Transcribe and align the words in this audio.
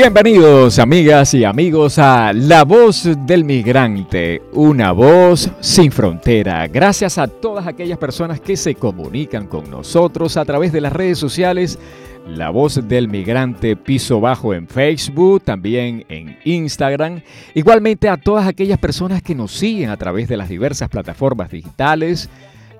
Bienvenidos 0.00 0.78
amigas 0.78 1.34
y 1.34 1.42
amigos 1.42 1.98
a 1.98 2.32
La 2.32 2.62
Voz 2.62 3.08
del 3.26 3.44
Migrante, 3.44 4.40
una 4.52 4.92
voz 4.92 5.50
sin 5.58 5.90
frontera. 5.90 6.68
Gracias 6.68 7.18
a 7.18 7.26
todas 7.26 7.66
aquellas 7.66 7.98
personas 7.98 8.40
que 8.40 8.56
se 8.56 8.76
comunican 8.76 9.48
con 9.48 9.68
nosotros 9.68 10.36
a 10.36 10.44
través 10.44 10.70
de 10.70 10.82
las 10.82 10.92
redes 10.92 11.18
sociales. 11.18 11.80
La 12.28 12.50
Voz 12.50 12.86
del 12.86 13.08
Migrante 13.08 13.74
Piso 13.74 14.20
Bajo 14.20 14.54
en 14.54 14.68
Facebook, 14.68 15.42
también 15.42 16.04
en 16.08 16.38
Instagram. 16.44 17.20
Igualmente 17.54 18.08
a 18.08 18.18
todas 18.18 18.46
aquellas 18.46 18.78
personas 18.78 19.20
que 19.20 19.34
nos 19.34 19.50
siguen 19.50 19.90
a 19.90 19.96
través 19.96 20.28
de 20.28 20.36
las 20.36 20.48
diversas 20.48 20.88
plataformas 20.88 21.50
digitales. 21.50 22.30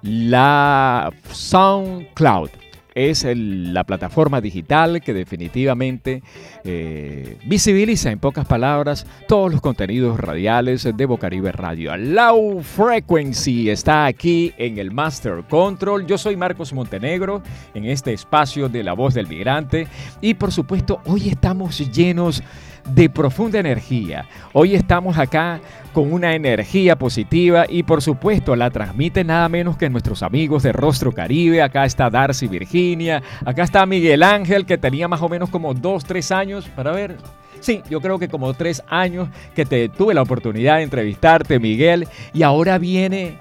La 0.02 1.12
SoundCloud 1.32 2.50
es 2.98 3.24
la 3.24 3.84
plataforma 3.84 4.40
digital 4.40 5.00
que 5.00 5.14
definitivamente 5.14 6.22
eh, 6.64 7.36
visibiliza 7.46 8.10
en 8.10 8.18
pocas 8.18 8.44
palabras 8.44 9.06
todos 9.28 9.52
los 9.52 9.60
contenidos 9.60 10.18
radiales 10.18 10.88
de 10.96 11.06
Bocaribe 11.06 11.52
Radio. 11.52 11.96
Low 11.96 12.60
Frequency 12.60 13.70
está 13.70 14.06
aquí 14.06 14.52
en 14.58 14.78
el 14.78 14.90
Master 14.90 15.44
Control. 15.48 16.06
Yo 16.06 16.18
soy 16.18 16.36
Marcos 16.36 16.72
Montenegro 16.72 17.42
en 17.72 17.84
este 17.84 18.12
espacio 18.12 18.68
de 18.68 18.82
La 18.82 18.94
Voz 18.94 19.14
del 19.14 19.28
Migrante 19.28 19.86
y 20.20 20.34
por 20.34 20.50
supuesto 20.50 21.00
hoy 21.04 21.28
estamos 21.28 21.78
llenos 21.92 22.42
de 22.94 23.08
profunda 23.10 23.58
energía. 23.58 24.26
Hoy 24.52 24.74
estamos 24.74 25.18
acá 25.18 25.60
con 25.92 26.12
una 26.12 26.34
energía 26.34 26.96
positiva 26.96 27.66
y 27.68 27.82
por 27.82 28.02
supuesto 28.02 28.56
la 28.56 28.70
transmite 28.70 29.24
nada 29.24 29.48
menos 29.48 29.76
que 29.76 29.90
nuestros 29.90 30.22
amigos 30.22 30.62
de 30.62 30.72
Rostro 30.72 31.12
Caribe. 31.12 31.62
Acá 31.62 31.84
está 31.84 32.10
Darcy 32.10 32.46
Virginia, 32.46 33.22
acá 33.44 33.62
está 33.62 33.84
Miguel 33.86 34.22
Ángel 34.22 34.66
que 34.66 34.78
tenía 34.78 35.08
más 35.08 35.22
o 35.22 35.28
menos 35.28 35.50
como 35.50 35.74
dos, 35.74 36.04
tres 36.04 36.30
años 36.30 36.68
para 36.68 36.92
ver. 36.92 37.16
Sí, 37.60 37.82
yo 37.90 38.00
creo 38.00 38.18
que 38.18 38.28
como 38.28 38.54
tres 38.54 38.82
años 38.88 39.28
que 39.54 39.64
te 39.64 39.88
tuve 39.88 40.14
la 40.14 40.22
oportunidad 40.22 40.76
de 40.76 40.84
entrevistarte, 40.84 41.58
Miguel, 41.58 42.06
y 42.32 42.42
ahora 42.42 42.78
viene 42.78 43.38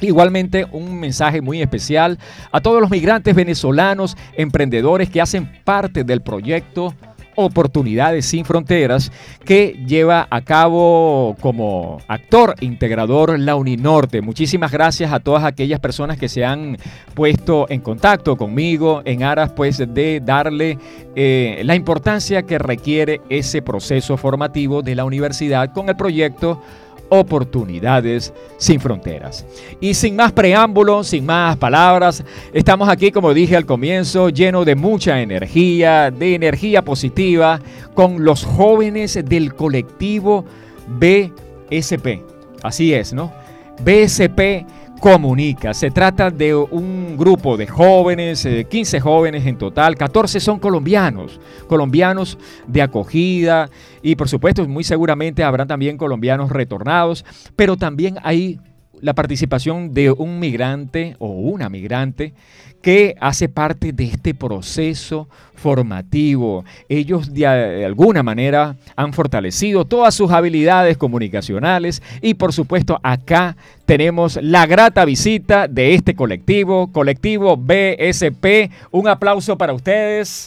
Igualmente 0.00 0.64
un 0.70 1.00
mensaje 1.00 1.40
muy 1.40 1.60
especial 1.60 2.20
a 2.52 2.60
todos 2.60 2.80
los 2.80 2.90
migrantes 2.90 3.34
venezolanos, 3.34 4.16
emprendedores 4.36 5.10
que 5.10 5.20
hacen 5.20 5.50
parte 5.64 6.04
del 6.04 6.20
proyecto 6.20 6.94
Oportunidades 7.40 8.26
sin 8.26 8.44
Fronteras, 8.44 9.12
que 9.44 9.78
lleva 9.86 10.26
a 10.28 10.40
cabo 10.40 11.36
como 11.40 11.98
actor 12.08 12.56
integrador 12.60 13.38
la 13.38 13.54
Uninorte. 13.54 14.22
Muchísimas 14.22 14.72
gracias 14.72 15.12
a 15.12 15.20
todas 15.20 15.44
aquellas 15.44 15.78
personas 15.78 16.18
que 16.18 16.28
se 16.28 16.44
han 16.44 16.78
puesto 17.14 17.66
en 17.68 17.80
contacto 17.80 18.36
conmigo 18.36 19.02
en 19.04 19.22
aras 19.22 19.52
pues 19.52 19.78
de 19.78 20.20
darle 20.20 20.78
eh, 21.14 21.62
la 21.64 21.76
importancia 21.76 22.42
que 22.42 22.58
requiere 22.58 23.20
ese 23.28 23.62
proceso 23.62 24.16
formativo 24.16 24.82
de 24.82 24.96
la 24.96 25.04
universidad 25.04 25.72
con 25.72 25.88
el 25.88 25.96
proyecto 25.96 26.60
oportunidades 27.08 28.32
sin 28.56 28.80
fronteras. 28.80 29.46
Y 29.80 29.94
sin 29.94 30.16
más 30.16 30.32
preámbulos, 30.32 31.08
sin 31.08 31.24
más 31.26 31.56
palabras, 31.56 32.24
estamos 32.52 32.88
aquí, 32.88 33.10
como 33.10 33.34
dije 33.34 33.56
al 33.56 33.66
comienzo, 33.66 34.28
lleno 34.28 34.64
de 34.64 34.74
mucha 34.74 35.20
energía, 35.20 36.10
de 36.10 36.34
energía 36.34 36.82
positiva, 36.82 37.60
con 37.94 38.24
los 38.24 38.44
jóvenes 38.44 39.18
del 39.24 39.54
colectivo 39.54 40.44
BSP. 40.88 42.22
Así 42.62 42.92
es, 42.92 43.12
¿no? 43.12 43.32
BSP 43.84 44.66
comunica. 45.00 45.74
Se 45.74 45.90
trata 45.90 46.30
de 46.30 46.54
un 46.54 47.16
grupo 47.16 47.56
de 47.56 47.66
jóvenes, 47.66 48.46
15 48.68 48.96
eh, 48.96 49.00
jóvenes 49.00 49.46
en 49.46 49.56
total, 49.56 49.96
14 49.96 50.40
son 50.40 50.58
colombianos, 50.58 51.40
colombianos 51.66 52.38
de 52.66 52.82
acogida 52.82 53.70
y 54.02 54.16
por 54.16 54.28
supuesto 54.28 54.66
muy 54.66 54.84
seguramente 54.84 55.42
habrán 55.44 55.68
también 55.68 55.96
colombianos 55.96 56.50
retornados, 56.50 57.24
pero 57.56 57.76
también 57.76 58.16
hay 58.22 58.58
la 59.02 59.14
participación 59.14 59.94
de 59.94 60.10
un 60.10 60.38
migrante 60.38 61.16
o 61.18 61.28
una 61.28 61.68
migrante 61.68 62.34
que 62.82 63.16
hace 63.20 63.48
parte 63.48 63.92
de 63.92 64.04
este 64.04 64.34
proceso 64.34 65.28
formativo. 65.54 66.64
Ellos 66.88 67.32
de 67.34 67.84
alguna 67.84 68.22
manera 68.22 68.76
han 68.96 69.12
fortalecido 69.12 69.84
todas 69.84 70.14
sus 70.14 70.30
habilidades 70.30 70.96
comunicacionales 70.96 72.02
y 72.22 72.34
por 72.34 72.52
supuesto 72.52 73.00
acá 73.02 73.56
tenemos 73.84 74.38
la 74.40 74.66
grata 74.66 75.04
visita 75.04 75.66
de 75.66 75.94
este 75.94 76.14
colectivo, 76.14 76.92
colectivo 76.92 77.56
BSP. 77.56 78.70
Un 78.90 79.08
aplauso 79.08 79.58
para 79.58 79.72
ustedes. 79.72 80.46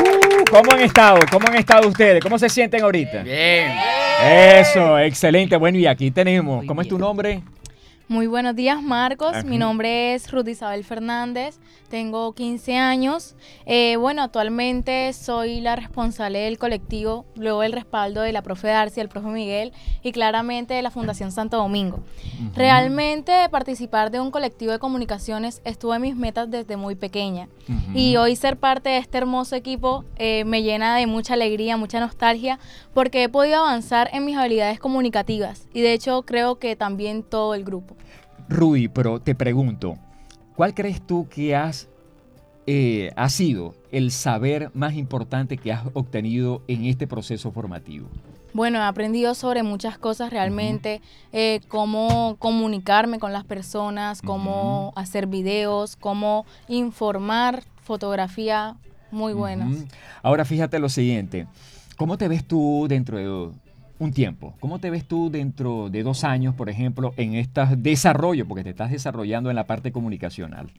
Uh, 0.00 0.44
¿Cómo 0.50 0.72
han 0.72 0.80
estado? 0.80 1.20
¿Cómo 1.30 1.48
han 1.48 1.56
estado 1.56 1.88
ustedes? 1.88 2.22
¿Cómo 2.22 2.38
se 2.38 2.48
sienten 2.48 2.82
ahorita? 2.82 3.22
Bien. 3.22 4.05
Eso, 4.24 4.98
excelente. 4.98 5.56
Bueno, 5.56 5.78
y 5.78 5.86
aquí 5.86 6.10
tenemos, 6.10 6.64
¿cómo 6.66 6.80
es 6.80 6.88
tu 6.88 6.98
nombre? 6.98 7.42
Muy 8.08 8.28
buenos 8.28 8.54
días, 8.54 8.80
Marcos. 8.80 9.44
Mi 9.44 9.58
nombre 9.58 10.14
es 10.14 10.30
Ruth 10.30 10.46
Isabel 10.46 10.84
Fernández. 10.84 11.58
Tengo 11.88 12.34
15 12.34 12.76
años. 12.76 13.34
Eh, 13.64 13.96
bueno, 13.96 14.22
actualmente 14.22 15.12
soy 15.12 15.60
la 15.60 15.74
responsable 15.74 16.38
del 16.38 16.56
colectivo, 16.56 17.26
luego 17.34 17.64
el 17.64 17.72
respaldo 17.72 18.22
de 18.22 18.30
la 18.30 18.42
profe 18.42 18.68
Darcy, 18.68 19.00
el 19.00 19.08
profe 19.08 19.26
Miguel 19.26 19.72
y 20.04 20.12
claramente 20.12 20.72
de 20.74 20.82
la 20.82 20.92
Fundación 20.92 21.32
Santo 21.32 21.56
Domingo. 21.56 21.98
Realmente 22.54 23.48
participar 23.50 24.12
de 24.12 24.20
un 24.20 24.30
colectivo 24.30 24.70
de 24.70 24.78
comunicaciones 24.78 25.60
estuvo 25.64 25.92
en 25.92 26.02
mis 26.02 26.14
metas 26.14 26.48
desde 26.48 26.76
muy 26.76 26.94
pequeña. 26.94 27.48
Y 27.92 28.16
hoy 28.18 28.36
ser 28.36 28.56
parte 28.56 28.90
de 28.90 28.98
este 28.98 29.18
hermoso 29.18 29.56
equipo 29.56 30.04
eh, 30.16 30.44
me 30.44 30.62
llena 30.62 30.96
de 30.96 31.08
mucha 31.08 31.34
alegría, 31.34 31.76
mucha 31.76 31.98
nostalgia, 31.98 32.60
porque 32.96 33.24
he 33.24 33.28
podido 33.28 33.58
avanzar 33.58 34.08
en 34.14 34.24
mis 34.24 34.38
habilidades 34.38 34.80
comunicativas. 34.80 35.68
Y 35.74 35.82
de 35.82 35.92
hecho 35.92 36.22
creo 36.22 36.58
que 36.58 36.76
también 36.76 37.22
todo 37.22 37.54
el 37.54 37.62
grupo. 37.62 37.94
Rudy, 38.48 38.88
pero 38.88 39.20
te 39.20 39.34
pregunto, 39.34 39.98
¿cuál 40.56 40.72
crees 40.72 41.06
tú 41.06 41.28
que 41.28 41.54
has, 41.54 41.90
eh, 42.66 43.10
ha 43.14 43.28
sido 43.28 43.74
el 43.92 44.10
saber 44.10 44.70
más 44.72 44.94
importante 44.94 45.58
que 45.58 45.74
has 45.74 45.82
obtenido 45.92 46.62
en 46.68 46.86
este 46.86 47.06
proceso 47.06 47.52
formativo? 47.52 48.08
Bueno, 48.54 48.78
he 48.78 48.84
aprendido 48.84 49.34
sobre 49.34 49.62
muchas 49.62 49.98
cosas 49.98 50.30
realmente, 50.30 51.02
eh, 51.34 51.60
cómo 51.68 52.36
comunicarme 52.38 53.18
con 53.18 53.30
las 53.30 53.44
personas, 53.44 54.22
cómo 54.22 54.94
hacer 54.96 55.26
videos, 55.26 55.96
cómo 55.96 56.46
informar, 56.66 57.62
fotografía, 57.82 58.78
muy 59.10 59.34
buenas. 59.34 59.84
Ahora 60.22 60.46
fíjate 60.46 60.78
lo 60.78 60.88
siguiente, 60.88 61.46
¿cómo 61.96 62.18
te 62.18 62.28
ves 62.28 62.44
tú 62.44 62.86
dentro 62.88 63.18
de 63.18 63.50
un 63.98 64.12
tiempo. 64.12 64.54
¿Cómo 64.60 64.78
te 64.78 64.90
ves 64.90 65.06
tú 65.06 65.30
dentro 65.30 65.88
de 65.88 66.02
dos 66.02 66.24
años, 66.24 66.54
por 66.54 66.68
ejemplo, 66.68 67.14
en 67.16 67.34
este 67.34 67.62
desarrollo, 67.76 68.46
porque 68.46 68.64
te 68.64 68.70
estás 68.70 68.90
desarrollando 68.90 69.50
en 69.50 69.56
la 69.56 69.66
parte 69.66 69.92
comunicacional? 69.92 70.70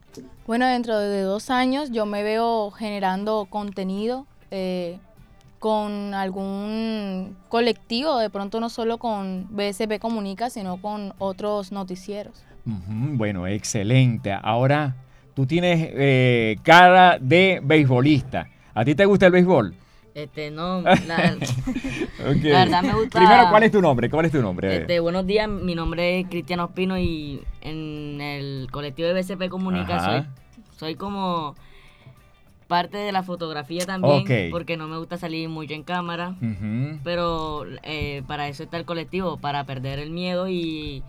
Bueno, 0.46 0.68
dentro 0.68 0.98
de 1.00 1.22
dos 1.22 1.50
años 1.50 1.92
yo 1.92 2.06
me 2.06 2.24
veo 2.24 2.72
generando 2.72 3.48
contenido, 3.50 4.26
eh, 4.52 5.00
con 5.60 6.14
algún 6.14 7.36
colectivo, 7.50 8.20
de 8.20 8.30
pronto 8.30 8.60
no 8.60 8.70
solo 8.70 9.00
con 9.00 9.48
BSP 9.50 10.00
Comunica, 10.00 10.52
sino 10.52 10.78
con 10.78 11.14
otros 11.18 11.72
noticieros. 11.72 12.44
bueno, 12.66 13.48
excelente. 13.48 14.32
Ahora, 14.32 14.96
tú 15.34 15.48
tienes 15.48 15.90
eh, 15.94 16.58
cara 16.62 17.18
de 17.20 17.60
beisbolista. 17.64 18.48
¿A 18.76 18.86
ti 18.86 18.94
te 18.94 19.06
gusta 19.06 19.26
el 19.26 19.32
béisbol? 19.32 19.74
Este, 20.18 20.50
no, 20.50 20.82
la, 21.08 21.18
verdad 22.18 22.82
me 22.82 22.94
gusta. 22.96 23.20
Primero, 23.20 23.50
¿cuál 23.52 23.62
es 23.62 23.72
tu 23.72 23.82
nombre? 23.84 24.10
¿Cuál 24.10 24.26
es 24.26 24.32
tu 24.32 24.42
nombre? 24.42 24.78
Este, 24.78 25.00
buenos 25.00 25.28
días, 25.28 25.48
mi 25.48 25.76
nombre 25.76 26.20
es 26.20 26.28
Cristiano 26.28 26.66
Espino 26.66 26.98
y 26.98 27.44
en 27.62 28.20
el 28.20 28.68
colectivo 28.72 29.08
de 29.08 29.14
BCP 29.14 29.48
Comunica 29.48 30.04
soy, 30.04 30.26
soy, 30.76 30.96
como 30.96 31.56
parte 32.66 32.98
de 32.98 33.12
la 33.12 33.22
fotografía 33.22 33.86
también, 33.86 34.50
porque 34.50 34.76
no 34.76 34.88
me 34.88 34.98
gusta 34.98 35.18
salir 35.18 35.50
mucho 35.50 35.76
en 35.76 35.84
cámara, 35.84 36.36
pero 37.04 37.68
eh, 37.84 38.24
para 38.26 38.48
eso 38.48 38.64
está 38.64 38.78
el 38.78 38.86
colectivo, 38.86 39.38
para 39.38 39.66
perder 39.66 40.00
el 40.00 40.10
miedo 40.10 40.50
y 40.50 41.04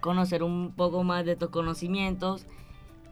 conocer 0.00 0.42
un 0.42 0.72
poco 0.72 1.04
más 1.04 1.24
de 1.24 1.32
estos 1.32 1.50
conocimientos 1.50 2.44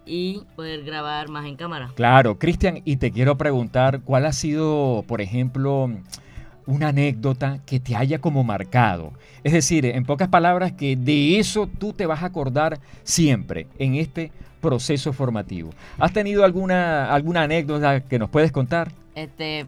y 0.07 0.43
poder 0.55 0.85
grabar 0.85 1.29
más 1.29 1.45
en 1.45 1.57
cámara. 1.57 1.91
Claro, 1.95 2.39
Cristian, 2.39 2.81
y 2.85 2.97
te 2.97 3.11
quiero 3.11 3.37
preguntar, 3.37 4.01
¿cuál 4.03 4.25
ha 4.25 4.33
sido, 4.33 5.05
por 5.07 5.21
ejemplo, 5.21 5.91
una 6.67 6.89
anécdota 6.89 7.59
que 7.67 7.81
te 7.81 7.97
haya 7.97 8.21
como 8.21 8.45
marcado? 8.45 9.13
Es 9.43 9.53
decir, 9.53 9.85
en 9.85 10.05
pocas 10.05 10.29
palabras, 10.29 10.73
que 10.73 10.97
de 10.97 11.39
eso 11.39 11.67
tú 11.67 11.93
te 11.93 12.07
vas 12.07 12.23
a 12.23 12.27
acordar 12.27 12.79
siempre 13.03 13.67
en 13.79 13.97
este 13.97 14.31
proceso 14.61 15.13
formativo. 15.13 15.71
¿Has 15.99 16.13
tenido 16.13 16.45
alguna, 16.45 17.13
alguna 17.13 17.43
anécdota 17.43 18.01
que 18.01 18.19
nos 18.19 18.31
puedes 18.31 18.53
contar? 18.53 18.93
Este, 19.15 19.67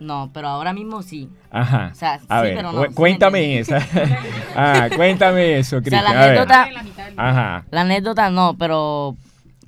no, 0.00 0.30
pero 0.32 0.48
ahora 0.48 0.72
mismo 0.72 1.02
sí. 1.02 1.28
Ajá. 1.50 1.90
O 1.92 1.94
sea, 1.94 2.18
sí, 2.18 2.26
pero 2.28 2.72
no. 2.72 2.84
Cuéntame 2.94 3.58
esa. 3.58 3.78
ah, 4.56 4.88
cuéntame 4.94 5.58
eso, 5.58 5.78
Cristian. 5.78 6.04
O 6.04 6.08
sea, 6.08 6.14
la 6.14 6.24
anécdota. 6.24 6.68
Ajá. 7.16 7.64
La 7.70 7.80
anécdota 7.82 8.30
no, 8.30 8.56
pero 8.58 9.16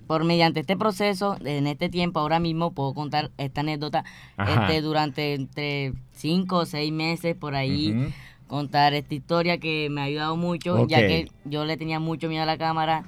por 0.06 0.24
mediante 0.24 0.60
este 0.60 0.76
proceso, 0.76 1.36
en 1.44 1.66
este 1.66 1.88
tiempo, 1.88 2.20
ahora 2.20 2.38
mismo 2.38 2.72
puedo 2.72 2.94
contar 2.94 3.30
esta 3.38 3.62
anécdota 3.62 4.04
este, 4.38 4.80
durante 4.80 5.34
entre 5.34 5.92
cinco 6.12 6.58
o 6.58 6.66
seis 6.66 6.92
meses 6.92 7.34
por 7.34 7.54
ahí. 7.54 8.12
Contar 8.46 8.94
esta 8.94 9.12
historia 9.12 9.58
que 9.58 9.88
me 9.90 10.00
ha 10.00 10.04
ayudado 10.04 10.36
mucho, 10.36 10.86
ya 10.86 10.98
que 10.98 11.28
yo 11.44 11.64
le 11.64 11.76
tenía 11.76 11.98
mucho 11.98 12.28
miedo 12.28 12.44
a 12.44 12.46
la 12.46 12.56
cámara 12.56 13.04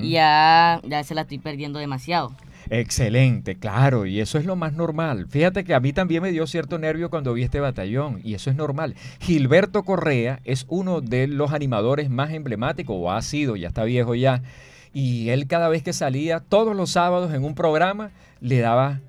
y 0.00 0.10
ya, 0.10 0.80
ya 0.82 1.04
se 1.04 1.14
la 1.14 1.20
estoy 1.20 1.38
perdiendo 1.38 1.78
demasiado. 1.78 2.34
Excelente, 2.70 3.54
claro, 3.54 4.04
y 4.04 4.20
eso 4.20 4.36
es 4.36 4.44
lo 4.44 4.56
más 4.56 4.72
normal. 4.72 5.26
Fíjate 5.28 5.62
que 5.64 5.74
a 5.74 5.80
mí 5.80 5.92
también 5.92 6.22
me 6.22 6.32
dio 6.32 6.46
cierto 6.48 6.78
nervio 6.78 7.08
cuando 7.08 7.32
vi 7.34 7.44
este 7.44 7.60
batallón, 7.60 8.20
y 8.24 8.34
eso 8.34 8.50
es 8.50 8.56
normal. 8.56 8.96
Gilberto 9.20 9.84
Correa 9.84 10.40
es 10.44 10.66
uno 10.68 11.00
de 11.00 11.28
los 11.28 11.52
animadores 11.52 12.10
más 12.10 12.30
emblemáticos, 12.32 12.96
o 12.98 13.12
ha 13.12 13.22
sido, 13.22 13.54
ya 13.54 13.68
está 13.68 13.84
viejo 13.84 14.16
ya, 14.16 14.42
y 14.92 15.28
él 15.30 15.46
cada 15.46 15.68
vez 15.68 15.82
que 15.82 15.92
salía, 15.92 16.40
todos 16.40 16.76
los 16.76 16.90
sábados 16.90 17.32
en 17.32 17.44
un 17.44 17.54
programa, 17.54 18.10
le 18.40 18.58
daba 18.58 19.00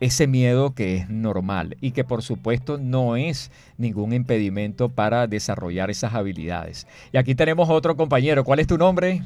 ese 0.00 0.26
miedo 0.26 0.74
que 0.74 0.96
es 0.96 1.08
normal 1.08 1.76
y 1.80 1.90
que 1.90 2.04
por 2.04 2.22
supuesto 2.22 2.78
no 2.78 3.16
es 3.16 3.50
ningún 3.76 4.12
impedimento 4.12 4.88
para 4.88 5.26
desarrollar 5.26 5.90
esas 5.90 6.14
habilidades. 6.14 6.86
Y 7.12 7.18
aquí 7.18 7.34
tenemos 7.34 7.68
otro 7.68 7.96
compañero. 7.96 8.44
¿Cuál 8.44 8.60
es 8.60 8.66
tu 8.66 8.78
nombre? 8.78 9.22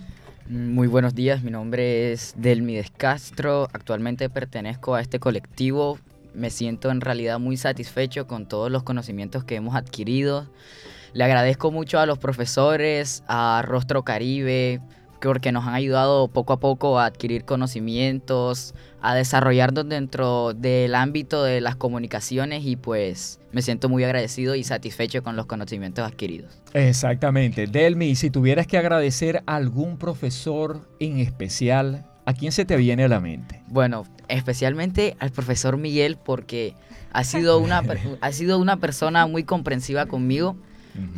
Muy 0.48 0.88
buenos 0.88 1.14
días, 1.14 1.42
mi 1.42 1.50
nombre 1.50 2.12
es 2.12 2.34
Delmides 2.36 2.90
Castro. 2.90 3.68
Actualmente 3.72 4.28
pertenezco 4.28 4.94
a 4.94 5.00
este 5.00 5.18
colectivo. 5.18 5.98
Me 6.34 6.50
siento 6.50 6.90
en 6.90 7.00
realidad 7.00 7.38
muy 7.38 7.56
satisfecho 7.56 8.26
con 8.26 8.46
todos 8.46 8.70
los 8.70 8.82
conocimientos 8.82 9.44
que 9.44 9.56
hemos 9.56 9.76
adquirido. 9.76 10.48
Le 11.12 11.24
agradezco 11.24 11.70
mucho 11.70 11.98
a 12.00 12.06
los 12.06 12.18
profesores, 12.18 13.22
a 13.28 13.62
Rostro 13.64 14.02
Caribe, 14.02 14.80
porque 15.28 15.52
nos 15.52 15.66
han 15.66 15.74
ayudado 15.74 16.28
poco 16.28 16.52
a 16.52 16.60
poco 16.60 16.98
a 16.98 17.06
adquirir 17.06 17.44
conocimientos, 17.44 18.74
a 19.00 19.14
desarrollarnos 19.14 19.88
dentro 19.88 20.52
del 20.54 20.94
ámbito 20.94 21.42
de 21.44 21.60
las 21.60 21.76
comunicaciones 21.76 22.64
y 22.64 22.76
pues 22.76 23.40
me 23.52 23.62
siento 23.62 23.88
muy 23.88 24.04
agradecido 24.04 24.54
y 24.54 24.64
satisfecho 24.64 25.22
con 25.22 25.36
los 25.36 25.46
conocimientos 25.46 26.06
adquiridos. 26.06 26.52
Exactamente. 26.74 27.66
Delmi, 27.66 28.14
si 28.14 28.30
tuvieras 28.30 28.66
que 28.66 28.78
agradecer 28.78 29.42
a 29.46 29.56
algún 29.56 29.98
profesor 29.98 30.88
en 31.00 31.18
especial, 31.18 32.06
¿a 32.24 32.32
quién 32.32 32.52
se 32.52 32.64
te 32.64 32.76
viene 32.76 33.04
a 33.04 33.08
la 33.08 33.20
mente? 33.20 33.62
Bueno, 33.68 34.04
especialmente 34.28 35.16
al 35.18 35.30
profesor 35.30 35.76
Miguel 35.76 36.16
porque 36.16 36.74
ha 37.12 37.24
sido 37.24 37.58
una, 37.58 37.82
ha 38.20 38.32
sido 38.32 38.58
una 38.58 38.78
persona 38.78 39.26
muy 39.26 39.44
comprensiva 39.44 40.06
conmigo 40.06 40.56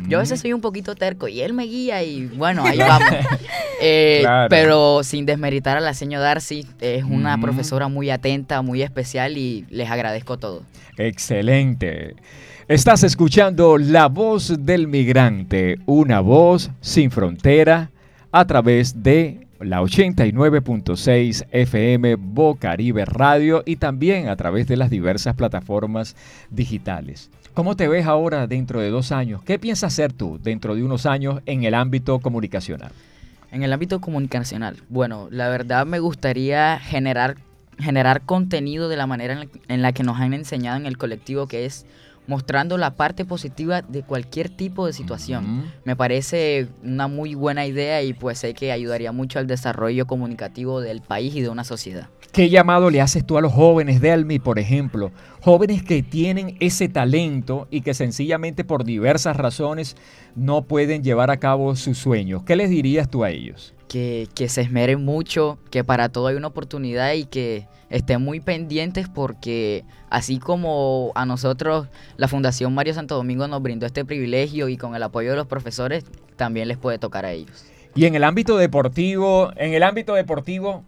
yo 0.07 0.17
a 0.17 0.21
veces 0.21 0.39
soy 0.39 0.53
un 0.53 0.61
poquito 0.61 0.95
terco 0.95 1.27
y 1.27 1.41
él 1.41 1.53
me 1.53 1.63
guía 1.63 2.03
y 2.03 2.27
bueno, 2.27 2.63
ahí 2.63 2.77
vamos. 2.77 3.09
Eh, 3.81 4.23
pero 4.49 5.03
sin 5.03 5.25
desmeritar 5.25 5.75
a 5.75 5.81
la 5.81 5.93
señora 5.93 6.23
Darcy, 6.23 6.65
es 6.79 7.03
una 7.03 7.37
profesora 7.41 7.89
muy 7.89 8.09
atenta, 8.09 8.61
muy 8.61 8.81
especial 8.81 9.37
y 9.37 9.65
les 9.69 9.91
agradezco 9.91 10.37
todo. 10.37 10.63
Excelente. 10.97 12.15
Estás 12.69 13.03
escuchando 13.03 13.77
La 13.77 14.07
Voz 14.07 14.65
del 14.65 14.87
Migrante, 14.87 15.77
una 15.85 16.21
voz 16.21 16.71
sin 16.79 17.11
frontera 17.11 17.91
a 18.31 18.47
través 18.47 19.03
de 19.03 19.45
la 19.59 19.81
89.6 19.81 21.45
FM 21.51 22.15
Bocaribe 22.15 23.05
Radio 23.05 23.61
y 23.65 23.75
también 23.75 24.29
a 24.29 24.35
través 24.35 24.67
de 24.67 24.77
las 24.77 24.89
diversas 24.89 25.35
plataformas 25.35 26.15
digitales. 26.49 27.29
¿Cómo 27.55 27.77
te 27.77 27.87
ves 27.87 28.05
ahora 28.05 28.47
dentro 28.47 28.81
de 28.81 28.89
dos 28.89 29.13
años? 29.13 29.41
¿Qué 29.41 29.57
piensas 29.57 29.93
hacer 29.93 30.11
tú 30.11 30.37
dentro 30.43 30.75
de 30.75 30.83
unos 30.83 31.05
años 31.05 31.39
en 31.45 31.63
el 31.63 31.73
ámbito 31.73 32.19
comunicacional? 32.19 32.91
En 33.49 33.63
el 33.63 33.71
ámbito 33.71 34.01
comunicacional, 34.01 34.75
bueno, 34.89 35.29
la 35.31 35.47
verdad 35.47 35.85
me 35.85 35.99
gustaría 35.99 36.77
generar, 36.79 37.37
generar 37.79 38.23
contenido 38.23 38.89
de 38.89 38.97
la 38.97 39.07
manera 39.07 39.45
en 39.69 39.81
la, 39.81 39.93
que 39.93 40.03
nos 40.03 40.19
han 40.19 40.33
enseñado 40.33 40.75
en 40.75 40.85
el 40.85 40.97
colectivo, 40.97 41.47
que 41.47 41.63
es 41.63 41.85
mostrando 42.27 42.77
la 42.77 42.95
parte 42.95 43.25
positiva 43.25 43.81
de 43.81 44.03
cualquier 44.03 44.49
tipo 44.49 44.85
de 44.85 44.93
situación. 44.93 45.71
Me 45.83 45.95
parece 45.95 46.67
una 46.83 47.07
muy 47.07 47.35
buena 47.35 47.65
idea 47.65 48.01
y 48.03 48.13
pues 48.13 48.39
sé 48.39 48.53
que 48.53 48.71
ayudaría 48.71 49.11
mucho 49.11 49.39
al 49.39 49.47
desarrollo 49.47 50.07
comunicativo 50.07 50.81
del 50.81 51.01
país 51.01 51.35
y 51.35 51.41
de 51.41 51.49
una 51.49 51.63
sociedad. 51.63 52.09
¿Qué 52.31 52.49
llamado 52.49 52.89
le 52.89 52.99
haces 52.99 53.25
tú 53.25 53.37
a 53.37 53.41
los 53.41 53.53
jóvenes 53.53 54.01
de 54.01 54.11
Almi, 54.11 54.39
por 54.39 54.59
ejemplo? 54.59 55.11
Jóvenes 55.41 55.83
que 55.83 56.03
tienen 56.03 56.57
ese 56.59 56.89
talento 56.89 57.65
y 57.71 57.79
que 57.79 57.93
sencillamente 57.93 58.65
por 58.65 58.83
diversas 58.83 59.37
razones 59.37 59.95
no 60.35 60.63
pueden 60.63 61.01
llevar 61.01 61.31
a 61.31 61.37
cabo 61.37 61.73
sus 61.77 61.97
sueños. 61.97 62.43
¿Qué 62.43 62.57
les 62.57 62.69
dirías 62.69 63.09
tú 63.09 63.23
a 63.23 63.29
ellos? 63.29 63.73
Que, 63.87 64.27
que 64.35 64.49
se 64.49 64.59
esmeren 64.59 65.05
mucho, 65.05 65.59
que 65.71 65.85
para 65.85 66.09
todo 66.09 66.27
hay 66.27 66.35
una 66.35 66.47
oportunidad 66.47 67.13
y 67.13 67.23
que 67.23 67.67
estén 67.95 68.21
muy 68.21 68.41
pendientes 68.41 69.07
porque 69.07 69.85
así 70.09 70.37
como 70.37 71.11
a 71.15 71.25
nosotros 71.25 71.87
la 72.17 72.27
Fundación 72.27 72.73
Mario 72.73 72.93
Santo 72.93 73.15
Domingo 73.15 73.47
nos 73.47 73.61
brindó 73.61 73.85
este 73.85 74.03
privilegio 74.03 74.67
y 74.67 74.75
con 74.77 74.95
el 74.95 75.03
apoyo 75.03 75.31
de 75.31 75.37
los 75.37 75.47
profesores, 75.47 76.03
también 76.35 76.67
les 76.67 76.77
puede 76.77 76.99
tocar 76.99 77.25
a 77.25 77.31
ellos. 77.31 77.65
Y 77.95 78.05
en 78.05 78.15
el 78.15 78.25
ámbito 78.25 78.57
deportivo, 78.57 79.51
en 79.55 79.73
el 79.73 79.83
ámbito 79.83 80.13
deportivo, 80.13 80.83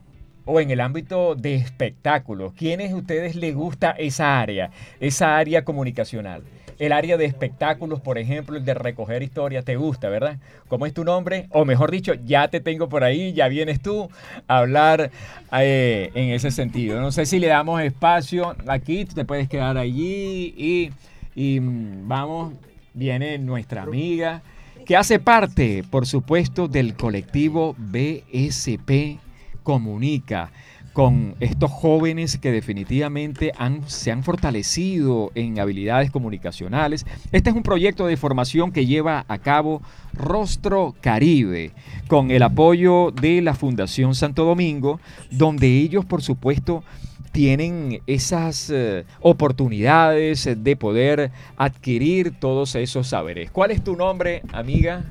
o 0.48 0.62
en 0.62 0.72
el 0.72 0.80
ámbito 0.80 1.36
de 1.36 1.56
espectáculos, 1.56 2.54
¿quiénes 2.54 2.94
a 2.94 2.96
ustedes 2.96 3.36
les 3.36 3.54
gusta 3.54 3.92
esa 3.92 4.40
área, 4.40 4.72
esa 5.00 5.38
área 5.38 5.66
comunicacional? 5.66 6.44
El 6.80 6.92
área 6.92 7.18
de 7.18 7.26
espectáculos, 7.26 8.02
por 8.02 8.18
ejemplo, 8.18 8.58
el 8.58 8.66
de 8.66 8.74
recoger 8.74 9.24
historias, 9.24 9.66
te 9.66 9.76
gusta, 9.76 10.10
¿verdad? 10.10 10.38
¿Cómo 10.68 10.86
es 10.86 10.94
tu 10.94 11.04
nombre? 11.04 11.48
O 11.52 11.66
mejor 11.66 11.92
dicho, 11.92 12.14
ya 12.26 12.48
te 12.50 12.60
tengo 12.60 12.90
por 12.90 13.04
ahí, 13.04 13.34
ya 13.34 13.48
vienes 13.48 13.82
tú 13.82 14.10
a 14.48 14.60
hablar 14.60 15.12
eh, 15.54 16.12
en 16.14 16.30
ese 16.30 16.52
sentido. 16.52 17.02
No 17.02 17.12
sé 17.12 17.26
si 17.26 17.40
le 17.40 17.48
damos 17.48 17.82
espacio 17.82 18.56
aquí, 18.68 19.06
te 19.06 19.26
puedes 19.26 19.50
quedar 19.50 19.78
allí 19.78 20.54
y, 20.56 20.92
y 21.36 21.60
mm, 21.60 22.08
vamos, 22.08 22.54
viene 22.94 23.38
nuestra 23.38 23.84
amiga 23.84 24.42
que 24.88 24.96
hace 24.96 25.20
parte, 25.20 25.84
por 25.92 26.06
supuesto, 26.06 26.70
del 26.70 26.96
colectivo 26.96 27.76
BSP 27.78 29.20
comunica 29.62 30.50
con 30.98 31.36
estos 31.40 31.70
jóvenes 31.70 32.40
que 32.40 32.52
definitivamente 32.52 33.52
se 33.86 34.12
han 34.12 34.24
fortalecido 34.24 35.32
en 35.36 35.60
habilidades 35.60 36.10
comunicacionales. 36.10 37.06
Este 37.32 37.52
es 37.52 37.56
un 37.56 37.62
proyecto 37.62 38.08
de 38.08 38.18
formación 38.18 38.72
que 38.72 38.88
lleva 38.88 39.24
a 39.28 39.38
cabo 39.38 39.84
Rostro 40.14 40.96
Caribe 41.00 41.72
con 42.08 42.32
el 42.32 42.42
apoyo 42.42 43.12
de 43.12 43.44
la 43.44 43.54
Fundación 43.54 44.16
Santo 44.16 44.44
Domingo, 44.44 45.00
donde 45.30 45.68
ellos, 45.68 46.04
por 46.04 46.24
supuesto, 46.24 46.84
tienen 47.32 48.02
esas 48.08 48.72
eh, 48.72 49.06
oportunidades 49.22 50.50
de 50.58 50.76
poder 50.76 51.30
adquirir 51.58 52.40
todos 52.40 52.74
esos 52.74 53.06
saberes. 53.06 53.52
¿Cuál 53.52 53.70
es 53.70 53.84
tu 53.84 53.96
nombre, 53.96 54.42
amiga? 54.52 55.04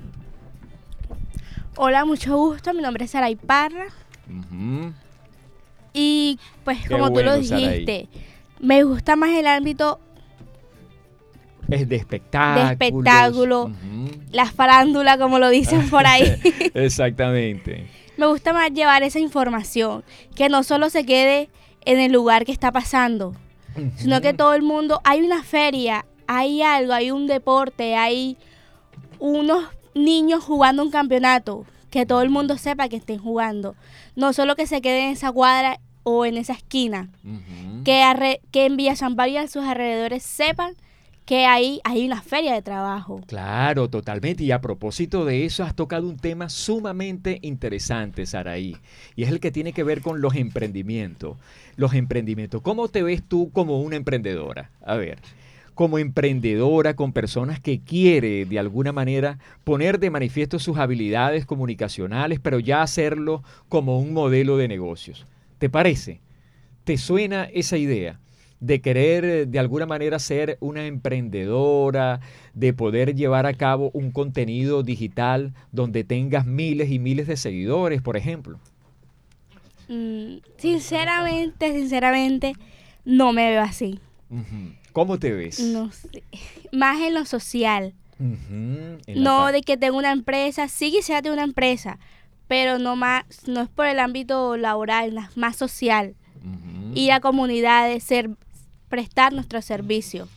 Hola, 1.76 2.04
mucho 2.04 2.36
gusto. 2.36 2.74
Mi 2.74 2.82
nombre 2.82 3.04
es 3.04 3.12
Saray 3.12 3.36
Parra. 3.36 3.86
Y 5.98 6.38
pues 6.62 6.86
como 6.88 7.10
tú 7.10 7.22
lo 7.22 7.38
dijiste, 7.38 8.08
me 8.60 8.84
gusta 8.84 9.16
más 9.16 9.30
el 9.30 9.46
ámbito 9.46 9.98
Es 11.68 11.88
de 11.88 11.96
espectáculo. 11.96 12.66
De 12.66 12.72
espectáculo. 12.72 13.70
La 14.30 14.44
farándula, 14.44 15.16
como 15.16 15.38
lo 15.38 15.48
dicen 15.48 15.88
por 15.88 16.06
ahí. 16.06 16.36
Exactamente. 16.74 17.88
Me 18.18 18.26
gusta 18.26 18.52
más 18.52 18.70
llevar 18.72 19.02
esa 19.02 19.18
información, 19.20 20.04
que 20.34 20.48
no 20.50 20.62
solo 20.62 20.90
se 20.90 21.06
quede 21.06 21.48
en 21.86 21.98
el 21.98 22.12
lugar 22.12 22.44
que 22.44 22.52
está 22.52 22.72
pasando, 22.72 23.34
sino 23.96 24.20
que 24.20 24.34
todo 24.34 24.54
el 24.54 24.62
mundo, 24.62 25.00
hay 25.04 25.20
una 25.20 25.42
feria, 25.42 26.04
hay 26.26 26.62
algo, 26.62 26.92
hay 26.92 27.10
un 27.10 27.26
deporte, 27.26 27.94
hay 27.94 28.36
unos 29.18 29.64
niños 29.94 30.44
jugando 30.44 30.82
un 30.82 30.90
campeonato, 30.90 31.64
que 31.90 32.06
todo 32.06 32.22
el 32.22 32.30
mundo 32.30 32.58
sepa 32.58 32.88
que 32.88 32.96
estén 32.96 33.18
jugando. 33.18 33.76
No 34.16 34.32
solo 34.32 34.56
que 34.56 34.66
se 34.66 34.80
quede 34.80 35.04
en 35.06 35.12
esa 35.12 35.30
cuadra 35.30 35.78
o 36.08 36.24
en 36.24 36.36
esa 36.36 36.52
esquina, 36.52 37.08
que, 37.84 38.40
que 38.52 38.66
en 38.66 38.76
Villa 38.76 38.94
San 38.94 39.16
y 39.28 39.36
a 39.38 39.48
sus 39.48 39.64
alrededores 39.64 40.22
sepan 40.22 40.76
que 41.24 41.46
ahí 41.46 41.80
hay 41.82 42.06
una 42.06 42.22
feria 42.22 42.54
de 42.54 42.62
trabajo. 42.62 43.22
Claro, 43.26 43.90
totalmente. 43.90 44.44
Y 44.44 44.52
a 44.52 44.60
propósito 44.60 45.24
de 45.24 45.44
eso, 45.44 45.64
has 45.64 45.74
tocado 45.74 46.08
un 46.08 46.16
tema 46.16 46.48
sumamente 46.48 47.40
interesante, 47.42 48.24
Saraí, 48.24 48.76
y 49.16 49.24
es 49.24 49.30
el 49.30 49.40
que 49.40 49.50
tiene 49.50 49.72
que 49.72 49.82
ver 49.82 50.00
con 50.00 50.20
los 50.20 50.36
emprendimientos. 50.36 51.36
Los 51.74 51.92
emprendimientos. 51.92 52.62
¿Cómo 52.62 52.86
te 52.86 53.02
ves 53.02 53.24
tú 53.24 53.50
como 53.50 53.80
una 53.80 53.96
emprendedora? 53.96 54.70
A 54.84 54.94
ver, 54.94 55.18
como 55.74 55.98
emprendedora 55.98 56.94
con 56.94 57.12
personas 57.12 57.58
que 57.58 57.80
quiere 57.80 58.44
de 58.44 58.60
alguna 58.60 58.92
manera 58.92 59.40
poner 59.64 59.98
de 59.98 60.10
manifiesto 60.10 60.60
sus 60.60 60.78
habilidades 60.78 61.46
comunicacionales, 61.46 62.38
pero 62.38 62.60
ya 62.60 62.82
hacerlo 62.82 63.42
como 63.68 63.98
un 63.98 64.12
modelo 64.12 64.56
de 64.56 64.68
negocios. 64.68 65.26
¿Te 65.58 65.68
parece? 65.68 66.20
¿Te 66.84 66.98
suena 66.98 67.44
esa 67.44 67.76
idea? 67.76 68.20
de 68.60 68.80
querer 68.80 69.24
eh, 69.24 69.46
de 69.46 69.58
alguna 69.58 69.86
manera 69.86 70.18
ser 70.18 70.56
una 70.60 70.86
emprendedora, 70.86 72.20
de 72.54 72.72
poder 72.72 73.14
llevar 73.14 73.46
a 73.46 73.54
cabo 73.54 73.90
un 73.92 74.10
contenido 74.10 74.82
digital 74.82 75.52
donde 75.72 76.04
tengas 76.04 76.46
miles 76.46 76.90
y 76.90 76.98
miles 76.98 77.26
de 77.26 77.36
seguidores, 77.36 78.02
por 78.02 78.16
ejemplo? 78.16 78.58
Mm, 79.88 80.38
sinceramente, 80.56 81.72
sinceramente, 81.72 82.54
no 83.04 83.32
me 83.32 83.50
veo 83.50 83.62
así. 83.62 84.00
¿Cómo 84.92 85.18
te 85.18 85.32
ves? 85.32 85.60
No 85.60 85.92
sé. 85.92 86.22
Más 86.72 87.00
en 87.00 87.14
lo 87.14 87.24
social. 87.24 87.94
no 89.14 89.52
de 89.52 89.60
que 89.60 89.76
tengo 89.76 89.98
una 89.98 90.12
empresa, 90.12 90.68
sí 90.68 90.90
quisiera 90.90 91.22
tener 91.22 91.34
una 91.34 91.44
empresa, 91.44 91.98
pero 92.48 92.78
no 92.78 92.96
más, 92.96 93.24
no 93.46 93.60
es 93.60 93.68
por 93.68 93.86
el 93.86 93.98
ámbito 93.98 94.56
laboral, 94.56 95.16
más 95.34 95.56
social. 95.56 96.14
Ir 96.94 97.12
a 97.12 97.20
comunidades, 97.20 98.04
ser, 98.04 98.30
prestar 98.88 99.32
nuestro 99.32 99.60
servicio. 99.60 100.28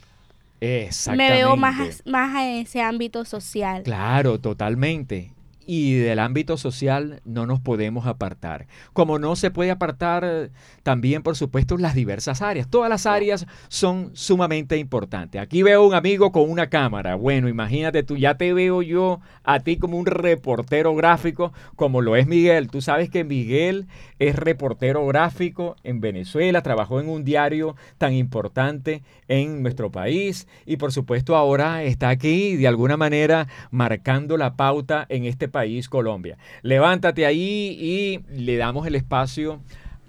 Exactamente. 0.59 1.33
Me 1.33 1.37
veo 1.37 1.55
más, 1.55 2.03
más 2.05 2.35
en 2.43 2.61
ese 2.61 2.81
ámbito 2.81 3.23
social. 3.23 3.83
Claro, 3.83 4.39
totalmente 4.39 5.31
y 5.71 5.93
del 5.93 6.17
ámbito 6.17 6.57
social 6.57 7.21
no 7.25 7.45
nos 7.45 7.59
podemos 7.59 8.07
apartar. 8.07 8.65
Como 8.91 9.19
no 9.19 9.35
se 9.35 9.51
puede 9.51 9.69
apartar 9.69 10.49
también, 10.81 11.21
por 11.21 11.35
supuesto, 11.35 11.77
las 11.77 11.93
diversas 11.93 12.41
áreas. 12.41 12.67
Todas 12.67 12.89
las 12.89 13.05
áreas 13.05 13.45
son 13.67 14.09
sumamente 14.13 14.77
importantes. 14.77 15.39
Aquí 15.39 15.61
veo 15.61 15.85
un 15.85 15.93
amigo 15.93 16.31
con 16.31 16.49
una 16.49 16.71
cámara. 16.71 17.13
Bueno, 17.13 17.49
imagínate 17.49 18.01
tú, 18.01 18.17
ya 18.17 18.35
te 18.35 18.51
veo 18.51 18.81
yo 18.81 19.19
a 19.43 19.59
ti 19.59 19.77
como 19.77 19.99
un 19.99 20.07
reportero 20.07 20.95
gráfico, 20.95 21.53
como 21.75 22.01
lo 22.01 22.15
es 22.15 22.25
Miguel. 22.25 22.71
Tú 22.71 22.81
sabes 22.81 23.11
que 23.11 23.23
Miguel 23.23 23.85
es 24.17 24.35
reportero 24.37 25.05
gráfico 25.05 25.75
en 25.83 26.01
Venezuela, 26.01 26.63
trabajó 26.63 26.99
en 26.99 27.09
un 27.09 27.23
diario 27.23 27.75
tan 27.99 28.13
importante 28.13 29.03
en 29.27 29.61
nuestro 29.61 29.91
país 29.91 30.47
y 30.65 30.77
por 30.77 30.91
supuesto 30.91 31.35
ahora 31.35 31.83
está 31.83 32.09
aquí 32.09 32.55
de 32.55 32.67
alguna 32.67 32.97
manera 32.97 33.47
marcando 33.69 34.35
la 34.35 34.55
pauta 34.55 35.05
en 35.09 35.25
este 35.25 35.47
país 35.47 35.58
país, 35.59 35.89
Colombia. 35.89 36.37
Levántate 36.61 37.25
ahí 37.25 37.77
y 37.77 38.19
le 38.33 38.55
damos 38.55 38.87
el 38.87 38.95
espacio 38.95 39.59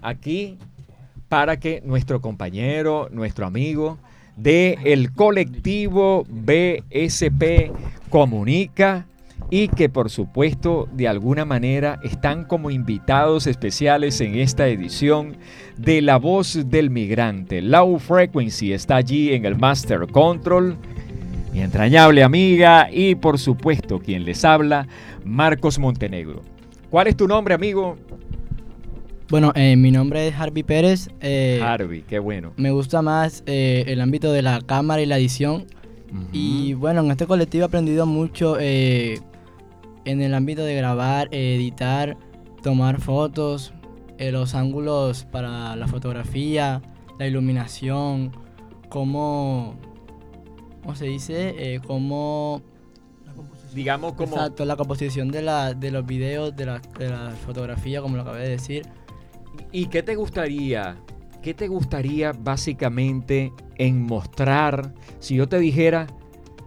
aquí 0.01 0.57
para 1.27 1.59
que 1.59 1.81
nuestro 1.83 2.21
compañero, 2.21 3.09
nuestro 3.11 3.45
amigo 3.45 3.97
de 4.37 4.77
el 4.85 5.11
colectivo 5.11 6.25
BSP 6.29 7.69
comunica 8.09 9.07
y 9.49 9.67
que 9.67 9.89
por 9.89 10.09
supuesto 10.09 10.87
de 10.93 11.09
alguna 11.09 11.43
manera 11.43 11.99
están 12.01 12.45
como 12.45 12.71
invitados 12.71 13.45
especiales 13.45 14.21
en 14.21 14.35
esta 14.35 14.69
edición 14.69 15.35
de 15.75 16.01
La 16.01 16.15
Voz 16.15 16.69
del 16.69 16.89
Migrante. 16.89 17.61
Low 17.61 17.99
Frequency 17.99 18.71
está 18.71 18.95
allí 18.95 19.33
en 19.33 19.43
el 19.43 19.57
Master 19.57 20.07
Control 20.07 20.77
mi 21.51 21.59
entrañable 21.59 22.23
amiga 22.23 22.87
y 22.91 23.15
por 23.15 23.37
supuesto 23.37 23.99
quien 23.99 24.23
les 24.23 24.45
habla, 24.45 24.87
Marcos 25.25 25.79
Montenegro. 25.79 26.41
¿Cuál 26.89 27.07
es 27.07 27.17
tu 27.17 27.27
nombre, 27.27 27.53
amigo? 27.53 27.97
Bueno, 29.29 29.53
eh, 29.55 29.75
mi 29.75 29.91
nombre 29.91 30.27
es 30.27 30.35
Harvey 30.35 30.63
Pérez. 30.63 31.09
Eh, 31.21 31.61
Harvey, 31.63 32.01
qué 32.01 32.19
bueno. 32.19 32.53
Me 32.57 32.71
gusta 32.71 33.01
más 33.01 33.43
eh, 33.45 33.85
el 33.87 34.01
ámbito 34.01 34.33
de 34.33 34.41
la 34.41 34.61
cámara 34.61 35.01
y 35.01 35.05
la 35.05 35.17
edición. 35.17 35.65
Y 36.33 36.73
bueno, 36.73 36.99
en 36.99 37.11
este 37.11 37.25
colectivo 37.25 37.63
he 37.63 37.67
aprendido 37.67 38.05
mucho 38.05 38.59
en 38.59 39.21
el 40.03 40.33
ámbito 40.33 40.65
de 40.65 40.75
grabar, 40.75 41.29
editar, 41.31 42.17
tomar 42.61 42.99
fotos, 42.99 43.73
los 44.19 44.53
ángulos 44.53 45.23
para 45.23 45.77
la 45.77 45.87
fotografía, 45.87 46.81
la 47.17 47.27
iluminación, 47.27 48.33
cómo 48.89 49.77
¿cómo 50.81 50.95
se 50.95 51.05
dice? 51.05 51.55
Eh, 51.57 51.79
como... 51.85 52.61
Digamos 53.73 54.13
como... 54.13 54.35
Exacto, 54.35 54.65
la 54.65 54.75
composición 54.75 55.29
de, 55.29 55.41
la, 55.41 55.73
de 55.73 55.91
los 55.91 56.05
videos, 56.05 56.55
de 56.55 56.65
la, 56.65 56.81
de 56.99 57.09
la 57.09 57.31
fotografía, 57.45 58.01
como 58.01 58.15
lo 58.15 58.23
acabé 58.23 58.41
de 58.41 58.49
decir. 58.49 58.85
¿Y 59.71 59.87
qué 59.87 60.03
te 60.03 60.15
gustaría? 60.15 60.97
¿Qué 61.41 61.53
te 61.53 61.67
gustaría 61.67 62.33
básicamente 62.33 63.51
en 63.77 64.01
mostrar 64.03 64.93
si 65.19 65.35
yo 65.35 65.47
te 65.47 65.59
dijera 65.59 66.07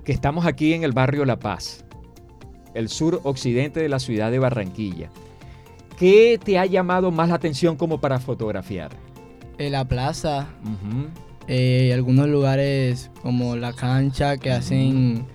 que 0.04 0.12
estamos 0.12 0.46
aquí 0.46 0.73
en 0.73 0.82
el 0.82 0.92
barrio 0.92 1.25
La 1.25 1.38
Paz, 1.38 1.84
el 2.75 2.88
sur 2.88 3.20
occidente 3.25 3.80
de 3.80 3.88
la 3.88 3.99
ciudad 3.99 4.30
de 4.30 4.38
Barranquilla? 4.38 5.11
¿Qué 5.96 6.40
te 6.42 6.58
ha 6.58 6.66
llamado 6.66 7.11
más 7.11 7.28
la 7.28 7.37
atención 7.37 7.76
como 7.76 8.00
para 8.00 8.18
fotografiar? 8.18 8.90
En 9.58 9.70
la 9.73 9.87
plaza, 9.87 10.49
eh, 11.46 11.92
algunos 11.94 12.28
lugares 12.28 13.12
como 13.23 13.54
la 13.54 13.73
cancha 13.73 14.37
que 14.38 14.50
hacen 14.50 15.26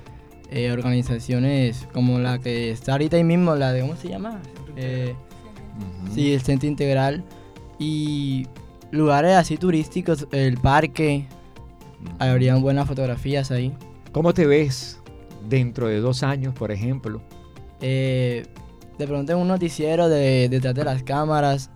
eh, 0.51 0.71
organizaciones 0.71 1.87
como 1.93 2.19
la 2.19 2.39
que 2.39 2.71
está 2.71 2.93
ahorita 2.93 3.17
ahí 3.17 3.23
mismo, 3.23 3.55
la 3.55 3.71
de, 3.71 3.81
¿cómo 3.81 3.95
se 3.95 4.09
llama? 4.09 4.41
Eh, 4.75 5.13
sí, 6.13 6.33
el 6.33 6.41
centro 6.41 6.67
integral. 6.67 7.23
Y 7.77 8.47
lugares 8.91 9.35
así 9.35 9.57
turísticos, 9.57 10.27
el 10.31 10.57
parque, 10.57 11.27
habrían 12.17 12.61
buenas 12.61 12.87
fotografías 12.87 13.51
ahí. 13.51 13.73
¿Cómo 14.11 14.33
te 14.33 14.45
ves 14.45 14.99
dentro 15.47 15.87
de 15.87 15.99
dos 15.99 16.23
años, 16.23 16.53
por 16.53 16.71
ejemplo? 16.71 17.21
de 17.79 19.07
pronto 19.07 19.31
en 19.31 19.37
un 19.37 19.47
noticiero 19.47 20.09
de, 20.09 20.49
detrás 20.49 20.75
de 20.75 20.83
las 20.83 21.03
cámaras, 21.03 21.71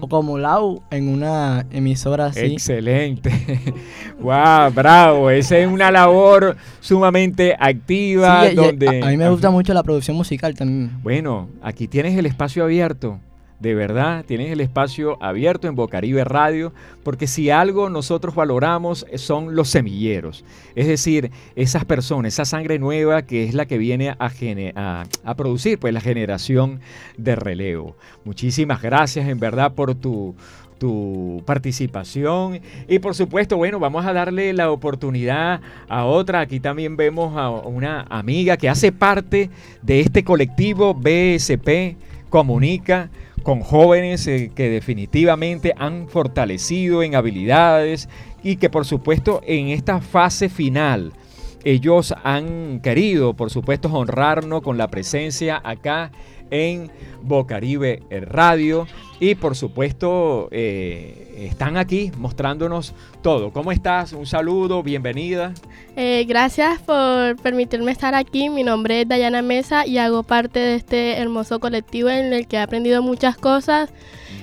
o 0.00 0.08
como 0.08 0.38
Lau 0.38 0.82
en 0.90 1.08
una 1.08 1.66
emisora 1.70 2.26
así. 2.26 2.52
Excelente. 2.54 3.30
wow, 4.20 4.70
bravo. 4.74 5.30
Esa 5.30 5.58
es 5.58 5.68
una 5.68 5.90
labor 5.90 6.56
sumamente 6.80 7.56
activa. 7.58 8.50
donde... 8.50 9.00
a, 9.02 9.08
mí 9.08 9.16
me 9.16 9.28
gusta 9.30 9.50
mucho 9.50 9.72
la 9.72 9.82
producción 9.82 10.16
musical 10.16 10.54
también. 10.54 10.90
Bueno, 11.02 11.48
aquí 11.62 11.88
tienes 11.88 12.16
el 12.18 12.26
espacio 12.26 12.64
abierto 12.64 13.20
de 13.60 13.74
verdad 13.74 14.24
tienes 14.26 14.50
el 14.50 14.60
espacio 14.60 15.22
abierto 15.22 15.68
en 15.68 15.74
Bocaribe 15.74 16.24
Radio, 16.24 16.72
porque 17.02 17.26
si 17.26 17.50
algo 17.50 17.88
nosotros 17.88 18.34
valoramos 18.34 19.06
son 19.16 19.54
los 19.54 19.68
semilleros, 19.68 20.44
es 20.74 20.86
decir, 20.86 21.30
esas 21.54 21.84
personas, 21.84 22.34
esa 22.34 22.44
sangre 22.44 22.78
nueva 22.78 23.22
que 23.22 23.44
es 23.44 23.54
la 23.54 23.66
que 23.66 23.78
viene 23.78 24.10
a, 24.10 25.04
a, 25.24 25.34
producir 25.34 25.78
pues 25.78 25.94
la 25.94 26.00
generación 26.00 26.80
de 27.16 27.36
relevo. 27.36 27.96
Muchísimas 28.24 28.82
gracias 28.82 29.28
en 29.28 29.40
verdad 29.40 29.72
por 29.72 29.94
tu, 29.94 30.34
tu 30.78 31.42
participación. 31.46 32.60
Y 32.88 32.98
por 32.98 33.14
supuesto, 33.14 33.56
bueno, 33.56 33.78
vamos 33.78 34.04
a 34.04 34.12
darle 34.12 34.52
la 34.52 34.70
oportunidad 34.70 35.60
a 35.88 36.04
otra. 36.04 36.40
Aquí 36.40 36.60
también 36.60 36.96
vemos 36.96 37.36
a 37.36 37.50
una 37.50 38.02
amiga 38.10 38.56
que 38.56 38.68
hace 38.68 38.92
parte 38.92 39.50
de 39.82 40.00
este 40.00 40.24
colectivo 40.24 40.94
BSP 40.94 41.96
Comunica 42.28 43.08
con 43.46 43.60
jóvenes 43.60 44.26
eh, 44.26 44.50
que 44.52 44.68
definitivamente 44.68 45.72
han 45.78 46.08
fortalecido 46.08 47.04
en 47.04 47.14
habilidades 47.14 48.08
y 48.42 48.56
que 48.56 48.70
por 48.70 48.84
supuesto 48.84 49.40
en 49.46 49.68
esta 49.68 50.00
fase 50.00 50.48
final 50.48 51.12
ellos 51.62 52.12
han 52.24 52.80
querido, 52.80 53.34
por 53.34 53.50
supuesto, 53.50 53.88
honrarnos 53.88 54.62
con 54.62 54.78
la 54.78 54.88
presencia 54.88 55.60
acá 55.62 56.10
en 56.50 56.90
Bocaribe 57.22 58.02
Radio 58.10 58.86
y 59.18 59.34
por 59.34 59.56
supuesto 59.56 60.48
eh, 60.50 61.48
están 61.50 61.76
aquí 61.76 62.12
mostrándonos 62.18 62.94
todo. 63.22 63.50
¿Cómo 63.50 63.72
estás? 63.72 64.12
Un 64.12 64.26
saludo, 64.26 64.82
bienvenida. 64.82 65.52
Eh, 65.96 66.24
gracias 66.28 66.80
por 66.80 67.36
permitirme 67.36 67.92
estar 67.92 68.14
aquí. 68.14 68.50
Mi 68.50 68.62
nombre 68.62 69.02
es 69.02 69.08
Dayana 69.08 69.42
Mesa 69.42 69.86
y 69.86 69.98
hago 69.98 70.22
parte 70.22 70.58
de 70.58 70.74
este 70.74 71.18
hermoso 71.18 71.60
colectivo 71.60 72.10
en 72.10 72.32
el 72.32 72.46
que 72.46 72.56
he 72.56 72.60
aprendido 72.60 73.02
muchas 73.02 73.36
cosas. 73.36 73.90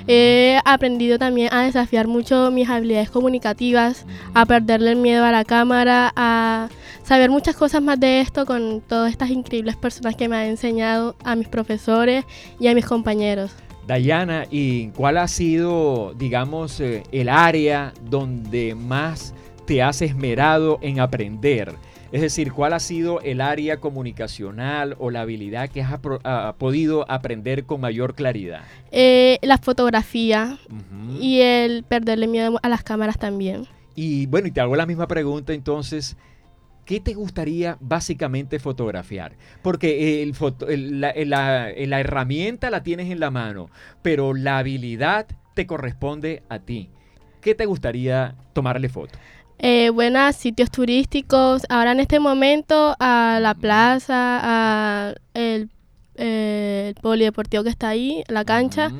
He 0.08 0.60
aprendido 0.66 1.18
también 1.18 1.50
a 1.54 1.64
desafiar 1.64 2.08
mucho 2.08 2.52
mis 2.52 2.70
habilidades 2.70 3.10
comunicativas, 3.10 4.06
a 4.34 4.46
perderle 4.46 4.92
el 4.92 4.98
miedo 4.98 5.24
a 5.24 5.32
la 5.32 5.46
cámara, 5.46 6.12
a 6.16 6.68
saber 7.04 7.30
muchas 7.30 7.56
cosas 7.56 7.82
más 7.82 8.00
de 8.00 8.20
esto 8.20 8.46
con 8.46 8.82
todas 8.82 9.12
estas 9.12 9.30
increíbles 9.30 9.78
personas 9.78 10.16
que 10.16 10.28
me 10.28 10.36
han 10.36 10.48
enseñado, 10.48 11.16
a 11.24 11.36
mis 11.36 11.48
profesores 11.48 12.26
y 12.60 12.68
a 12.68 12.76
mis 12.76 12.86
compañeros. 12.86 13.52
Dayana, 13.88 14.46
¿y 14.50 14.90
cuál 14.90 15.18
ha 15.18 15.28
sido, 15.28 16.14
digamos, 16.18 16.80
eh, 16.80 17.04
el 17.12 17.30
área 17.30 17.94
donde 18.10 18.76
más 18.76 19.34
te 19.66 19.82
has 19.84 20.02
esmerado 20.02 20.80
en 20.82 21.00
aprender? 21.00 21.76
Es 22.14 22.22
decir, 22.22 22.54
¿cuál 22.54 22.74
ha 22.74 22.80
sido 22.80 23.22
el 23.22 23.42
área 23.42 23.80
comunicacional 23.80 24.96
o 25.00 25.10
la 25.10 25.22
habilidad 25.22 25.68
que 25.70 25.82
has 25.82 26.00
podido 26.60 27.10
aprender 27.10 27.66
con 27.66 27.82
mayor 27.82 28.14
claridad? 28.14 28.62
Eh, 28.92 29.40
la 29.42 29.58
fotografía 29.58 30.60
y 31.20 31.40
el 31.40 31.82
perderle 31.82 32.28
miedo 32.28 32.60
a 32.62 32.70
las 32.70 32.84
cámaras 32.84 33.18
también. 33.18 33.66
Y 33.96 34.28
bueno, 34.28 34.48
y 34.48 34.52
te 34.52 34.62
hago 34.62 34.76
la 34.76 34.86
misma 34.86 35.08
pregunta 35.08 35.54
entonces. 35.54 36.16
¿Qué 36.86 37.00
te 37.00 37.16
gustaría 37.16 37.78
básicamente 37.80 38.60
fotografiar? 38.60 39.32
Porque 39.64 40.22
el 40.22 41.00
la, 41.00 41.72
herramienta 41.72 42.70
la 42.70 42.84
tienes 42.84 43.10
en 43.10 43.22
la 43.22 43.32
mano, 43.32 43.70
pero 44.04 44.36
la 44.36 44.60
habilidad 44.60 45.26
te 45.56 45.66
corresponde 45.66 46.44
a 46.48 46.60
ti. 46.60 46.90
¿Qué 47.42 47.56
te 47.56 47.66
gustaría 47.66 48.36
tomarle 48.54 48.90
foto? 48.90 49.18
Eh, 49.60 49.90
buenos 49.92 50.36
sitios 50.36 50.70
turísticos. 50.72 51.64
Ahora 51.70 51.92
en 51.92 52.00
este 52.00 52.20
momento 52.20 52.96
a 53.00 53.40
la 53.42 53.54
plaza, 53.54 54.40
a 54.42 55.14
el, 55.34 55.70
polideportivo 57.02 57.64
que 57.64 57.70
está 57.70 57.90
ahí, 57.90 58.24
la 58.28 58.46
cancha. 58.46 58.92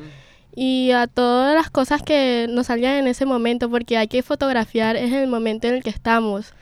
Y 0.56 0.92
a 0.92 1.08
todas 1.08 1.54
las 1.54 1.70
cosas 1.70 2.02
que 2.02 2.46
nos 2.48 2.68
salgan 2.68 2.94
en 2.94 3.08
ese 3.08 3.26
momento, 3.26 3.68
porque 3.68 3.96
hay 3.96 4.06
que 4.06 4.22
fotografiar 4.22 4.96
es 4.96 5.12
el 5.12 5.26
momento 5.26 5.66
en 5.66 5.74
el 5.74 5.82
que 5.82 5.90
estamos. 5.90 6.54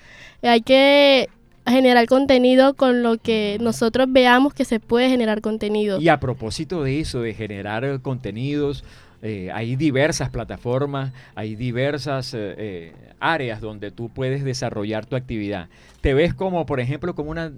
Hay 0.43 0.63
que 0.63 1.29
generar 1.67 2.07
contenido 2.07 2.75
con 2.75 3.03
lo 3.03 3.19
que 3.19 3.59
nosotros 3.61 4.09
veamos 4.11 4.55
que 4.55 4.65
se 4.65 4.81
puede 4.81 5.09
generar 5.09 5.41
contenido. 5.41 6.01
Y 6.01 6.09
a 6.09 6.19
propósito 6.19 6.83
de 6.83 7.01
eso, 7.01 7.21
de 7.21 7.35
generar 7.35 8.01
contenidos, 8.01 8.85
eh, 9.23 9.51
hay 9.55 9.77
diversas 9.77 10.31
plataformas, 10.31 11.13
hay 11.37 11.55
diversas 11.55 12.35
eh, 12.35 12.55
eh, 12.59 12.93
áreas 13.21 13.61
donde 13.61 13.93
tú 13.93 14.09
puedes 14.09 14.43
desarrollar 14.43 15.07
tu 15.07 15.15
actividad. 15.15 15.69
¿Te 16.01 16.13
ves 16.13 16.35
como, 16.35 16.67
por 16.67 16.81
ejemplo, 16.81 17.15
como 17.15 17.31
una 17.31 17.53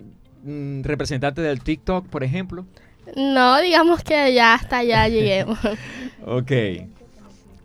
mm, 0.44 0.82
representante 0.82 1.40
del 1.40 1.62
TikTok, 1.62 2.06
por 2.08 2.22
ejemplo? 2.22 2.66
No, 3.16 3.62
digamos 3.62 4.04
que 4.04 4.34
ya 4.34 4.52
hasta 4.52 4.78
allá 4.78 5.08
lleguemos. 5.08 5.58
ok. 6.26 6.52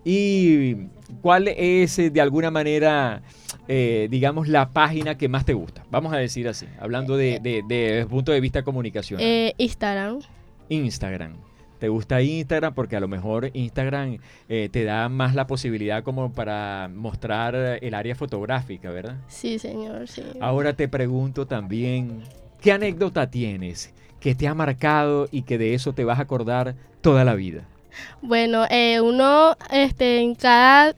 ¿Y 0.05 0.75
cuál 1.21 1.49
es, 1.49 1.97
de 1.97 2.21
alguna 2.21 2.51
manera, 2.51 3.21
digamos, 3.67 4.47
la 4.47 4.69
página 4.69 5.17
que 5.17 5.27
más 5.27 5.43
te 5.43 5.53
gusta? 5.53 5.83
Vamos 5.91 6.13
a 6.13 6.17
decir 6.17 6.47
así, 6.47 6.67
hablando 6.79 7.17
de, 7.17 7.41
de, 7.41 8.07
punto 8.09 8.31
de 8.31 8.39
vista 8.39 8.63
comunicacional. 8.63 9.53
Instagram. 9.57 10.21
Instagram 10.69 11.48
te 11.79 11.87
gusta 11.89 12.21
Instagram 12.21 12.73
porque 12.73 12.95
a 12.95 12.99
lo 12.99 13.07
mejor 13.07 13.49
Instagram 13.53 14.17
eh, 14.49 14.69
te 14.71 14.83
da 14.83 15.09
más 15.09 15.33
la 15.33 15.47
posibilidad 15.47 16.03
como 16.03 16.31
para 16.33 16.89
mostrar 16.93 17.55
el 17.55 17.93
área 17.93 18.15
fotográfica, 18.15 18.91
¿verdad? 18.91 19.17
Sí, 19.27 19.57
señor, 19.57 20.07
sí. 20.07 20.23
Ahora 20.41 20.73
te 20.73 20.87
pregunto 20.87 21.47
también, 21.47 22.21
¿qué 22.61 22.73
anécdota 22.73 23.29
tienes 23.29 23.93
que 24.19 24.35
te 24.35 24.47
ha 24.47 24.53
marcado 24.53 25.27
y 25.31 25.43
que 25.43 25.57
de 25.57 25.73
eso 25.73 25.93
te 25.93 26.03
vas 26.03 26.19
a 26.19 26.23
acordar 26.23 26.75
toda 27.01 27.23
la 27.23 27.33
vida? 27.33 27.63
Bueno, 28.21 28.65
eh, 28.69 29.01
uno, 29.01 29.55
este, 29.71 30.19
en 30.19 30.35
cada 30.35 30.93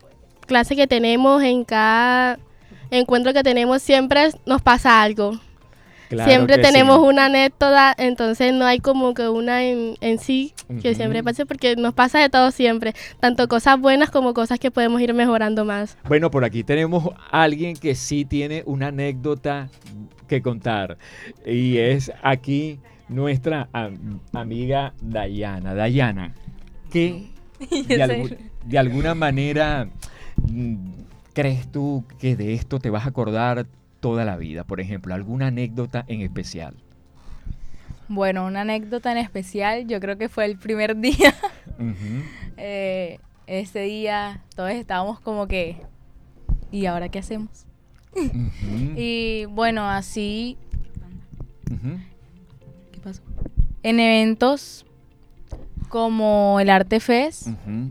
clase 0.47 0.75
que 0.75 0.87
tenemos, 0.87 1.43
en 1.43 1.63
cada 1.63 2.39
encuentro 2.89 3.33
que 3.33 3.43
tenemos, 3.43 3.81
siempre 3.81 4.29
nos 4.45 4.61
pasa 4.61 5.01
algo 5.01 5.39
siempre 6.25 6.57
tenemos 6.57 6.99
una 6.99 7.25
anécdota, 7.25 7.93
entonces 7.97 8.53
no 8.53 8.65
hay 8.65 8.79
como 8.79 9.13
que 9.13 9.27
una 9.29 9.63
en, 9.63 10.19
sí 10.19 10.53
que 10.81 10.95
siempre 10.95 11.23
pase, 11.23 11.45
porque 11.45 11.75
nos 11.75 11.93
pasa 11.93 12.19
de 12.19 12.29
todo 12.29 12.51
siempre, 12.51 12.93
tanto 13.19 13.47
cosas 13.47 13.79
buenas 13.79 14.09
como 14.09 14.33
cosas 14.33 14.59
que 14.59 14.71
podemos 14.71 15.01
ir 15.01 15.13
mejorando 15.13 15.65
más. 15.65 15.97
Bueno, 16.07 16.31
por 16.31 16.45
aquí 16.45 16.63
tenemos 16.63 17.09
a 17.31 17.43
alguien 17.43 17.75
que 17.75 17.95
sí 17.95 18.25
tiene 18.25 18.63
una 18.65 18.87
anécdota 18.87 19.69
que 20.27 20.41
contar, 20.41 20.97
y 21.45 21.77
es 21.77 22.11
aquí 22.21 22.79
nuestra 23.09 23.69
amiga 24.33 24.93
Dayana. 25.01 25.75
Dayana, 25.75 26.33
¿qué 26.91 27.29
de 28.65 28.77
alguna 28.77 29.15
manera 29.15 29.89
mm, 30.37 30.75
crees 31.33 31.71
tú 31.71 32.05
que 32.19 32.35
de 32.35 32.53
esto 32.53 32.79
te 32.79 32.89
vas 32.89 33.05
a 33.05 33.09
acordar 33.09 33.67
toda 34.01 34.25
la 34.25 34.35
vida? 34.35 34.65
Por 34.65 34.81
ejemplo, 34.81 35.13
¿alguna 35.13 35.47
anécdota 35.47 36.03
en 36.07 36.19
especial? 36.21 36.75
Bueno, 38.09 38.45
una 38.45 38.61
anécdota 38.61 39.13
en 39.13 39.19
especial, 39.19 39.87
yo 39.87 40.01
creo 40.01 40.17
que 40.17 40.27
fue 40.27 40.43
el 40.43 40.57
primer 40.57 40.97
día. 40.99 41.33
Eh, 42.57 43.19
ese 43.47 43.79
día 43.79 44.43
todos 44.55 44.71
estábamos 44.71 45.21
como 45.21 45.47
que, 45.47 45.77
¿y 46.71 46.85
ahora 46.87 47.07
qué 47.07 47.19
hacemos? 47.19 47.65
y 48.97 49.45
bueno, 49.45 49.89
así... 49.89 50.57
¿Qué 52.91 52.99
pasó? 52.99 53.21
En 53.81 53.99
eventos 54.01 54.85
como 55.91 56.57
el 56.61 56.69
Arte 56.69 57.01
Fest. 57.01 57.49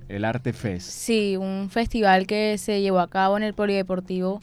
El 0.08 0.24
Arte 0.24 0.54
Fest. 0.54 0.88
Sí, 0.88 1.36
un 1.36 1.68
festival 1.70 2.26
que 2.26 2.56
se 2.56 2.80
llevó 2.80 2.98
a 2.98 3.08
cabo 3.08 3.36
en 3.36 3.42
el 3.42 3.52
Polideportivo 3.52 4.40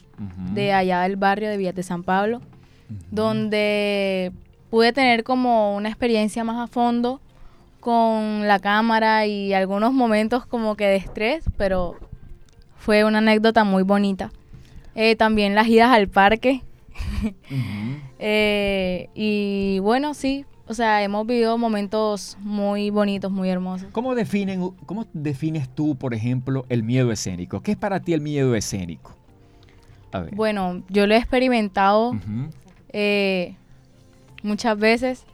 de 0.54 0.72
allá 0.72 1.02
del 1.02 1.16
barrio 1.16 1.50
de 1.50 1.56
Villa 1.56 1.72
de 1.72 1.82
San 1.82 2.04
Pablo, 2.04 2.40
donde 3.10 4.30
pude 4.70 4.92
tener 4.92 5.24
como 5.24 5.74
una 5.74 5.88
experiencia 5.88 6.44
más 6.44 6.56
a 6.56 6.68
fondo 6.68 7.20
con 7.80 8.46
la 8.46 8.60
cámara 8.60 9.26
y 9.26 9.52
algunos 9.52 9.92
momentos 9.92 10.46
como 10.46 10.76
que 10.76 10.86
de 10.86 10.96
estrés, 10.96 11.44
pero 11.56 11.96
fue 12.76 13.02
una 13.02 13.18
anécdota 13.18 13.64
muy 13.64 13.82
bonita. 13.82 14.30
Eh, 14.94 15.16
también 15.16 15.56
las 15.56 15.66
idas 15.66 15.90
al 15.90 16.08
parque. 16.08 16.62
Eh, 18.20 19.10
y 19.14 19.78
bueno, 19.78 20.12
sí, 20.12 20.44
o 20.68 20.74
sea, 20.74 21.02
hemos 21.02 21.26
vivido 21.26 21.56
momentos 21.56 22.36
muy 22.40 22.90
bonitos, 22.90 23.32
muy 23.32 23.48
hermosos. 23.48 23.88
¿Cómo, 23.92 24.14
definen, 24.14 24.70
¿Cómo 24.84 25.06
defines 25.14 25.68
tú, 25.68 25.96
por 25.96 26.12
ejemplo, 26.12 26.66
el 26.68 26.82
miedo 26.82 27.10
escénico? 27.10 27.62
¿Qué 27.62 27.72
es 27.72 27.76
para 27.76 28.00
ti 28.00 28.12
el 28.12 28.20
miedo 28.20 28.54
escénico? 28.54 29.16
Bueno, 30.32 30.82
yo 30.88 31.06
lo 31.06 31.14
he 31.14 31.18
experimentado 31.18 32.12
eh, 32.92 33.54
muchas 34.42 34.78
veces. 34.78 35.24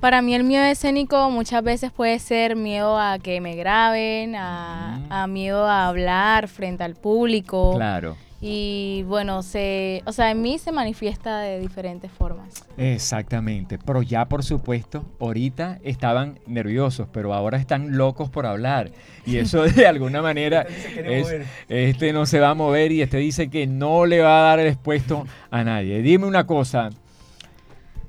Para 0.00 0.22
mí 0.22 0.34
el 0.34 0.44
miedo 0.44 0.64
escénico 0.64 1.30
muchas 1.30 1.62
veces 1.62 1.92
puede 1.92 2.18
ser 2.18 2.56
miedo 2.56 2.98
a 2.98 3.18
que 3.18 3.40
me 3.40 3.56
graben, 3.56 4.34
a, 4.36 5.06
a 5.10 5.26
miedo 5.26 5.66
a 5.66 5.88
hablar 5.88 6.48
frente 6.48 6.84
al 6.84 6.94
público. 6.94 7.74
Claro 7.76 8.16
y 8.42 9.02
bueno, 9.06 9.42
se, 9.42 10.02
o 10.06 10.12
sea, 10.12 10.30
en 10.30 10.40
mí 10.40 10.58
se 10.58 10.72
manifiesta 10.72 11.40
de 11.40 11.60
diferentes 11.60 12.10
formas. 12.10 12.64
Exactamente, 12.78 13.78
pero 13.78 14.00
ya 14.00 14.26
por 14.28 14.42
supuesto, 14.42 15.04
ahorita 15.20 15.78
estaban 15.82 16.38
nerviosos, 16.46 17.06
pero 17.12 17.34
ahora 17.34 17.58
están 17.58 17.98
locos 17.98 18.30
por 18.30 18.46
hablar 18.46 18.92
y 19.26 19.36
eso 19.36 19.62
de 19.64 19.86
alguna 19.86 20.22
manera 20.22 20.62
es, 20.96 21.34
este 21.68 22.14
no 22.14 22.24
se 22.24 22.40
va 22.40 22.50
a 22.50 22.54
mover 22.54 22.92
y 22.92 23.02
este 23.02 23.18
dice 23.18 23.50
que 23.50 23.66
no 23.66 24.06
le 24.06 24.20
va 24.20 24.40
a 24.40 24.42
dar 24.44 24.60
el 24.60 24.68
expuesto 24.68 25.26
a 25.50 25.62
nadie. 25.62 26.00
Dime 26.00 26.24
una 26.26 26.46
cosa, 26.46 26.88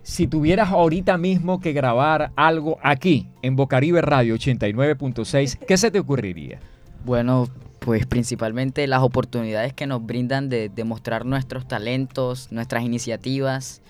si 0.01 0.27
tuvieras 0.27 0.69
ahorita 0.69 1.17
mismo 1.17 1.59
que 1.59 1.73
grabar 1.73 2.31
algo 2.37 2.77
aquí 2.81 3.27
en 3.41 3.57
Bocaribe 3.57 4.01
Radio 4.01 4.35
89.6, 4.35 5.59
¿qué 5.67 5.77
se 5.77 5.91
te 5.91 5.99
ocurriría? 5.99 6.59
Bueno, 7.03 7.47
pues 7.81 8.05
principalmente 8.05 8.85
las 8.85 9.01
oportunidades 9.01 9.73
que 9.73 9.87
nos 9.87 10.05
brindan 10.05 10.49
de 10.49 10.69
demostrar 10.69 11.25
nuestros 11.25 11.67
talentos, 11.67 12.51
nuestras 12.51 12.83
iniciativas 12.83 13.81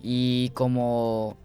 y 0.00 0.52
como 0.54 1.36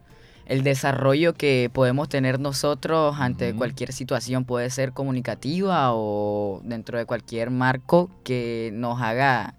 el 0.46 0.62
desarrollo 0.62 1.34
que 1.34 1.72
podemos 1.74 2.08
tener 2.08 2.40
nosotros 2.40 3.16
ante 3.20 3.56
cualquier 3.56 3.92
situación 3.92 4.46
puede 4.46 4.70
ser 4.70 4.92
comunicativa 4.92 5.96
o 5.96 6.62
dentro 6.64 7.00
de 7.00 7.06
cualquier 7.06 7.50
marco 7.50 8.12
que 8.24 8.70
nos 8.72 9.02
haga 9.02 9.56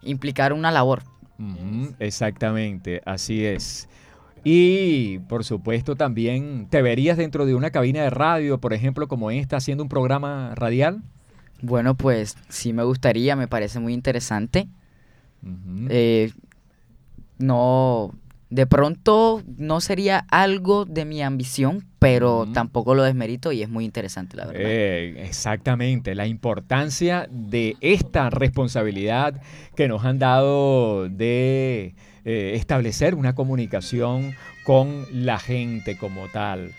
implicar 0.00 0.54
una 0.54 0.70
labor 0.70 1.02
exactamente, 1.98 3.02
así 3.04 3.44
es. 3.44 3.86
Y 4.44 5.18
por 5.28 5.44
supuesto 5.44 5.94
también, 5.94 6.68
¿te 6.70 6.80
verías 6.80 7.18
dentro 7.18 7.44
de 7.44 7.54
una 7.54 7.70
cabina 7.70 8.02
de 8.02 8.08
radio, 8.08 8.58
por 8.58 8.72
ejemplo, 8.72 9.08
como 9.08 9.30
esta, 9.30 9.58
haciendo 9.58 9.82
un 9.82 9.90
programa 9.90 10.54
radial? 10.54 11.02
Bueno, 11.62 11.94
pues 11.94 12.36
sí 12.48 12.72
me 12.72 12.84
gustaría, 12.84 13.36
me 13.36 13.48
parece 13.48 13.80
muy 13.80 13.94
interesante. 13.94 14.68
Eh, 15.88 16.32
no, 17.38 18.12
de 18.50 18.66
pronto 18.66 19.42
no 19.56 19.80
sería 19.80 20.24
algo 20.30 20.84
de 20.84 21.04
mi 21.04 21.22
ambición, 21.22 21.84
pero 21.98 22.46
tampoco 22.52 22.94
lo 22.94 23.02
desmerito 23.02 23.52
y 23.52 23.62
es 23.62 23.68
muy 23.68 23.84
interesante, 23.84 24.36
la 24.36 24.46
verdad. 24.46 24.62
Eh, 24.64 25.24
exactamente, 25.26 26.14
la 26.14 26.26
importancia 26.26 27.28
de 27.30 27.76
esta 27.80 28.30
responsabilidad 28.30 29.40
que 29.74 29.88
nos 29.88 30.04
han 30.04 30.18
dado 30.18 31.08
de 31.08 31.94
eh, 32.24 32.52
establecer 32.54 33.14
una 33.14 33.34
comunicación 33.34 34.34
con 34.64 35.06
la 35.12 35.38
gente 35.38 35.96
como 35.96 36.28
tal. 36.28 36.72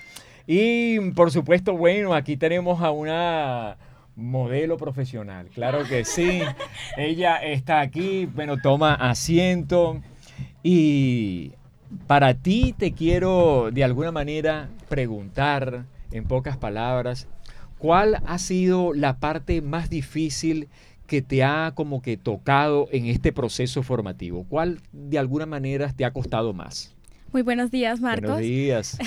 Y 0.45 1.11
por 1.11 1.31
supuesto, 1.31 1.75
bueno, 1.75 2.13
aquí 2.13 2.37
tenemos 2.37 2.81
a 2.81 2.91
una 2.91 3.77
modelo 4.17 4.77
profesional, 4.77 5.47
claro 5.53 5.83
que 5.87 6.03
sí. 6.03 6.41
Ella 6.97 7.37
está 7.37 7.79
aquí, 7.79 8.25
bueno, 8.25 8.57
toma 8.57 8.95
asiento. 8.95 10.01
Y 10.63 11.53
para 12.07 12.33
ti 12.33 12.73
te 12.77 12.91
quiero 12.91 13.69
de 13.71 13.83
alguna 13.83 14.11
manera 14.11 14.69
preguntar, 14.89 15.85
en 16.11 16.25
pocas 16.25 16.57
palabras, 16.57 17.27
¿cuál 17.77 18.21
ha 18.25 18.39
sido 18.39 18.93
la 18.93 19.19
parte 19.19 19.61
más 19.61 19.89
difícil 19.89 20.67
que 21.05 21.21
te 21.21 21.43
ha 21.43 21.71
como 21.75 22.01
que 22.01 22.17
tocado 22.17 22.87
en 22.91 23.05
este 23.05 23.31
proceso 23.31 23.83
formativo? 23.83 24.45
¿Cuál 24.49 24.81
de 24.91 25.19
alguna 25.19 25.45
manera 25.45 25.93
te 25.93 26.05
ha 26.05 26.11
costado 26.11 26.53
más? 26.53 26.95
Muy 27.31 27.43
buenos 27.43 27.71
días, 27.71 27.99
Marcos. 27.99 28.31
Buenos 28.31 28.41
días. 28.41 28.97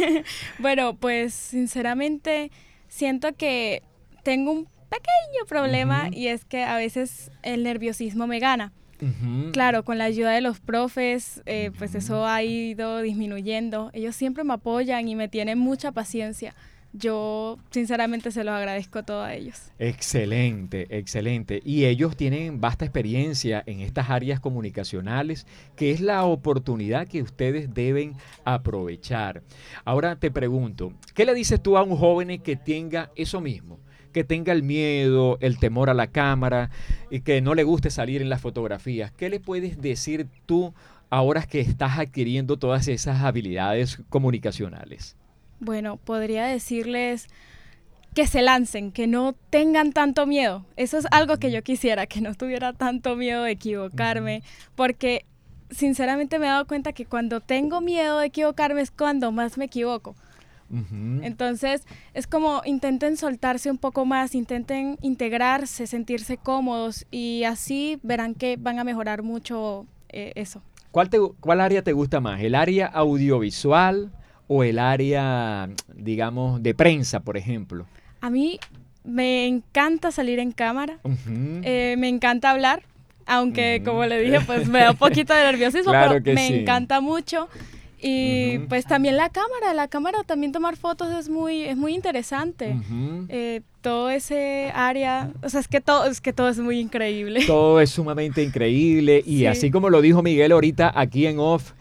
bueno, 0.58 0.96
pues 0.96 1.34
sinceramente 1.34 2.50
siento 2.88 3.34
que 3.34 3.82
tengo 4.24 4.50
un 4.50 4.64
pequeño 4.64 5.46
problema 5.48 6.08
y 6.10 6.28
es 6.28 6.44
que 6.44 6.64
a 6.64 6.76
veces 6.76 7.30
el 7.42 7.62
nerviosismo 7.62 8.26
me 8.26 8.40
gana. 8.40 8.72
Claro, 9.52 9.84
con 9.84 9.98
la 9.98 10.04
ayuda 10.04 10.30
de 10.30 10.40
los 10.40 10.60
profes, 10.60 11.42
eh, 11.44 11.70
pues 11.76 11.94
eso 11.94 12.26
ha 12.26 12.42
ido 12.42 13.02
disminuyendo. 13.02 13.90
Ellos 13.92 14.16
siempre 14.16 14.44
me 14.44 14.54
apoyan 14.54 15.06
y 15.06 15.14
me 15.14 15.28
tienen 15.28 15.58
mucha 15.58 15.92
paciencia. 15.92 16.54
Yo 16.94 17.58
sinceramente 17.70 18.30
se 18.30 18.44
los 18.44 18.54
agradezco 18.54 19.02
todo 19.02 19.22
a 19.24 19.34
ellos. 19.34 19.72
Excelente, 19.78 20.86
excelente. 20.96 21.60
Y 21.64 21.84
ellos 21.84 22.16
tienen 22.16 22.60
vasta 22.60 22.86
experiencia 22.86 23.62
en 23.66 23.80
estas 23.80 24.08
áreas 24.08 24.40
comunicacionales, 24.40 25.46
que 25.76 25.90
es 25.90 26.00
la 26.00 26.24
oportunidad 26.24 27.06
que 27.08 27.20
ustedes 27.20 27.74
deben 27.74 28.14
aprovechar. 28.44 29.42
Ahora 29.84 30.16
te 30.16 30.30
pregunto, 30.30 30.94
¿qué 31.14 31.26
le 31.26 31.34
dices 31.34 31.60
tú 31.60 31.76
a 31.76 31.82
un 31.82 31.96
joven 31.96 32.40
que 32.40 32.56
tenga 32.56 33.10
eso 33.16 33.40
mismo? 33.40 33.80
Que 34.14 34.24
tenga 34.24 34.52
el 34.52 34.62
miedo, 34.62 35.36
el 35.40 35.58
temor 35.58 35.90
a 35.90 35.94
la 35.94 36.06
cámara 36.06 36.70
y 37.10 37.20
que 37.20 37.42
no 37.42 37.54
le 37.54 37.64
guste 37.64 37.90
salir 37.90 38.22
en 38.22 38.30
las 38.30 38.40
fotografías. 38.40 39.10
¿Qué 39.10 39.28
le 39.28 39.40
puedes 39.40 39.82
decir 39.82 40.28
tú 40.46 40.72
ahora 41.10 41.42
que 41.42 41.60
estás 41.60 41.98
adquiriendo 41.98 42.56
todas 42.56 42.88
esas 42.88 43.22
habilidades 43.22 44.00
comunicacionales? 44.08 45.16
Bueno, 45.60 45.96
podría 45.96 46.46
decirles 46.46 47.26
que 48.14 48.28
se 48.28 48.42
lancen, 48.42 48.92
que 48.92 49.08
no 49.08 49.34
tengan 49.50 49.92
tanto 49.92 50.26
miedo. 50.26 50.64
Eso 50.76 50.96
es 50.96 51.06
algo 51.10 51.38
que 51.38 51.50
yo 51.50 51.62
quisiera, 51.62 52.06
que 52.06 52.20
no 52.20 52.34
tuviera 52.34 52.72
tanto 52.72 53.16
miedo 53.16 53.42
de 53.42 53.50
equivocarme, 53.50 54.44
porque 54.76 55.24
sinceramente 55.70 56.38
me 56.38 56.46
he 56.46 56.50
dado 56.50 56.68
cuenta 56.68 56.92
que 56.92 57.04
cuando 57.04 57.40
tengo 57.40 57.80
miedo 57.80 58.20
de 58.20 58.26
equivocarme 58.26 58.80
es 58.80 58.92
cuando 58.92 59.32
más 59.32 59.58
me 59.58 59.64
equivoco. 59.64 60.14
Entonces, 61.22 61.82
es 62.14 62.26
como 62.26 62.62
intenten 62.64 63.16
soltarse 63.16 63.70
un 63.70 63.78
poco 63.78 64.04
más, 64.04 64.34
intenten 64.34 64.98
integrarse, 65.02 65.86
sentirse 65.86 66.36
cómodos 66.36 67.06
y 67.10 67.44
así 67.44 67.98
verán 68.02 68.34
que 68.34 68.56
van 68.56 68.78
a 68.78 68.84
mejorar 68.84 69.22
mucho 69.22 69.86
eh, 70.08 70.32
eso. 70.34 70.62
¿Cuál, 70.90 71.10
te, 71.10 71.18
¿Cuál 71.40 71.60
área 71.60 71.82
te 71.82 71.92
gusta 71.92 72.20
más? 72.20 72.40
¿El 72.40 72.54
área 72.54 72.86
audiovisual 72.86 74.12
o 74.46 74.62
el 74.62 74.78
área, 74.78 75.68
digamos, 75.94 76.62
de 76.62 76.74
prensa, 76.74 77.20
por 77.20 77.36
ejemplo? 77.36 77.86
A 78.20 78.30
mí 78.30 78.58
me 79.04 79.46
encanta 79.46 80.10
salir 80.10 80.38
en 80.38 80.52
cámara, 80.52 80.98
eh, 81.62 81.96
me 81.98 82.08
encanta 82.08 82.50
hablar, 82.50 82.82
aunque 83.26 83.82
como 83.84 84.04
le 84.06 84.20
dije, 84.20 84.40
pues 84.40 84.68
me 84.68 84.80
da 84.80 84.92
un 84.92 84.96
poquito 84.96 85.34
de 85.34 85.42
nerviosismo, 85.42 85.92
pero 85.92 86.20
me 86.34 86.60
encanta 86.60 87.00
mucho. 87.00 87.48
Y 88.00 88.58
pues 88.68 88.84
también 88.84 89.16
la 89.16 89.30
cámara, 89.30 89.72
la 89.74 89.88
cámara 89.88 90.22
también 90.24 90.52
tomar 90.52 90.76
fotos 90.76 91.12
es 91.14 91.28
muy, 91.28 91.62
es 91.62 91.76
muy 91.76 91.94
interesante. 91.94 92.76
Eh, 93.28 93.62
todo 93.80 94.10
ese 94.10 94.70
área, 94.74 95.32
o 95.42 95.48
sea, 95.48 95.60
es 95.60 95.68
que 95.68 95.80
todo, 95.80 96.04
es 96.04 96.20
que 96.20 96.32
todo 96.32 96.48
es 96.48 96.58
muy 96.58 96.80
increíble. 96.80 97.44
Todo 97.46 97.80
es 97.80 97.90
sumamente 97.90 98.42
increíble 98.42 99.22
y 99.24 99.46
así 99.46 99.70
como 99.70 99.90
lo 99.90 100.00
dijo 100.00 100.22
Miguel 100.22 100.52
ahorita 100.52 100.92
aquí 100.94 101.26
en 101.26 101.38
off, 101.38 101.72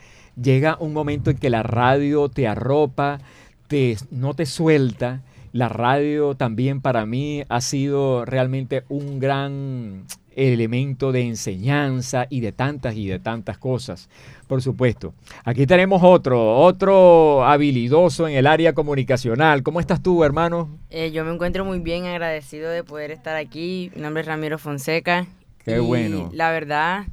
llega 0.41 0.77
un 0.79 0.93
momento 0.93 1.31
en 1.31 1.37
que 1.37 1.49
la 1.49 1.63
radio 1.63 2.29
te 2.29 2.47
arropa, 2.47 3.19
te, 3.67 3.97
no 4.11 4.33
te 4.33 4.45
suelta. 4.45 5.21
La 5.51 5.69
radio 5.69 6.35
también 6.35 6.81
para 6.81 7.05
mí 7.05 7.43
ha 7.47 7.61
sido 7.61 8.25
realmente 8.25 8.83
un 8.89 9.19
gran 9.19 10.05
elemento 10.35 11.11
de 11.11 11.21
enseñanza 11.21 12.27
y 12.29 12.41
de 12.41 12.51
tantas 12.51 12.95
y 12.95 13.07
de 13.07 13.19
tantas 13.19 13.57
cosas, 13.57 14.09
por 14.47 14.61
supuesto. 14.61 15.13
Aquí 15.43 15.65
tenemos 15.65 16.01
otro, 16.03 16.59
otro 16.59 17.45
habilidoso 17.45 18.27
en 18.27 18.35
el 18.35 18.47
área 18.47 18.73
comunicacional. 18.73 19.63
¿Cómo 19.63 19.79
estás 19.79 20.01
tú, 20.01 20.23
hermano? 20.23 20.69
Eh, 20.89 21.11
yo 21.11 21.25
me 21.25 21.33
encuentro 21.33 21.65
muy 21.65 21.79
bien 21.79 22.05
agradecido 22.05 22.69
de 22.69 22.83
poder 22.83 23.11
estar 23.11 23.35
aquí. 23.35 23.91
Mi 23.95 24.01
nombre 24.01 24.21
es 24.21 24.27
Ramiro 24.27 24.57
Fonseca. 24.57 25.27
Qué 25.63 25.79
bueno. 25.79 26.29
La 26.33 26.51
verdad, 26.51 27.05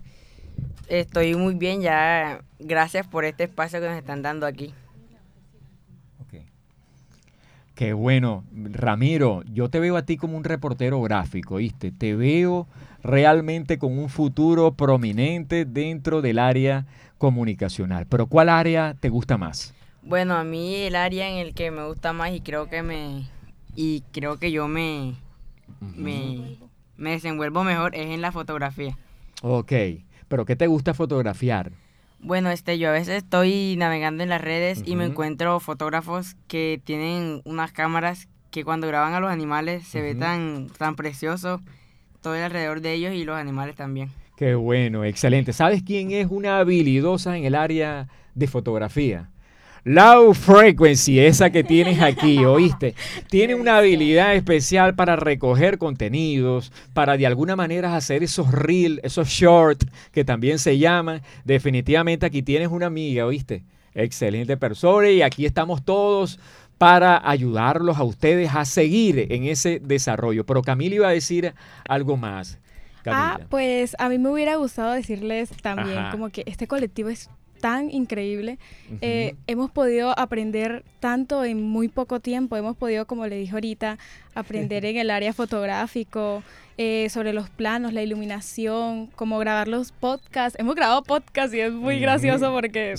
estoy 0.89 1.35
muy 1.37 1.55
bien 1.55 1.81
ya. 1.81 2.43
Gracias 2.59 3.07
por 3.07 3.25
este 3.25 3.45
espacio 3.45 3.81
que 3.81 3.89
nos 3.89 3.97
están 3.97 4.23
dando 4.23 4.47
aquí. 4.47 4.75
Qué 7.81 7.95
bueno, 7.95 8.45
Ramiro, 8.53 9.43
yo 9.51 9.71
te 9.71 9.81
veo 9.81 9.97
a 9.97 10.03
ti 10.03 10.19
como 10.19 10.37
un 10.37 10.45
reportero 10.45 11.01
gráfico, 11.01 11.57
¿viste? 11.57 11.91
Te 11.91 12.15
veo 12.15 12.69
realmente 13.03 13.79
con 13.79 13.99
un 13.99 14.11
futuro 14.11 14.73
prominente 14.73 15.65
dentro 15.65 16.21
del 16.21 16.41
área 16.41 16.85
comunicacional. 17.17 18.05
Pero 18.05 18.27
¿cuál 18.27 18.51
área 18.51 18.95
te 19.01 19.09
gusta 19.09 19.39
más? 19.39 19.73
Bueno, 20.03 20.35
a 20.35 20.45
mí 20.45 20.75
el 20.75 20.95
área 20.95 21.31
en 21.31 21.39
el 21.39 21.55
que 21.55 21.71
me 21.71 21.87
gusta 21.87 22.13
más 22.13 22.35
y 22.35 22.43
creo 22.43 22.69
que 22.69 22.83
me 22.83 23.27
y 23.75 24.03
creo 24.13 24.39
que 24.39 24.53
yo 24.53 24.69
me, 24.69 25.15
me, 25.97 26.59
desenvuelvo 26.99 27.65
mejor 27.65 27.95
es 27.95 28.11
en 28.11 28.21
la 28.21 28.31
fotografía. 28.31 28.99
Ok, 29.41 29.73
pero 30.29 30.45
¿qué 30.45 30.55
te 30.55 30.67
gusta 30.67 30.93
fotografiar? 30.93 31.73
Bueno, 32.23 32.51
este, 32.51 32.79
yo 32.79 32.91
a 32.91 32.93
veces 32.93 33.23
estoy 33.23 33.77
navegando 33.79 34.23
en 34.23 34.29
las 34.29 34.41
redes 34.41 34.83
y 34.85 34.95
me 34.97 35.07
encuentro 35.07 35.59
fotógrafos 35.59 36.37
que 36.49 36.81
tienen 36.85 37.41
unas 37.45 37.73
cámaras 37.73 38.29
que 38.51 38.65
cuando 38.65 38.87
graban 38.87 39.15
a 39.15 39.21
los 39.21 39.31
animales 39.31 39.87
se 39.87 40.03
ve 40.03 40.15
tan, 40.15 40.69
tan 40.77 40.97
precioso 40.97 41.61
todo 42.21 42.35
alrededor 42.35 42.83
de 42.83 42.93
ellos 42.93 43.15
y 43.15 43.25
los 43.25 43.37
animales 43.37 43.77
también. 43.77 44.11
Qué 44.37 44.55
bueno, 44.55 45.05
excelente. 45.05 45.53
¿Sabes 45.53 45.83
quién 45.83 46.11
es 46.11 46.27
una 46.31 46.59
habilidosa 46.59 47.37
en 47.37 47.45
el 47.45 47.55
área 47.55 48.09
de 48.35 48.47
fotografía? 48.47 49.30
Low 49.85 50.35
Frequency, 50.35 51.21
esa 51.21 51.51
que 51.51 51.65
tienes 51.65 52.01
aquí, 52.01 52.45
¿oíste? 52.45 52.95
Tiene 53.29 53.55
una 53.55 53.79
habilidad 53.79 54.35
especial 54.35 54.95
para 54.95 55.17
recoger 55.17 55.79
contenidos, 55.79 56.73
para 56.93 57.17
de 57.17 57.27
alguna 57.27 57.57
manera 57.57 57.97
hacer 57.97 58.23
esos 58.23 58.53
reels, 58.53 59.01
esos 59.03 59.29
short 59.29 59.85
que 60.13 60.25
también 60.25 60.59
se 60.59 60.79
llaman. 60.79 61.23
Definitivamente 61.45 62.27
aquí 62.27 62.43
tienes 62.43 62.69
una 62.69 62.87
amiga, 62.87 63.27
¿oíste? 63.27 63.63
Excelente 63.95 64.57
persona 64.57 65.11
y 65.11 65.23
aquí 65.23 65.47
estamos 65.47 65.85
todos 65.85 66.39
para 66.79 67.29
ayudarlos 67.29 67.99
a 67.99 68.05
ustedes 68.05 68.55
a 68.55 68.65
seguir 68.65 69.27
en 69.31 69.45
ese 69.45 69.81
desarrollo. 69.81 70.47
Pero 70.47 70.63
Camila 70.63 70.95
iba 70.95 71.09
a 71.09 71.13
decir 71.13 71.53
algo 71.89 72.17
más. 72.17 72.59
Ah, 73.07 73.41
pues 73.49 73.97
a 73.99 74.09
mí 74.09 74.19
me 74.19 74.31
hubiera 74.31 74.57
gustado 74.57 74.93
decirles 74.93 75.51
también 75.63 76.11
como 76.11 76.31
que 76.31 76.43
este 76.47 76.67
colectivo 76.67 77.09
es 77.09 77.31
tan 77.61 77.91
increíble. 77.91 78.59
Eh, 79.01 79.35
hemos 79.47 79.71
podido 79.71 80.19
aprender 80.19 80.85
tanto 80.99 81.45
en 81.45 81.63
muy 81.63 81.89
poco 81.89 82.21
tiempo. 82.21 82.57
Hemos 82.57 82.77
podido, 82.77 83.07
como 83.07 83.27
le 83.27 83.37
dije 83.37 83.53
ahorita, 83.53 83.99
aprender 84.35 84.85
en 84.87 84.97
el 84.97 85.11
área 85.11 85.33
fotográfico, 85.33 86.43
eh, 86.83 87.11
sobre 87.11 87.35
los 87.35 87.51
planos, 87.51 87.93
la 87.93 88.03
iluminación, 88.03 89.09
cómo 89.09 89.39
grabar 89.39 89.69
los 89.69 89.93
podcasts. 89.93 90.59
Hemos 90.59 90.75
grabado 90.75 91.03
podcasts 91.03 91.55
y 91.55 91.61
es 91.61 91.73
muy 91.73 92.01
gracioso 92.01 92.53
porque 92.53 92.95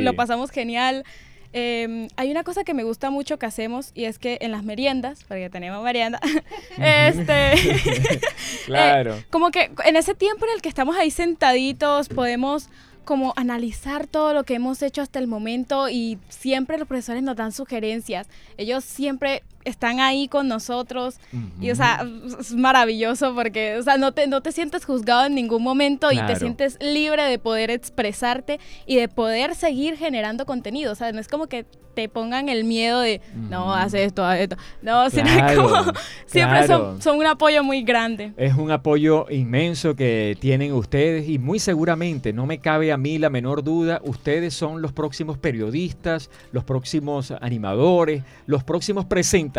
lo, 0.00 0.14
pasamos 0.14 0.50
genial. 0.50 1.04
Em, 1.52 2.08
hay 2.16 2.30
una 2.30 2.44
cosa 2.44 2.64
que 2.64 2.72
me 2.72 2.82
gusta 2.82 3.10
mucho 3.10 3.38
que 3.38 3.44
hacemos 3.44 3.90
y 3.94 4.04
es 4.04 4.18
que 4.18 4.38
en 4.40 4.52
las 4.52 4.64
meriendas, 4.64 5.24
porque 5.28 5.50
tenemos 5.50 5.84
merienda, 5.84 6.18
este, 6.78 7.52
claro. 8.64 9.16
Eh, 9.16 9.24
como 9.28 9.50
que 9.50 9.70
en 9.84 9.96
ese 9.96 10.14
tiempo 10.14 10.46
en 10.46 10.52
el 10.54 10.62
que 10.62 10.70
estamos 10.70 10.96
ahí 10.96 11.10
sentaditos 11.10 12.08
podemos 12.08 12.70
como 13.06 13.32
analizar 13.36 14.06
todo 14.06 14.34
lo 14.34 14.44
que 14.44 14.54
hemos 14.54 14.82
hecho 14.82 15.00
hasta 15.00 15.18
el 15.18 15.28
momento 15.28 15.88
y 15.88 16.18
siempre 16.28 16.76
los 16.76 16.86
profesores 16.86 17.22
nos 17.22 17.36
dan 17.36 17.52
sugerencias. 17.52 18.26
Ellos 18.58 18.84
siempre 18.84 19.42
están 19.66 20.00
ahí 20.00 20.28
con 20.28 20.48
nosotros 20.48 21.18
y, 21.60 21.70
o 21.70 21.74
sea, 21.74 22.06
es 22.40 22.54
maravilloso 22.54 23.34
porque, 23.34 23.76
o 23.76 23.82
sea, 23.82 23.98
no 23.98 24.12
te, 24.12 24.26
no 24.28 24.40
te 24.40 24.52
sientes 24.52 24.84
juzgado 24.84 25.26
en 25.26 25.34
ningún 25.34 25.62
momento 25.62 26.12
y 26.12 26.20
te 26.22 26.36
sientes 26.36 26.78
libre 26.80 27.24
de 27.24 27.38
poder 27.38 27.70
expresarte 27.70 28.60
y 28.86 28.96
de 28.96 29.08
poder 29.08 29.54
seguir 29.54 29.96
generando 29.96 30.46
contenido. 30.46 30.92
O 30.92 30.94
sea, 30.94 31.12
no 31.12 31.20
es 31.20 31.28
como 31.28 31.48
que 31.48 31.66
te 31.94 32.10
pongan 32.10 32.50
el 32.50 32.64
miedo 32.64 33.00
de, 33.00 33.22
no, 33.34 33.74
haz 33.74 33.94
esto, 33.94 34.22
haz 34.22 34.40
esto. 34.40 34.56
No, 34.82 35.08
sino 35.08 35.30
como, 35.56 35.92
siempre 36.26 36.66
son, 36.66 37.00
son, 37.00 37.16
un 37.16 37.26
apoyo 37.26 37.64
muy 37.64 37.82
grande. 37.82 38.34
Es 38.36 38.54
un 38.54 38.70
apoyo 38.70 39.26
inmenso 39.30 39.96
que 39.96 40.36
tienen 40.38 40.74
ustedes 40.74 41.26
y 41.26 41.38
muy 41.38 41.58
seguramente, 41.58 42.34
no 42.34 42.44
me 42.44 42.58
cabe 42.58 42.92
a 42.92 42.98
mí 42.98 43.18
la 43.18 43.30
menor 43.30 43.64
duda, 43.64 44.02
ustedes 44.04 44.52
son 44.52 44.82
los 44.82 44.92
próximos 44.92 45.38
periodistas, 45.38 46.30
los 46.52 46.64
próximos 46.64 47.30
animadores, 47.30 48.22
los 48.44 48.62
próximos 48.62 49.06
presentadores 49.06 49.55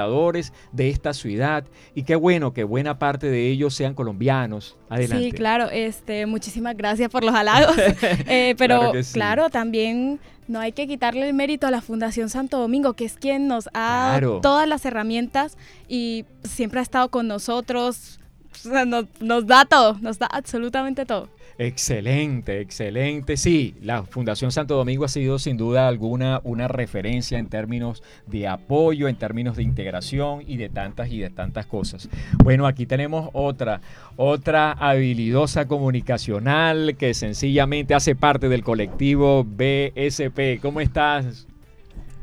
de 0.71 0.89
esta 0.89 1.13
ciudad 1.13 1.65
y 1.95 2.03
qué 2.03 2.15
bueno 2.15 2.53
que 2.53 2.63
buena 2.63 2.99
parte 2.99 3.27
de 3.27 3.49
ellos 3.49 3.73
sean 3.73 3.93
colombianos. 3.93 4.77
Adelante. 4.89 5.25
Sí, 5.25 5.31
claro, 5.31 5.69
este, 5.71 6.25
muchísimas 6.25 6.77
gracias 6.77 7.09
por 7.09 7.23
los 7.23 7.33
halagos, 7.33 7.75
eh, 8.27 8.55
pero 8.57 8.91
claro, 9.13 9.49
también 9.49 10.19
no 10.47 10.59
hay 10.59 10.71
que 10.71 10.87
quitarle 10.87 11.27
el 11.27 11.33
mérito 11.33 11.67
a 11.67 11.71
la 11.71 11.81
Fundación 11.81 12.29
Santo 12.29 12.59
Domingo, 12.59 12.93
que 12.93 13.05
es 13.05 13.17
quien 13.17 13.47
nos 13.47 13.69
ha 13.73 14.19
dado 14.19 14.41
todas 14.41 14.67
las 14.67 14.85
herramientas 14.85 15.57
y 15.87 16.25
siempre 16.43 16.79
ha 16.79 16.83
estado 16.83 17.09
con 17.09 17.27
nosotros, 17.27 18.19
nos 19.21 19.47
da 19.47 19.65
todo, 19.65 19.97
nos 20.01 20.19
da 20.19 20.27
absolutamente 20.27 21.05
todo. 21.05 21.29
Excelente, 21.59 22.61
excelente. 22.61 23.35
Sí, 23.35 23.73
la 23.81 24.03
Fundación 24.03 24.51
Santo 24.51 24.75
Domingo 24.75 25.05
ha 25.05 25.07
sido 25.07 25.39
sin 25.39 25.57
duda 25.57 25.87
alguna 25.87 26.39
una 26.43 26.67
referencia 26.67 27.39
en 27.39 27.47
términos 27.47 28.03
de 28.27 28.47
apoyo, 28.47 29.07
en 29.07 29.15
términos 29.15 29.57
de 29.57 29.63
integración 29.63 30.43
y 30.45 30.57
de 30.57 30.69
tantas 30.69 31.11
y 31.11 31.17
de 31.17 31.31
tantas 31.31 31.65
cosas. 31.65 32.09
Bueno, 32.43 32.67
aquí 32.67 32.85
tenemos 32.85 33.31
otra, 33.33 33.81
otra 34.17 34.71
habilidosa 34.73 35.67
comunicacional 35.67 36.95
que 36.95 37.15
sencillamente 37.15 37.95
hace 37.95 38.15
parte 38.15 38.49
del 38.49 38.63
colectivo 38.63 39.43
BSP. 39.43 40.61
¿Cómo 40.61 40.79
estás? 40.79 41.47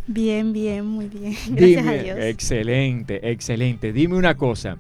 Bien, 0.07 0.53
bien, 0.53 0.87
muy 0.87 1.09
bien. 1.09 1.35
Gracias 1.49 1.87
a 1.87 1.93
Dios. 1.95 2.19
Excelente, 2.21 3.31
excelente. 3.31 3.93
Dime 3.93 4.17
una 4.17 4.37
cosa. 4.37 4.77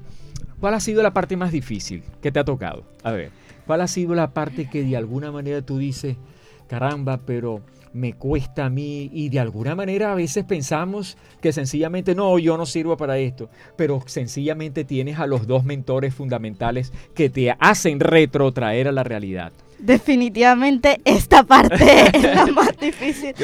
¿Cuál 0.64 0.72
ha 0.72 0.80
sido 0.80 1.02
la 1.02 1.12
parte 1.12 1.36
más 1.36 1.52
difícil 1.52 2.02
que 2.22 2.32
te 2.32 2.40
ha 2.40 2.44
tocado? 2.44 2.84
A 3.02 3.12
ver. 3.12 3.30
¿Cuál 3.66 3.82
ha 3.82 3.86
sido 3.86 4.14
la 4.14 4.32
parte 4.32 4.70
que 4.70 4.82
de 4.82 4.96
alguna 4.96 5.30
manera 5.30 5.60
tú 5.60 5.76
dices, 5.76 6.16
caramba, 6.68 7.20
pero 7.26 7.60
me 7.92 8.14
cuesta 8.14 8.64
a 8.64 8.70
mí 8.70 9.10
y 9.12 9.28
de 9.28 9.40
alguna 9.40 9.74
manera 9.74 10.12
a 10.12 10.14
veces 10.14 10.42
pensamos 10.44 11.18
que 11.42 11.52
sencillamente 11.52 12.14
no, 12.14 12.38
yo 12.38 12.56
no 12.56 12.64
sirvo 12.64 12.96
para 12.96 13.18
esto, 13.18 13.50
pero 13.76 14.00
sencillamente 14.06 14.84
tienes 14.84 15.18
a 15.18 15.26
los 15.26 15.46
dos 15.46 15.64
mentores 15.64 16.14
fundamentales 16.14 16.94
que 17.14 17.28
te 17.28 17.54
hacen 17.58 18.00
retrotraer 18.00 18.88
a 18.88 18.92
la 18.92 19.04
realidad. 19.04 19.52
Definitivamente 19.78 20.98
esta 21.04 21.42
parte 21.42 22.06
es 22.14 22.22
la 22.22 22.46
más 22.54 22.74
difícil 22.80 23.34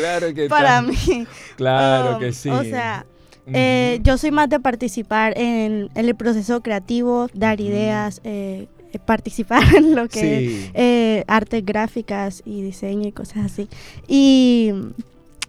para 0.48 0.80
mí. 0.80 1.26
Claro 1.56 2.18
que 2.18 2.28
um, 2.28 2.32
sí. 2.32 2.48
O 2.48 2.62
sea, 2.62 3.04
eh, 3.52 4.00
yo 4.02 4.18
soy 4.18 4.30
más 4.30 4.48
de 4.48 4.60
participar 4.60 5.34
en, 5.36 5.88
el 5.94 6.14
proceso 6.14 6.62
creativo, 6.62 7.28
dar 7.34 7.60
ideas, 7.60 8.20
eh, 8.24 8.66
eh, 8.92 8.98
participar 8.98 9.62
en 9.76 9.94
lo 9.94 10.08
que 10.08 10.46
es 10.46 10.70
eh, 10.74 11.24
artes 11.28 11.64
gráficas 11.64 12.42
y 12.44 12.62
diseño 12.62 13.08
y 13.08 13.12
cosas 13.12 13.46
así. 13.46 13.68
Y, 14.08 14.72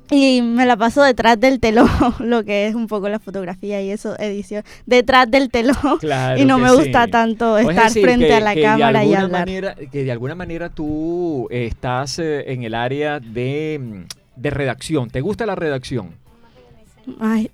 y 0.09 0.41
me 0.41 0.65
la 0.65 0.77
paso 0.77 1.01
detrás 1.03 1.39
del 1.39 1.59
telón, 1.59 1.89
lo 2.19 2.43
que 2.43 2.67
es 2.67 2.75
un 2.75 2.87
poco 2.87 3.09
la 3.09 3.19
fotografía 3.19 3.81
y 3.81 3.89
eso, 3.89 4.17
edición, 4.19 4.63
detrás 4.85 5.29
del 5.29 5.49
telón. 5.49 5.99
y 6.37 6.45
no 6.45 6.59
me 6.59 6.71
gusta 6.71 7.07
tanto 7.07 7.57
estar 7.57 7.91
frente 7.91 8.33
a 8.33 8.39
la 8.39 8.55
cámara 8.55 9.03
y 9.03 9.13
hablar. 9.13 9.31
Manera, 9.31 9.75
que 9.91 10.03
de 10.03 10.11
alguna 10.11 10.35
manera 10.35 10.69
tú 10.69 11.47
estás 11.49 12.19
en 12.19 12.63
el 12.63 12.75
área 12.75 13.19
de, 13.19 14.05
de 14.35 14.49
redacción. 14.49 15.09
¿Te 15.09 15.21
gusta 15.21 15.45
la 15.45 15.55
redacción? 15.55 16.21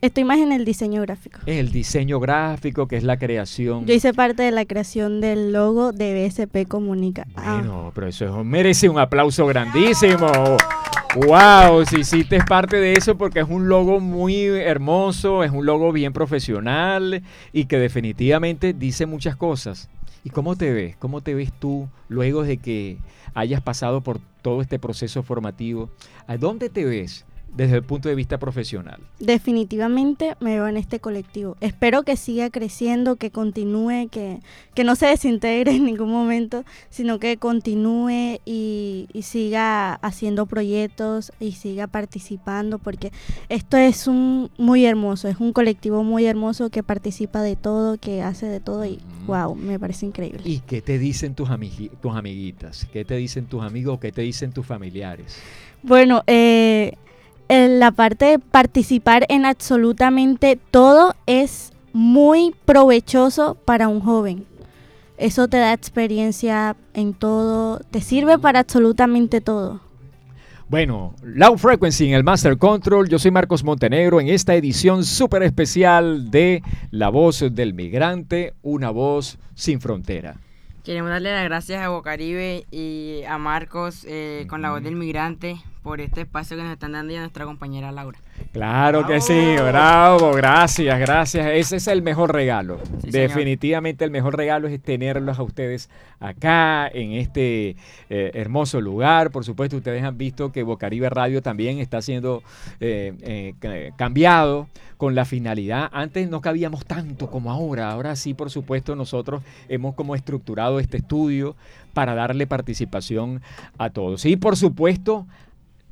Estoy 0.01 0.23
más 0.23 0.39
en 0.39 0.51
el 0.51 0.65
diseño 0.65 1.01
gráfico. 1.01 1.39
El 1.45 1.71
diseño 1.71 2.19
gráfico, 2.19 2.87
que 2.87 2.97
es 2.97 3.03
la 3.03 3.17
creación. 3.17 3.85
Yo 3.85 3.93
hice 3.93 4.13
parte 4.13 4.43
de 4.43 4.51
la 4.51 4.65
creación 4.65 5.21
del 5.21 5.53
logo 5.53 5.91
de 5.91 6.27
BSP 6.27 6.67
Comunica. 6.67 7.25
Ah. 7.35 7.57
Bueno, 7.57 7.91
pero 7.93 8.07
eso 8.07 8.43
merece 8.43 8.89
un 8.89 8.99
aplauso 8.99 9.45
grandísimo. 9.45 10.27
¡Wow! 11.15 11.85
Si 11.85 12.01
hiciste 12.01 12.39
parte 12.43 12.77
de 12.77 12.93
eso 12.93 13.17
porque 13.17 13.39
es 13.39 13.47
un 13.49 13.69
logo 13.69 13.99
muy 13.99 14.35
hermoso, 14.45 15.43
es 15.43 15.51
un 15.51 15.65
logo 15.65 15.91
bien 15.91 16.13
profesional 16.13 17.23
y 17.53 17.65
que 17.65 17.79
definitivamente 17.79 18.73
dice 18.73 19.05
muchas 19.05 19.35
cosas. 19.35 19.89
¿Y 20.23 20.29
cómo 20.29 20.55
te 20.55 20.71
ves? 20.73 20.95
¿Cómo 20.97 21.21
te 21.21 21.33
ves 21.33 21.53
tú 21.53 21.87
luego 22.09 22.43
de 22.43 22.57
que 22.57 22.97
hayas 23.33 23.61
pasado 23.61 24.01
por 24.01 24.19
todo 24.41 24.61
este 24.61 24.77
proceso 24.77 25.23
formativo? 25.23 25.89
¿A 26.27 26.37
dónde 26.37 26.69
te 26.69 26.83
ves? 26.83 27.25
Desde 27.57 27.75
el 27.75 27.83
punto 27.83 28.07
de 28.07 28.15
vista 28.15 28.37
profesional? 28.37 29.01
Definitivamente 29.19 30.35
me 30.39 30.55
veo 30.55 30.67
en 30.67 30.77
este 30.77 30.99
colectivo. 30.99 31.57
Espero 31.59 32.03
que 32.03 32.15
siga 32.15 32.49
creciendo, 32.51 33.15
que 33.15 33.31
continúe, 33.31 34.09
que, 34.09 34.39
que 34.75 34.83
no 34.83 34.95
se 34.95 35.07
desintegre 35.07 35.71
en 35.71 35.85
ningún 35.85 36.11
momento, 36.11 36.63
sino 36.89 37.19
que 37.19 37.37
continúe 37.37 38.39
y, 38.45 39.07
siga 39.21 39.95
haciendo 39.95 40.45
proyectos 40.45 41.33
y 41.39 41.53
siga 41.53 41.87
participando, 41.87 42.77
porque 42.77 43.11
esto 43.49 43.75
es 43.75 44.07
un 44.07 44.49
muy 44.57 44.85
hermoso, 44.85 45.27
es 45.27 45.37
un 45.39 45.51
colectivo 45.51 46.03
muy 46.03 46.25
hermoso 46.25 46.69
que 46.69 46.81
participa 46.81 47.41
de 47.41 47.57
todo, 47.57 47.97
que 47.97 48.21
hace 48.21 48.45
de 48.45 48.61
todo 48.61 48.85
y 48.85 48.99
wow, 49.25 49.53
me 49.55 49.79
parece 49.79 50.05
increíble. 50.05 50.43
¿Y 50.45 50.59
qué 50.59 50.81
te 50.81 50.97
dicen 50.97 51.35
tus, 51.35 51.49
tus 52.01 52.15
amiguitas? 52.15 52.87
¿Qué 52.93 53.03
te 53.03 53.15
dicen 53.15 53.47
tus 53.47 53.63
amigos? 53.63 53.99
¿Qué 53.99 54.13
te 54.13 54.21
dicen 54.21 54.53
tus 54.53 54.65
familiares? 54.65 55.41
Bueno, 55.83 56.23
eh, 56.27 56.93
la 57.49 57.91
parte 57.91 58.25
de 58.25 58.39
participar 58.39 59.25
en 59.29 59.45
absolutamente 59.45 60.59
todo 60.71 61.15
es 61.25 61.71
muy 61.93 62.53
provechoso 62.65 63.55
para 63.65 63.87
un 63.87 64.01
joven. 64.01 64.45
Eso 65.17 65.47
te 65.47 65.57
da 65.57 65.73
experiencia 65.73 66.75
en 66.93 67.13
todo, 67.13 67.79
te 67.89 68.01
sirve 68.01 68.37
para 68.37 68.59
absolutamente 68.59 69.41
todo. 69.41 69.81
Bueno, 70.69 71.15
Low 71.23 71.57
Frequency 71.57 72.07
en 72.07 72.13
el 72.13 72.25
Master 72.25 72.57
Control. 72.57 73.07
Yo 73.07 73.17
soy 73.17 73.31
Marcos 73.31 73.63
Montenegro 73.63 74.19
en 74.19 74.27
esta 74.27 74.53
edición 74.53 75.05
súper 75.05 75.43
especial 75.43 76.29
de 76.29 76.61
La 76.91 77.07
Voz 77.07 77.43
del 77.49 77.73
Migrante, 77.73 78.53
una 78.61 78.89
voz 78.89 79.39
sin 79.55 79.79
frontera. 79.79 80.35
Queremos 80.83 81.09
darle 81.09 81.31
las 81.31 81.45
gracias 81.45 81.81
a 81.81 81.89
Bocaribe 81.89 82.65
y 82.69 83.21
a 83.27 83.37
Marcos 83.37 84.05
eh, 84.07 84.45
con 84.49 84.61
La 84.61 84.71
Voz 84.71 84.83
del 84.83 84.97
Migrante 84.97 85.57
por 85.87 86.01
este 86.01 86.19
espacio 86.19 86.57
que 86.57 86.63
nos 86.63 86.73
están 86.73 86.91
dando 86.91 87.13
y 87.13 87.15
a 87.15 87.21
nuestra 87.21 87.45
compañera 87.45 87.93
Laura. 87.93 88.19
Claro 88.51 89.07
que 89.07 89.21
sí, 89.21 89.55
bravo, 89.55 90.33
gracias, 90.33 90.99
gracias. 90.99 91.47
Ese 91.53 91.77
es 91.77 91.87
el 91.87 92.01
mejor 92.01 92.33
regalo. 92.33 92.77
Definitivamente 93.03 94.03
el 94.03 94.11
mejor 94.11 94.35
regalo 94.35 94.67
es 94.67 94.81
tenerlos 94.81 95.39
a 95.39 95.43
ustedes 95.43 95.89
acá 96.19 96.89
en 96.89 97.13
este 97.13 97.77
eh, 98.09 98.31
hermoso 98.33 98.81
lugar. 98.81 99.31
Por 99.31 99.45
supuesto, 99.45 99.77
ustedes 99.77 100.03
han 100.03 100.17
visto 100.17 100.51
que 100.51 100.61
Bocaribe 100.61 101.09
Radio 101.09 101.41
también 101.41 101.79
está 101.79 102.01
siendo 102.01 102.43
eh, 102.81 103.13
eh, 103.61 103.93
cambiado 103.95 104.67
con 104.97 105.15
la 105.15 105.23
finalidad. 105.23 105.89
Antes 105.93 106.29
no 106.29 106.41
cabíamos 106.41 106.85
tanto 106.85 107.31
como 107.31 107.49
ahora. 107.49 107.91
Ahora 107.91 108.17
sí, 108.17 108.33
por 108.33 108.49
supuesto, 108.49 108.93
nosotros 108.97 109.41
hemos 109.69 109.95
como 109.95 110.15
estructurado 110.15 110.81
este 110.81 110.97
estudio 110.97 111.55
para 111.93 112.13
darle 112.13 112.45
participación 112.45 113.41
a 113.77 113.89
todos. 113.91 114.25
Y 114.25 114.35
por 114.35 114.57
supuesto, 114.57 115.25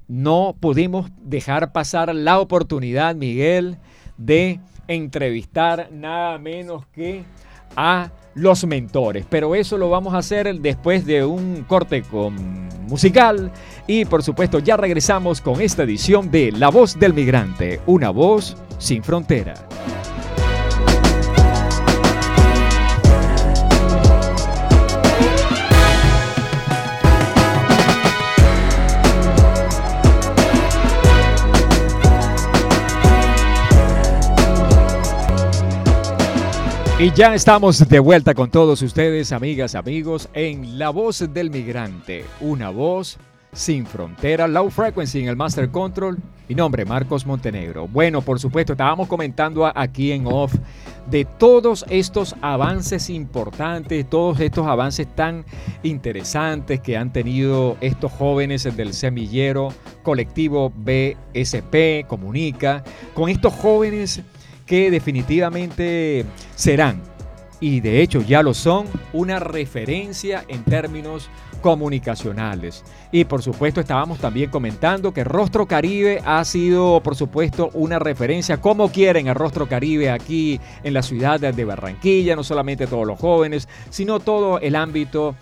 no 0.07 0.55
pudimos 0.59 1.11
dejar 1.21 1.71
pasar 1.71 2.13
la 2.13 2.39
oportunidad, 2.39 3.15
Miguel, 3.15 3.77
de 4.17 4.59
entrevistar 4.87 5.89
nada 5.91 6.37
menos 6.37 6.85
que 6.87 7.23
a 7.75 8.11
los 8.35 8.65
mentores. 8.65 9.25
Pero 9.29 9.55
eso 9.55 9.77
lo 9.77 9.89
vamos 9.89 10.13
a 10.13 10.19
hacer 10.19 10.59
después 10.59 11.05
de 11.05 11.25
un 11.25 11.63
corte 11.67 12.03
con 12.03 12.35
musical. 12.87 13.51
Y 13.87 14.05
por 14.05 14.23
supuesto 14.23 14.59
ya 14.59 14.77
regresamos 14.77 15.41
con 15.41 15.61
esta 15.61 15.83
edición 15.83 16.29
de 16.31 16.51
La 16.51 16.69
Voz 16.69 16.99
del 16.99 17.13
Migrante, 17.13 17.81
una 17.85 18.09
voz 18.09 18.57
sin 18.77 19.03
frontera. 19.03 19.55
Y 36.97 37.11
ya 37.11 37.35
estamos 37.35 37.85
de 37.89 37.99
vuelta 37.99 38.33
con 38.33 38.49
todos 38.49 38.81
ustedes, 38.81 39.33
amigas, 39.33 39.75
amigos, 39.75 40.29
en 40.33 40.79
La 40.79 40.91
Voz 40.91 41.25
del 41.33 41.51
Migrante, 41.51 42.23
una 42.39 42.69
voz 42.69 43.17
sin 43.51 43.85
frontera, 43.85 44.47
low 44.47 44.69
frequency 44.69 45.19
en 45.19 45.27
el 45.27 45.35
Master 45.35 45.69
Control. 45.71 46.17
Mi 46.47 46.55
nombre, 46.55 46.85
Marcos 46.85 47.25
Montenegro. 47.25 47.89
Bueno, 47.89 48.21
por 48.21 48.39
supuesto, 48.39 48.73
estábamos 48.73 49.09
comentando 49.09 49.69
aquí 49.75 50.13
en 50.13 50.25
off 50.25 50.55
de 51.09 51.25
todos 51.25 51.83
estos 51.89 52.33
avances 52.39 53.09
importantes, 53.09 54.09
todos 54.09 54.39
estos 54.39 54.65
avances 54.65 55.05
tan 55.15 55.43
interesantes 55.83 56.79
que 56.79 56.95
han 56.95 57.11
tenido 57.11 57.75
estos 57.81 58.09
jóvenes 58.13 58.63
del 58.77 58.93
semillero 58.93 59.67
colectivo 60.01 60.71
BSP, 60.73 62.07
Comunica, 62.07 62.85
con 63.13 63.29
estos 63.29 63.51
jóvenes 63.53 64.23
que 64.65 64.91
definitivamente 64.91 66.25
serán, 66.55 67.01
y 67.59 67.79
de 67.79 68.01
hecho 68.01 68.21
ya 68.21 68.43
lo 68.43 68.53
son, 68.53 68.87
una 69.13 69.39
referencia 69.39 70.43
en 70.47 70.63
términos 70.63 71.29
comunicacionales. 71.65 72.83
Y 73.11 73.25
por 73.25 73.41
supuesto 73.41 73.81
estábamos 73.81 74.19
también 74.19 74.51
comentando 74.51 75.15
que 75.15 75.23
Rostro 75.23 75.65
Caribe 75.65 76.21
ha 76.23 76.45
sido 76.45 77.01
por 77.01 77.15
supuesto 77.15 77.71
una 77.73 77.97
referencia, 77.97 78.61
como 78.61 78.91
quieren 78.91 79.29
a 79.29 79.33
Rostro 79.33 79.67
Caribe 79.67 80.11
aquí 80.11 80.59
en 80.83 80.93
la 80.93 81.01
ciudad 81.01 81.39
de 81.39 81.65
Barranquilla, 81.65 82.35
no 82.35 82.43
solamente 82.43 82.85
todos 82.85 83.07
los 83.07 83.19
jóvenes, 83.19 83.67
sino 83.89 84.19
todo 84.19 84.59
el 84.59 84.75
ámbito 84.75 85.33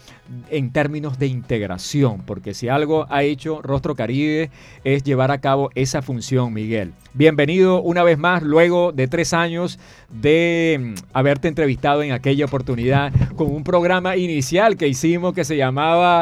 en 0.49 0.71
términos 0.71 1.19
de 1.19 1.27
integración, 1.27 2.21
porque 2.25 2.53
si 2.53 2.69
algo 2.69 3.05
ha 3.09 3.23
hecho 3.23 3.61
Rostro 3.61 3.95
Caribe 3.95 4.49
es 4.85 5.03
llevar 5.03 5.31
a 5.31 5.41
cabo 5.41 5.69
esa 5.75 6.01
función, 6.01 6.53
Miguel. 6.53 6.93
Bienvenido 7.13 7.81
una 7.81 8.03
vez 8.03 8.17
más, 8.17 8.41
luego 8.41 8.91
de 8.91 9.07
tres 9.07 9.33
años 9.33 9.77
de 10.09 10.79
mm, 10.79 10.93
haberte 11.13 11.47
entrevistado 11.47 12.01
en 12.01 12.11
aquella 12.11 12.45
oportunidad 12.45 13.11
con 13.35 13.53
un 13.53 13.63
programa 13.63 14.15
inicial 14.15 14.77
que 14.77 14.87
hicimos 14.87 15.33
que 15.33 15.43
se 15.43 15.57
llamaba 15.57 16.12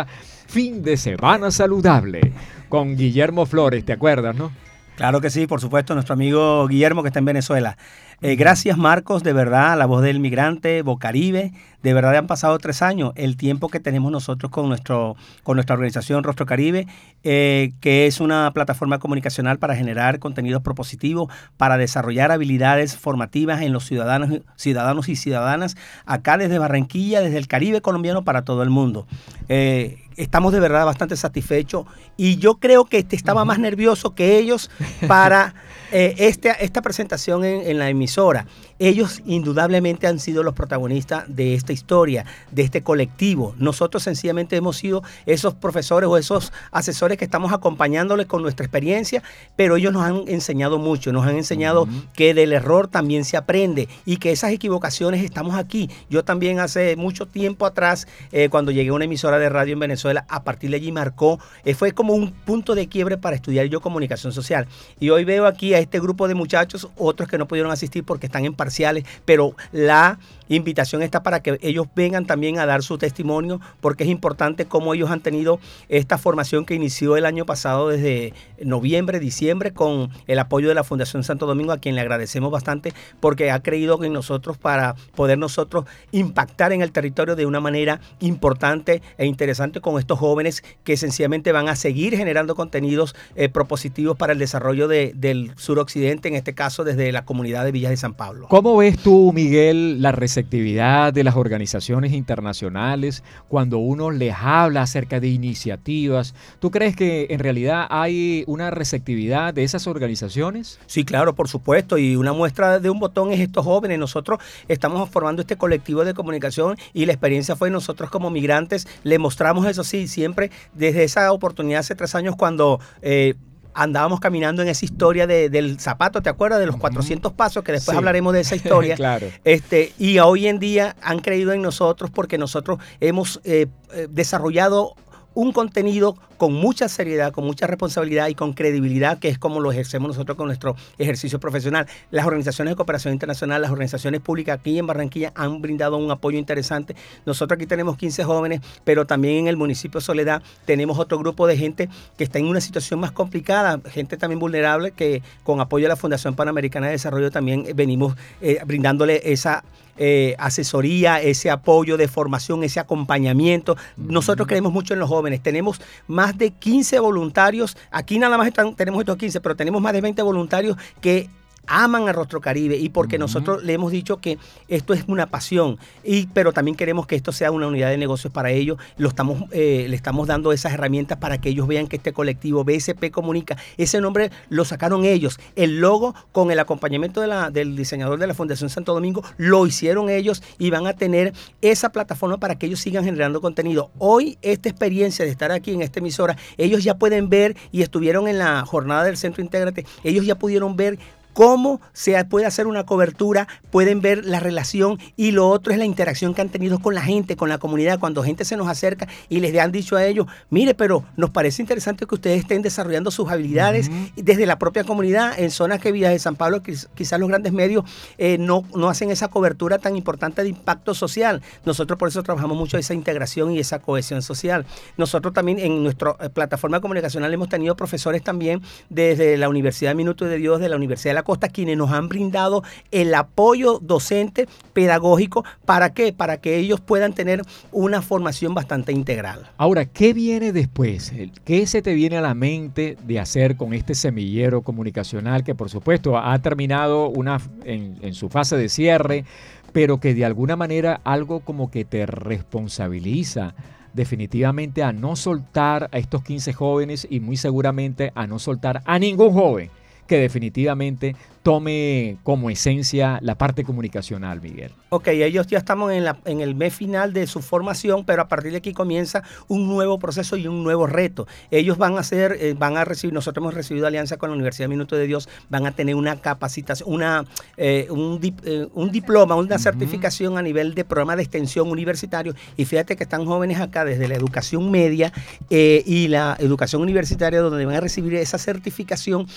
Fin 0.48 0.84
de 0.84 0.98
Semana 0.98 1.52
Saludable 1.52 2.34
con 2.70 2.96
Guillermo 2.96 3.46
Flores, 3.46 3.86
¿te 3.86 3.94
acuerdas, 3.94 4.36
no? 4.36 4.52
Claro 4.96 5.22
que 5.22 5.30
sí, 5.30 5.48
por 5.48 5.62
supuesto, 5.62 5.94
nuestro 5.94 6.14
amigo 6.14 6.68
Guillermo 6.68 7.02
que 7.02 7.08
está 7.08 7.20
en 7.20 7.26
Venezuela. 7.26 7.78
Eh, 8.24 8.36
gracias 8.36 8.78
Marcos, 8.78 9.24
de 9.24 9.34
verdad, 9.34 9.76
la 9.80 9.88
voz 9.88 10.04
del 10.04 10.20
migrante, 10.20 10.84
Bocaribe, 10.84 11.54
de 11.82 11.94
verdad 11.96 12.16
han 12.16 12.28
pasado 12.28 12.60
tres 12.60 12.84
años, 12.84 13.14
el 13.16 13.36
tiempo 13.36 13.70
que 13.70 13.80
tenemos 13.80 14.12
nosotros 14.12 14.52
con, 14.52 14.70
nuestro, 14.70 15.16
con 15.42 15.58
nuestra 15.58 15.74
organización 15.74 16.24
Rostro 16.24 16.46
Caribe, 16.46 16.86
eh, 17.24 17.72
que 17.82 18.06
es 18.06 18.20
una 18.20 18.52
plataforma 18.54 19.00
comunicacional 19.00 19.58
para 19.58 19.76
generar 19.76 20.20
contenidos 20.20 20.62
propositivos, 20.62 21.34
para 21.58 21.78
desarrollar 21.78 22.32
habilidades 22.32 22.96
formativas 22.96 23.64
en 23.64 23.74
los 23.74 23.86
ciudadanos, 23.86 24.42
ciudadanos 24.56 25.10
y 25.10 25.16
ciudadanas, 25.16 25.76
acá 26.06 26.38
desde 26.38 26.60
Barranquilla, 26.60 27.22
desde 27.22 27.40
el 27.40 27.48
Caribe 27.48 27.82
colombiano 27.82 28.24
para 28.24 28.44
todo 28.44 28.62
el 28.62 28.70
mundo. 28.70 29.08
Eh, 29.50 29.98
estamos 30.16 30.54
de 30.54 30.60
verdad 30.60 30.86
bastante 30.86 31.18
satisfechos 31.18 31.88
y 32.18 32.36
yo 32.36 32.60
creo 32.60 32.86
que 32.86 33.00
este 33.00 33.16
estaba 33.16 33.46
más 33.46 33.58
nervioso 33.58 34.14
que 34.14 34.38
ellos 34.38 34.70
para 35.08 35.56
eh, 35.92 36.16
este, 36.20 36.54
esta 36.62 36.82
presentación 36.82 37.44
en, 37.44 37.78
la 37.78 37.90
emisora. 37.90 38.46
Ellos 38.80 39.22
indudablemente 39.26 40.08
han 40.08 40.20
sido 40.20 40.44
los 40.44 40.54
protagonistas 40.54 41.26
de 41.28 41.54
esta 41.54 41.74
historia, 41.74 42.26
de 42.52 42.64
este 42.64 42.82
colectivo. 42.82 43.56
Nosotros 43.58 44.04
sencillamente 44.04 44.56
hemos 44.56 44.78
sido 44.78 45.04
esos 45.26 45.54
profesores 45.54 46.10
o 46.10 46.18
esos 46.18 46.54
asesores 46.72 47.18
que 47.18 47.26
estamos 47.26 47.54
acompañándoles 47.54 48.26
con 48.26 48.42
nuestra 48.42 48.66
experiencia, 48.66 49.22
pero 49.56 49.76
ellos 49.76 49.92
nos 49.92 50.04
han 50.04 50.24
enseñado 50.28 50.80
mucho, 50.80 51.12
nos 51.12 51.28
han 51.28 51.38
enseñado 51.38 51.88
que 52.14 52.34
del 52.34 52.54
error 52.54 52.88
también 52.88 53.26
se 53.26 53.38
aprende 53.38 53.88
y 54.06 54.18
que 54.18 54.32
esas 54.32 54.52
equivocaciones 54.52 55.24
estamos 55.24 55.56
aquí. 55.56 55.90
Yo 56.10 56.24
también 56.24 56.60
hace 56.60 56.96
mucho 56.96 57.26
tiempo 57.26 57.66
atrás, 57.66 58.08
eh, 58.32 58.50
cuando 58.50 58.72
llegué 58.72 58.90
a 58.90 58.94
una 58.94 59.06
emisora 59.06 59.40
de 59.40 59.50
radio 59.50 59.74
en 59.74 59.80
Venezuela, 59.80 60.26
a 60.30 60.44
partir 60.44 60.70
de 60.70 60.78
allí 60.78 60.92
marcó, 60.92 61.40
eh, 61.66 61.74
fue 61.74 61.92
como 61.92 62.14
un 62.14 62.32
punto 62.32 62.76
de 62.76 62.88
quiebre 62.88 63.18
para 63.18 63.36
estudiar 63.36 63.66
yo 63.68 63.82
comunicación 63.82 64.32
social. 64.32 64.68
Y 65.00 65.10
hoy 65.10 65.26
veo 65.26 65.46
aquí 65.46 65.74
a 65.74 65.81
este 65.82 66.00
grupo 66.00 66.28
de 66.28 66.36
muchachos, 66.36 66.88
otros 66.96 67.30
que 67.30 67.38
no 67.38 67.48
pudieron 67.48 67.72
asistir 67.72 68.04
porque 68.04 68.28
están 68.28 68.46
en 68.46 68.54
parciales, 68.54 69.06
pero 69.26 69.56
la 69.72 70.20
invitación 70.56 71.02
está 71.02 71.24
para 71.24 71.42
que 71.42 71.58
ellos 71.62 71.88
vengan 71.96 72.26
también 72.26 72.60
a 72.60 72.66
dar 72.66 72.84
su 72.84 72.98
testimonio, 72.98 73.62
porque 73.80 74.04
es 74.04 74.10
importante 74.10 74.66
cómo 74.66 74.94
ellos 74.94 75.10
han 75.10 75.22
tenido 75.22 75.60
esta 75.90 76.18
formación 76.18 76.66
que 76.66 76.76
inició 76.76 77.18
el 77.18 77.26
año 77.26 77.46
pasado 77.46 77.90
desde 77.90 78.34
noviembre, 78.64 79.20
diciembre, 79.20 79.72
con 79.72 80.10
el 80.28 80.40
apoyo 80.40 80.68
de 80.68 80.76
la 80.76 80.84
Fundación 80.84 81.24
Santo 81.24 81.46
Domingo, 81.46 81.72
a 81.72 81.78
quien 81.78 81.96
le 81.96 82.02
agradecemos 82.02 82.52
bastante, 82.52 82.94
porque 83.20 83.52
ha 83.52 83.62
creído 83.62 84.04
en 84.04 84.14
nosotros 84.14 84.58
para 84.58 84.96
poder 85.16 85.38
nosotros 85.38 85.86
impactar 86.12 86.74
en 86.74 86.82
el 86.82 86.92
territorio 86.92 87.36
de 87.36 87.46
una 87.46 87.60
manera 87.60 88.02
importante 88.20 89.02
e 89.18 89.26
interesante 89.26 89.82
con 89.82 90.00
estos 90.00 90.20
jóvenes 90.20 90.64
que 90.84 90.98
sencillamente 90.98 91.52
van 91.52 91.70
a 91.70 91.76
seguir 91.76 92.18
generando 92.18 92.56
contenidos 92.56 93.16
eh, 93.36 93.50
propositivos 93.50 94.18
para 94.18 94.34
el 94.34 94.40
desarrollo 94.40 94.88
del 94.88 95.54
suroccidente, 95.56 96.28
en 96.28 96.36
este 96.36 96.54
caso 96.54 96.84
desde 96.84 97.12
la 97.12 97.26
comunidad 97.26 97.64
de 97.64 97.72
Villas 97.72 97.92
de 97.92 97.98
San 97.98 98.14
Pablo. 98.14 98.48
¿Cómo 98.50 98.78
ves 98.78 98.98
tú, 98.98 99.32
Miguel, 99.34 100.02
la 100.02 100.12
recepción 100.12 100.41
actividad 100.42 101.14
de 101.14 101.24
las 101.24 101.36
organizaciones 101.36 102.14
internacionales 102.14 103.24
cuando 103.48 103.78
uno 103.78 104.12
les 104.12 104.36
habla 104.36 104.84
acerca 104.84 105.20
de 105.20 105.30
iniciativas. 105.30 106.36
¿Tú 106.60 106.72
crees 106.72 106.96
que 106.96 107.28
en 107.30 107.40
realidad 107.40 107.88
hay 107.90 108.44
una 108.48 108.70
receptividad 108.72 109.54
de 109.54 109.64
esas 109.64 109.88
organizaciones? 109.88 110.80
Sí, 110.88 111.06
claro, 111.06 111.34
por 111.36 111.48
supuesto. 111.48 111.98
Y 111.98 112.16
una 112.16 112.34
muestra 112.34 112.80
de 112.80 112.90
un 112.90 113.00
botón 113.00 113.32
es 113.32 113.40
estos 113.40 113.66
jóvenes. 113.66 113.98
Nosotros 114.00 114.40
estamos 114.68 115.10
formando 115.10 115.42
este 115.42 115.56
colectivo 115.56 116.06
de 116.06 116.14
comunicación 116.14 116.78
y 116.94 117.06
la 117.06 117.14
experiencia 117.14 117.56
fue 117.56 117.70
nosotros 117.70 118.10
como 118.10 118.30
migrantes 118.30 118.88
le 119.04 119.20
mostramos 119.20 119.66
eso 119.66 119.84
sí, 119.84 120.08
siempre 120.08 120.52
desde 120.74 121.04
esa 121.04 121.32
oportunidad 121.32 121.80
hace 121.80 121.96
tres 121.96 122.16
años 122.16 122.36
cuando... 122.36 122.80
Eh, 123.02 123.36
andábamos 123.74 124.20
caminando 124.20 124.62
en 124.62 124.68
esa 124.68 124.86
historia 124.86 125.28
del 125.28 125.80
zapato, 125.80 126.22
¿te 126.22 126.30
acuerdas? 126.30 126.60
De 126.60 126.66
los 126.66 126.78
400 126.78 127.34
pasos, 127.34 127.64
que 127.64 127.72
después 127.72 127.98
hablaremos 127.98 128.34
de 128.34 128.42
esa 128.42 128.56
historia. 128.62 128.96
claro. 128.96 129.28
Este, 129.44 129.94
y 129.98 130.20
hoy 130.20 130.48
en 130.48 130.60
día 130.60 130.96
han 131.02 131.20
creído 131.20 131.54
en 131.54 131.62
nosotros 131.62 132.12
porque 132.12 132.38
nosotros 132.38 132.80
hemos 133.00 133.40
eh, 133.44 133.68
eh, 133.94 134.08
desarrollado 134.10 134.96
un 135.34 135.52
contenido 135.52 136.16
con 136.38 136.54
mucha 136.54 136.90
seriedad, 136.90 137.32
con 137.32 137.46
mucha 137.46 137.68
responsabilidad 137.68 138.28
y 138.28 138.36
con 138.36 138.54
credibilidad, 138.54 139.20
que 139.20 139.30
es 139.30 139.38
como 139.38 139.60
lo 139.60 139.72
ejercemos 139.72 140.10
nosotros 140.10 140.36
con 140.38 140.48
nuestro 140.48 140.76
ejercicio 140.98 141.40
profesional. 141.40 141.88
Las 142.10 142.26
organizaciones 142.26 142.72
de 142.72 142.76
cooperación 142.76 143.14
internacional, 143.14 143.62
las 143.62 143.72
organizaciones 143.72 144.22
públicas 144.22 144.60
aquí 144.60 144.80
en 144.80 144.88
Barranquilla 144.88 145.32
han 145.36 145.62
brindado 145.62 145.98
un 145.98 146.10
apoyo 146.10 146.40
interesante. 146.40 146.96
Nosotros 147.26 147.58
aquí 147.58 147.68
tenemos 147.68 147.98
15 147.98 148.24
jóvenes, 148.24 148.62
pero 148.84 149.06
también 149.06 149.36
en 149.36 149.48
el 149.48 149.58
municipio 149.58 150.00
de 150.00 150.06
Soledad 150.06 150.42
tenemos 150.66 150.98
otro 150.98 151.20
grupo 151.20 151.46
de 151.48 151.58
gente 151.58 151.90
que 152.18 152.24
está 152.24 152.40
en 152.40 152.46
una 152.46 152.60
situación 152.60 153.00
más 153.00 153.12
complicada, 153.12 153.80
gente 153.90 154.18
también 154.18 154.40
vulnerable, 154.40 154.92
que 154.92 155.22
con 155.44 155.62
apoyo 155.62 155.86
de 155.86 155.90
la 155.90 155.96
Fundación 155.96 156.36
Panamericana 156.36 156.88
de 156.88 156.94
Desarrollo 156.94 157.30
también 157.30 157.66
venimos 157.76 158.16
eh, 158.42 158.60
brindándole 158.66 159.22
esa 159.32 159.64
eh, 159.98 160.36
asesoría, 160.38 161.22
ese 161.22 161.50
apoyo 161.50 161.98
de 161.98 162.08
formación, 162.08 162.64
ese 162.64 162.80
acompañamiento. 162.80 163.76
Nosotros 163.98 164.48
creemos 164.48 164.72
mucho 164.72 164.94
en 164.94 165.00
los 165.00 165.10
jóvenes. 165.10 165.42
Tenemos 165.42 165.82
más 166.08 166.38
de 166.38 166.52
15 166.52 167.00
voluntarios. 167.00 167.78
Aquí 167.92 168.20
nada 168.20 168.38
más 168.38 168.48
están, 168.48 168.76
tenemos 168.76 169.02
estos 169.02 169.18
15, 169.18 169.42
pero 169.42 169.56
tenemos 169.56 169.82
más 169.82 169.94
de 169.94 170.02
20 170.02 170.22
voluntarios 170.22 170.78
que 171.02 171.30
aman 171.68 172.08
a 172.08 172.14
Rostro 172.14 172.42
Caribe 172.42 172.78
y 172.78 172.90
porque 172.90 173.18
nosotros 173.18 173.64
le 173.64 173.74
hemos 173.74 173.92
dicho 173.92 174.18
que 174.18 174.38
esto 174.68 174.94
es 174.94 175.04
una 175.08 175.28
pasión, 175.28 175.78
y, 176.04 176.28
pero 176.28 176.54
también 176.54 176.76
queremos 176.76 177.08
que 177.08 177.16
esto 177.16 177.32
sea 177.32 177.52
una 177.52 177.68
unidad 177.68 177.90
de 177.90 177.98
negocios 177.98 178.34
para 178.34 178.52
ellos. 178.52 178.78
Lo 178.98 179.10
estamos, 179.10 179.44
eh, 179.52 179.86
le 179.90 179.96
estamos 179.96 180.28
dando 180.28 180.52
esas 180.52 180.74
herramientas 180.74 181.18
para 181.18 181.40
que 181.40 181.50
ellos 181.50 181.68
vean 181.68 181.88
que 181.88 181.98
este 181.98 182.14
colectivo 182.14 182.64
BSP 182.64 183.12
Comunica, 183.12 183.58
ese 183.78 184.02
nombre 184.02 184.32
lo 184.50 184.66
sacaron 184.66 185.06
ellos. 185.06 185.40
El 185.56 185.80
logo 185.80 186.16
con 186.32 186.52
el 186.52 186.60
acompañamiento 186.60 187.22
de 187.22 187.28
la, 187.28 187.50
del 187.50 187.76
diseñador 187.76 188.20
de 188.20 188.28
la 188.28 188.34
Fundación 188.34 188.70
Santo 188.70 188.94
Domingo 188.94 189.24
lo 189.38 189.66
hicieron 189.68 190.10
ellos 190.10 190.44
y 190.58 190.70
van 190.70 190.88
a 190.88 190.94
tener 190.94 191.34
esa 191.62 191.92
plataforma 191.92 192.38
para 192.38 192.58
que 192.58 192.66
ellos 192.66 192.80
sigan 192.80 193.04
generando 193.04 193.42
contenido. 193.42 193.92
Hoy 193.98 194.38
esta 194.42 194.70
experiencia 194.70 195.26
de 195.26 195.32
estar 195.32 195.52
aquí 195.52 195.74
en 195.74 195.82
esta 195.82 196.00
emisora, 196.00 196.38
ellos 196.58 196.84
ya 196.84 196.96
pueden 196.96 197.30
ver 197.30 197.56
y 197.72 197.82
estuvieron 197.82 198.28
en 198.28 198.38
la 198.38 198.66
jornada 198.66 199.04
del 199.04 199.18
Centro 199.18 199.44
Intégrate, 199.44 199.86
ellos 200.04 200.26
ya 200.26 200.36
pudieron 200.36 200.76
ver 200.76 200.98
cómo 201.34 201.82
se 201.94 202.24
puede 202.26 202.46
hacer 202.46 202.68
una 202.68 202.86
cobertura, 202.86 203.48
pueden 203.70 204.02
ver 204.02 204.26
la 204.26 204.40
relación 204.40 205.00
y 205.16 205.32
lo 205.32 205.50
otro 205.50 205.74
es 205.74 205.80
la 205.80 205.86
interacción 205.86 206.34
que 206.34 206.42
han 206.42 206.50
tenido 206.50 206.80
con 206.80 206.94
la 206.94 207.02
gente, 207.02 207.36
con 207.36 207.50
la 207.50 207.58
comunidad, 207.58 208.00
cuando 208.00 208.24
gente 208.24 208.46
se 208.46 208.58
nos 208.58 208.68
acerca 208.68 209.08
y 209.30 209.40
les 209.40 209.58
han 209.58 209.72
dicho 209.72 209.96
a 209.96 210.06
ellos, 210.06 210.28
mire, 210.50 210.74
pero 210.74 211.04
nos 211.16 211.30
parece 211.30 211.62
interesante 211.62 212.06
que 212.06 212.16
ustedes 212.16 212.42
estén 212.42 212.62
desarrollando 212.62 213.12
sus 213.12 213.30
habilidades 213.30 213.90
desde 214.16 214.46
la 214.46 214.58
propia 214.60 214.84
comunidad 214.84 215.38
en 215.40 215.52
zonas 215.52 215.80
que 215.80 215.92
Villas 215.92 216.12
de 216.12 216.20
San 216.20 216.36
Pablo, 216.36 216.62
quizás 216.62 217.20
los 217.20 217.30
grandes 217.30 217.54
medios 217.54 217.86
eh, 218.18 218.38
no, 218.38 218.64
no 218.76 218.90
hacen 218.90 219.12
esa 219.12 219.28
cobertura 219.28 219.78
tan 219.80 219.96
importante 219.96 220.44
de 220.44 220.50
impacto 220.50 220.94
social. 220.94 221.42
Nosotros 221.66 221.98
por 221.98 222.10
eso 222.10 222.24
trabajamos 222.24 222.58
mucho 222.58 222.78
esa 222.78 222.94
integración 222.94 223.52
y 223.52 223.60
esa 223.60 223.80
cohesión 223.80 224.22
social. 224.22 224.66
Nosotros 224.98 225.34
también 225.34 225.60
en 225.60 225.84
nuestra 225.84 226.16
eh, 226.20 226.30
plataforma 226.30 226.80
comunicacional 226.82 227.34
hemos 227.34 227.50
tenido 227.50 227.76
profesores 227.76 228.24
también 228.24 228.62
desde 228.90 229.38
la 229.38 229.50
Universidad 229.50 229.96
Minuto 229.96 230.26
de 230.26 230.38
Dios, 230.38 230.60
de 230.60 230.70
la 230.70 230.76
Universidad 230.76 231.12
de 231.12 231.16
la 231.16 231.21
Costa, 231.24 231.50
quienes 231.50 231.78
nos 231.78 231.92
han 231.92 232.10
brindado 232.10 232.64
el 232.92 233.14
apoyo 233.14 233.80
docente, 233.80 234.48
pedagógico, 234.74 235.44
¿para 235.66 235.94
qué? 235.94 236.14
Para 236.14 236.38
que 236.38 236.58
ellos 236.58 236.80
puedan 236.80 237.14
tener 237.14 237.42
una 237.72 238.02
formación 238.02 238.54
bastante 238.54 238.92
integral. 238.92 239.50
Ahora, 239.58 239.86
¿qué 239.86 240.14
viene 240.14 240.52
después? 240.52 241.14
¿Qué 241.46 241.68
se 241.68 241.82
te 241.82 241.94
viene 241.94 242.18
a 242.18 242.22
la 242.22 242.34
mente 242.34 242.98
de 243.06 243.20
hacer 243.20 243.56
con 243.56 243.74
este 243.74 243.96
semillero 243.96 244.62
comunicacional 244.62 245.44
que 245.44 245.56
por 245.56 245.70
supuesto 245.70 246.18
ha 246.18 246.38
terminado 246.40 247.10
una, 247.10 247.40
en, 247.66 247.98
en 248.02 248.14
su 248.14 248.30
fase 248.30 248.58
de 248.58 248.70
cierre, 248.70 249.26
pero 249.74 250.00
que 250.00 250.14
de 250.14 250.26
alguna 250.26 250.56
manera 250.56 251.02
algo 251.04 251.40
como 251.42 251.72
que 251.72 251.86
te 251.86 252.06
responsabiliza 252.06 253.56
definitivamente 253.94 254.84
a 254.84 254.94
no 254.94 255.16
soltar 255.16 255.90
a 255.92 255.98
estos 255.98 256.24
15 256.24 256.54
jóvenes 256.54 257.08
y 257.10 257.20
muy 257.20 257.38
seguramente 257.38 258.12
a 258.16 258.28
no 258.28 258.40
soltar 258.40 258.82
a 258.86 259.00
ningún 259.00 259.34
joven 259.34 259.70
que 260.12 260.18
definitivamente 260.18 261.16
tome 261.44 262.18
como 262.24 262.50
esencia 262.50 263.20
la 263.22 263.36
parte 263.36 263.64
comunicacional, 263.64 264.42
Miguel. 264.42 264.72
Ok, 264.90 265.08
ellos 265.08 265.48
ya 265.48 265.58
estamos 265.58 265.92
en, 265.92 266.04
la, 266.04 266.18
en 266.26 266.42
el 266.42 266.54
mes 266.54 266.74
final 266.74 267.14
de 267.14 267.26
su 267.26 267.42
formación, 267.42 268.06
pero 268.06 268.22
a 268.22 268.28
partir 268.28 268.52
de 268.52 268.58
aquí 268.58 268.74
comienza 268.74 269.24
un 269.48 269.68
nuevo 269.68 269.98
proceso 269.98 270.38
y 270.38 270.48
un 270.48 270.64
nuevo 270.64 270.86
reto. 270.86 271.28
Ellos 271.50 271.78
van 271.78 271.96
a 271.98 272.02
hacer, 272.02 272.38
eh, 272.40 272.54
van 272.58 272.78
a 272.78 272.86
recibir, 272.86 273.14
nosotros 273.14 273.42
hemos 273.42 273.54
recibido 273.54 273.88
alianza 273.88 274.18
con 274.18 274.30
la 274.30 274.36
Universidad 274.36 274.70
Minuto 274.70 274.96
de 274.96 275.08
Dios, 275.08 275.30
van 275.50 275.66
a 275.66 275.72
tener 275.72 275.96
una 275.96 276.22
capacitación, 276.22 276.94
una, 276.94 277.26
eh, 277.58 277.88
un, 277.90 278.20
eh, 278.44 278.68
un, 278.74 278.92
diploma, 278.92 279.36
una 279.36 279.58
certificación 279.58 280.38
a 280.38 280.42
nivel 280.42 280.76
de 280.76 280.86
programa 280.86 281.16
de 281.16 281.24
extensión 281.24 281.72
universitario. 281.72 282.36
Y 282.58 282.66
fíjate 282.66 282.96
que 282.96 283.04
están 283.04 283.26
jóvenes 283.26 283.60
acá 283.60 283.86
desde 283.86 284.08
la 284.08 284.16
educación 284.16 284.70
media 284.70 285.12
y 285.50 286.08
la 286.08 286.36
educación 286.40 286.82
universitaria, 286.82 287.42
donde 287.42 287.66
van 287.66 287.76
a 287.76 287.82
recibir 287.82 288.16
esa 288.16 288.38
certificación 288.38 289.28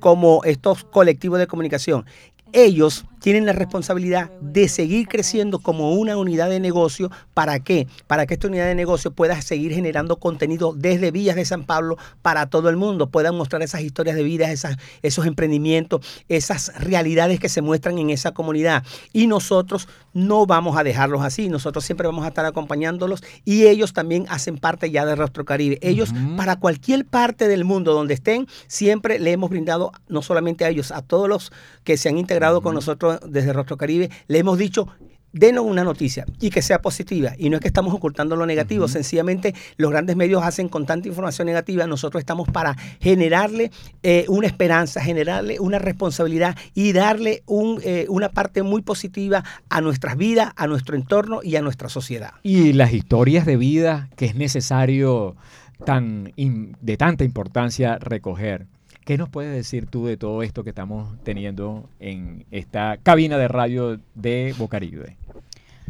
como 0.00 0.42
estos 0.44 0.84
colectivos 0.84 1.29
de 1.38 1.46
comunicación. 1.46 2.04
Ellos 2.52 3.04
tienen 3.20 3.46
la 3.46 3.52
responsabilidad 3.52 4.30
de 4.40 4.68
seguir 4.68 5.06
creciendo 5.06 5.58
como 5.58 5.92
una 5.92 6.16
unidad 6.16 6.48
de 6.48 6.58
negocio. 6.58 7.10
¿Para 7.34 7.60
qué? 7.60 7.86
Para 8.06 8.26
que 8.26 8.34
esta 8.34 8.48
unidad 8.48 8.66
de 8.66 8.74
negocio 8.74 9.12
pueda 9.12 9.40
seguir 9.42 9.72
generando 9.72 10.16
contenido 10.16 10.72
desde 10.74 11.10
Villas 11.10 11.36
de 11.36 11.44
San 11.44 11.64
Pablo 11.64 11.98
para 12.22 12.46
todo 12.46 12.70
el 12.70 12.76
mundo. 12.76 13.10
Puedan 13.10 13.36
mostrar 13.36 13.62
esas 13.62 13.82
historias 13.82 14.16
de 14.16 14.22
vida, 14.22 14.50
esas, 14.50 14.76
esos 15.02 15.26
emprendimientos, 15.26 16.04
esas 16.28 16.72
realidades 16.82 17.38
que 17.40 17.48
se 17.48 17.62
muestran 17.62 17.98
en 17.98 18.10
esa 18.10 18.32
comunidad. 18.32 18.84
Y 19.12 19.26
nosotros 19.26 19.86
no 20.14 20.46
vamos 20.46 20.76
a 20.76 20.82
dejarlos 20.82 21.22
así. 21.22 21.48
Nosotros 21.48 21.84
siempre 21.84 22.06
vamos 22.06 22.24
a 22.24 22.28
estar 22.28 22.46
acompañándolos 22.46 23.22
y 23.44 23.66
ellos 23.66 23.92
también 23.92 24.26
hacen 24.30 24.56
parte 24.56 24.90
ya 24.90 25.04
de 25.04 25.14
Rostro 25.14 25.44
Caribe. 25.44 25.78
Ellos, 25.82 26.10
para 26.36 26.56
cualquier 26.56 27.04
parte 27.04 27.48
del 27.48 27.64
mundo 27.64 27.92
donde 27.92 28.14
estén, 28.14 28.46
siempre 28.66 29.18
le 29.18 29.32
hemos 29.32 29.50
brindado, 29.50 29.92
no 30.08 30.22
solamente 30.22 30.64
a 30.64 30.70
ellos, 30.70 30.90
a 30.90 31.02
todos 31.02 31.28
los 31.28 31.52
que 31.84 31.98
se 31.98 32.08
han 32.08 32.16
integrado 32.16 32.39
con 32.62 32.74
nosotros 32.74 33.20
desde 33.26 33.52
Rostro 33.52 33.76
Caribe 33.76 34.10
le 34.26 34.38
hemos 34.38 34.58
dicho 34.58 34.88
denos 35.32 35.64
una 35.64 35.84
noticia 35.84 36.24
y 36.40 36.50
que 36.50 36.62
sea 36.62 36.80
positiva. 36.80 37.32
Y 37.38 37.50
no 37.50 37.56
es 37.56 37.62
que 37.62 37.68
estamos 37.68 37.94
ocultando 37.94 38.36
lo 38.36 38.46
negativo, 38.46 38.88
sencillamente 38.88 39.54
los 39.76 39.90
grandes 39.90 40.16
medios 40.16 40.42
hacen 40.42 40.68
con 40.68 40.86
tanta 40.86 41.08
información 41.08 41.46
negativa, 41.46 41.86
nosotros 41.86 42.20
estamos 42.20 42.48
para 42.48 42.76
generarle 43.00 43.70
eh, 44.02 44.24
una 44.28 44.46
esperanza, 44.46 45.00
generarle 45.00 45.60
una 45.60 45.78
responsabilidad 45.78 46.56
y 46.74 46.92
darle 46.92 47.42
un, 47.46 47.80
eh, 47.84 48.06
una 48.08 48.30
parte 48.30 48.62
muy 48.62 48.82
positiva 48.82 49.44
a 49.68 49.80
nuestras 49.80 50.16
vidas, 50.16 50.52
a 50.56 50.66
nuestro 50.66 50.96
entorno 50.96 51.40
y 51.42 51.56
a 51.56 51.62
nuestra 51.62 51.88
sociedad. 51.88 52.32
Y 52.42 52.72
las 52.72 52.92
historias 52.92 53.46
de 53.46 53.56
vida 53.56 54.08
que 54.16 54.26
es 54.26 54.34
necesario 54.34 55.36
tan 55.84 56.32
de 56.36 56.96
tanta 56.96 57.24
importancia 57.24 57.98
recoger. 57.98 58.66
¿Qué 59.10 59.18
nos 59.18 59.28
puedes 59.28 59.52
decir 59.52 59.86
tú 59.86 60.06
de 60.06 60.16
todo 60.16 60.44
esto 60.44 60.62
que 60.62 60.70
estamos 60.70 61.20
teniendo 61.24 61.90
en 61.98 62.46
esta 62.52 62.96
cabina 63.02 63.38
de 63.38 63.48
radio 63.48 63.98
de 64.14 64.54
Bocaribe? 64.56 65.16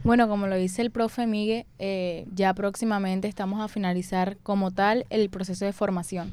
Bueno, 0.04 0.26
como 0.26 0.46
lo 0.46 0.56
dice 0.56 0.80
el 0.80 0.90
profe 0.90 1.26
Miguel, 1.26 1.66
eh, 1.78 2.24
ya 2.34 2.54
próximamente 2.54 3.28
estamos 3.28 3.60
a 3.60 3.68
finalizar 3.68 4.38
como 4.38 4.70
tal 4.70 5.04
el 5.10 5.28
proceso 5.28 5.66
de 5.66 5.74
formación. 5.74 6.32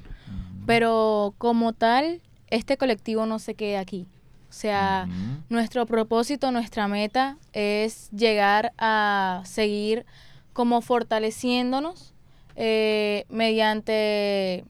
Pero 0.65 1.33
como 1.37 1.73
tal, 1.73 2.21
este 2.49 2.77
colectivo 2.77 3.25
no 3.25 3.37
se 3.39 3.53
queda 3.55 3.81
aquí. 3.81 4.07
O 4.49 4.53
sea, 4.53 5.09
nuestro 5.49 5.85
propósito, 5.87 6.53
nuestra 6.53 6.87
meta 6.87 7.37
es 7.51 8.09
llegar 8.11 8.71
a 8.77 9.41
seguir 9.43 10.05
como 10.53 10.79
fortaleciéndonos 10.79 12.13
eh, 12.55 13.25
mediante 13.27 14.63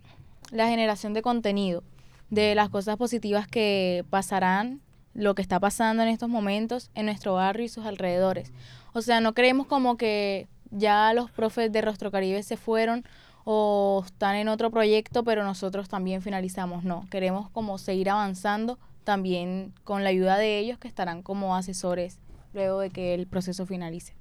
la 0.50 0.68
generación 0.68 1.14
de 1.14 1.22
contenido 1.22 1.84
de 2.30 2.56
las 2.56 2.70
cosas 2.70 2.98
positivas 2.98 3.48
que 3.48 4.06
pasarán, 4.10 4.82
lo 5.14 5.34
que 5.34 5.42
está 5.42 5.60
pasando 5.60 6.04
en 6.04 6.10
estos 6.10 6.30
momentos 6.30 6.92
en 6.94 7.08
nuestro 7.08 7.34
barrio 7.34 7.66
y 7.66 7.70
sus 7.70 7.86
alrededores. 7.86 8.52
O 8.94 9.02
sea, 9.02 9.20
no 9.20 9.34
creemos 9.34 9.68
como 9.68 9.98
que 9.98 10.48
ya 10.70 11.14
los 11.14 11.32
profes 11.32 11.72
de 11.72 11.82
Rostro 11.82 12.12
Caribe 12.12 12.44
se 12.44 12.58
fueron 12.58 13.04
o 13.46 14.04
están 14.06 14.36
en 14.36 14.48
otro 14.48 14.70
proyecto, 14.70 15.24
pero 15.24 15.44
nosotros 15.44 15.88
también 15.88 16.22
finalizamos. 16.22 16.84
No, 16.84 17.08
queremos 17.10 17.50
como 17.50 17.78
seguir 17.78 18.10
avanzando 18.10 18.78
también 19.04 19.74
con 19.86 20.04
la 20.04 20.10
ayuda 20.10 20.38
de 20.38 20.60
ellos 20.60 20.78
que 20.78 20.88
estarán 20.88 21.24
como 21.24 21.56
asesores 21.56 22.20
luego 22.54 22.82
de 22.82 22.90
que 22.90 23.14
el 23.14 23.26
proceso 23.26 23.66
finalice. 23.66 24.14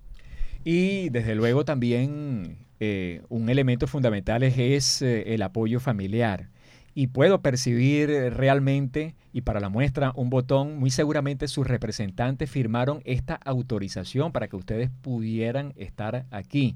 Y 0.62 1.08
desde 1.10 1.34
luego 1.34 1.64
también 1.64 2.58
eh, 2.80 3.22
un 3.28 3.48
elemento 3.48 3.86
fundamental 3.86 4.42
es, 4.42 5.02
eh, 5.02 5.34
el 5.34 5.42
apoyo 5.42 5.80
familiar 5.80 6.50
y 6.96 7.08
puedo 7.08 7.42
percibir 7.42 8.08
eh, 8.08 8.30
realmente, 8.30 9.14
y 9.30 9.42
para 9.42 9.60
la 9.60 9.68
muestra, 9.68 10.12
un 10.16 10.30
botón, 10.30 10.78
muy 10.78 10.88
seguramente 10.90 11.46
sus 11.46 11.66
representantes 11.66 12.50
firmaron 12.50 13.02
esta 13.04 13.34
autorización 13.34 14.32
para 14.32 14.48
que 14.48 14.56
ustedes 14.56 14.88
pudieran 15.02 15.74
estar 15.76 16.24
aquí. 16.30 16.74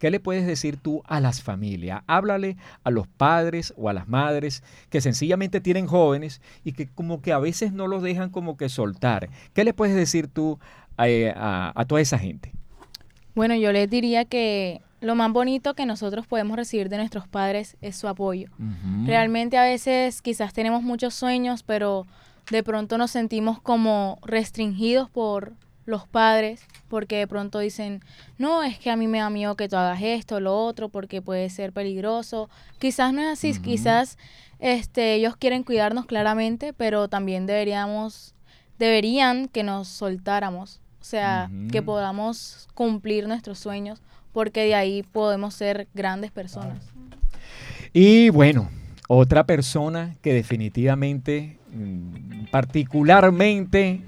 ¿Qué 0.00 0.10
le 0.10 0.18
puedes 0.18 0.44
decir 0.44 0.76
tú 0.76 1.04
a 1.06 1.20
las 1.20 1.40
familias? 1.40 2.02
Háblale 2.08 2.56
a 2.82 2.90
los 2.90 3.06
padres 3.06 3.72
o 3.76 3.88
a 3.88 3.92
las 3.92 4.08
madres 4.08 4.64
que 4.88 5.00
sencillamente 5.00 5.60
tienen 5.60 5.86
jóvenes 5.86 6.40
y 6.64 6.72
que 6.72 6.88
como 6.88 7.22
que 7.22 7.32
a 7.32 7.38
veces 7.38 7.72
no 7.72 7.86
los 7.86 8.02
dejan 8.02 8.30
como 8.30 8.56
que 8.56 8.68
soltar. 8.68 9.28
¿Qué 9.54 9.62
le 9.62 9.72
puedes 9.72 9.94
decir 9.94 10.26
tú 10.26 10.58
a, 10.96 11.08
eh, 11.08 11.32
a 11.32 11.84
toda 11.86 12.00
esa 12.00 12.18
gente? 12.18 12.50
Bueno, 13.36 13.54
yo 13.54 13.70
les 13.70 13.88
diría 13.88 14.24
que 14.24 14.80
lo 15.00 15.14
más 15.14 15.32
bonito 15.32 15.74
que 15.74 15.86
nosotros 15.86 16.26
podemos 16.26 16.56
recibir 16.56 16.88
de 16.88 16.98
nuestros 16.98 17.26
padres 17.26 17.76
es 17.80 17.96
su 17.96 18.06
apoyo. 18.06 18.50
Realmente 19.04 19.56
a 19.56 19.64
veces 19.64 20.20
quizás 20.20 20.52
tenemos 20.52 20.82
muchos 20.82 21.14
sueños, 21.14 21.62
pero 21.62 22.06
de 22.50 22.62
pronto 22.62 22.98
nos 22.98 23.10
sentimos 23.10 23.60
como 23.60 24.18
restringidos 24.22 25.08
por 25.08 25.54
los 25.86 26.06
padres, 26.06 26.62
porque 26.88 27.16
de 27.16 27.26
pronto 27.26 27.58
dicen, 27.58 28.02
no, 28.38 28.62
es 28.62 28.78
que 28.78 28.90
a 28.90 28.96
mí 28.96 29.08
me 29.08 29.18
da 29.18 29.30
miedo 29.30 29.56
que 29.56 29.68
tú 29.68 29.76
hagas 29.76 30.00
esto, 30.02 30.38
lo 30.38 30.56
otro, 30.56 30.88
porque 30.88 31.22
puede 31.22 31.48
ser 31.50 31.72
peligroso. 31.72 32.50
Quizás 32.78 33.12
no 33.12 33.22
es 33.22 33.28
así, 33.28 33.58
quizás 33.60 34.18
este, 34.58 35.14
ellos 35.14 35.36
quieren 35.36 35.64
cuidarnos 35.64 36.06
claramente, 36.06 36.72
pero 36.74 37.08
también 37.08 37.46
deberíamos, 37.46 38.34
deberían 38.78 39.48
que 39.48 39.62
nos 39.62 39.88
soltáramos, 39.88 40.80
o 41.00 41.04
sea, 41.04 41.50
que 41.72 41.80
podamos 41.80 42.68
cumplir 42.74 43.26
nuestros 43.26 43.58
sueños 43.58 44.02
porque 44.32 44.64
de 44.64 44.74
ahí 44.74 45.02
podemos 45.02 45.54
ser 45.54 45.88
grandes 45.94 46.30
personas. 46.30 46.92
Y 47.92 48.30
bueno, 48.30 48.70
otra 49.08 49.44
persona 49.44 50.16
que 50.22 50.32
definitivamente, 50.32 51.58
mm, 51.72 52.44
particularmente, 52.50 54.02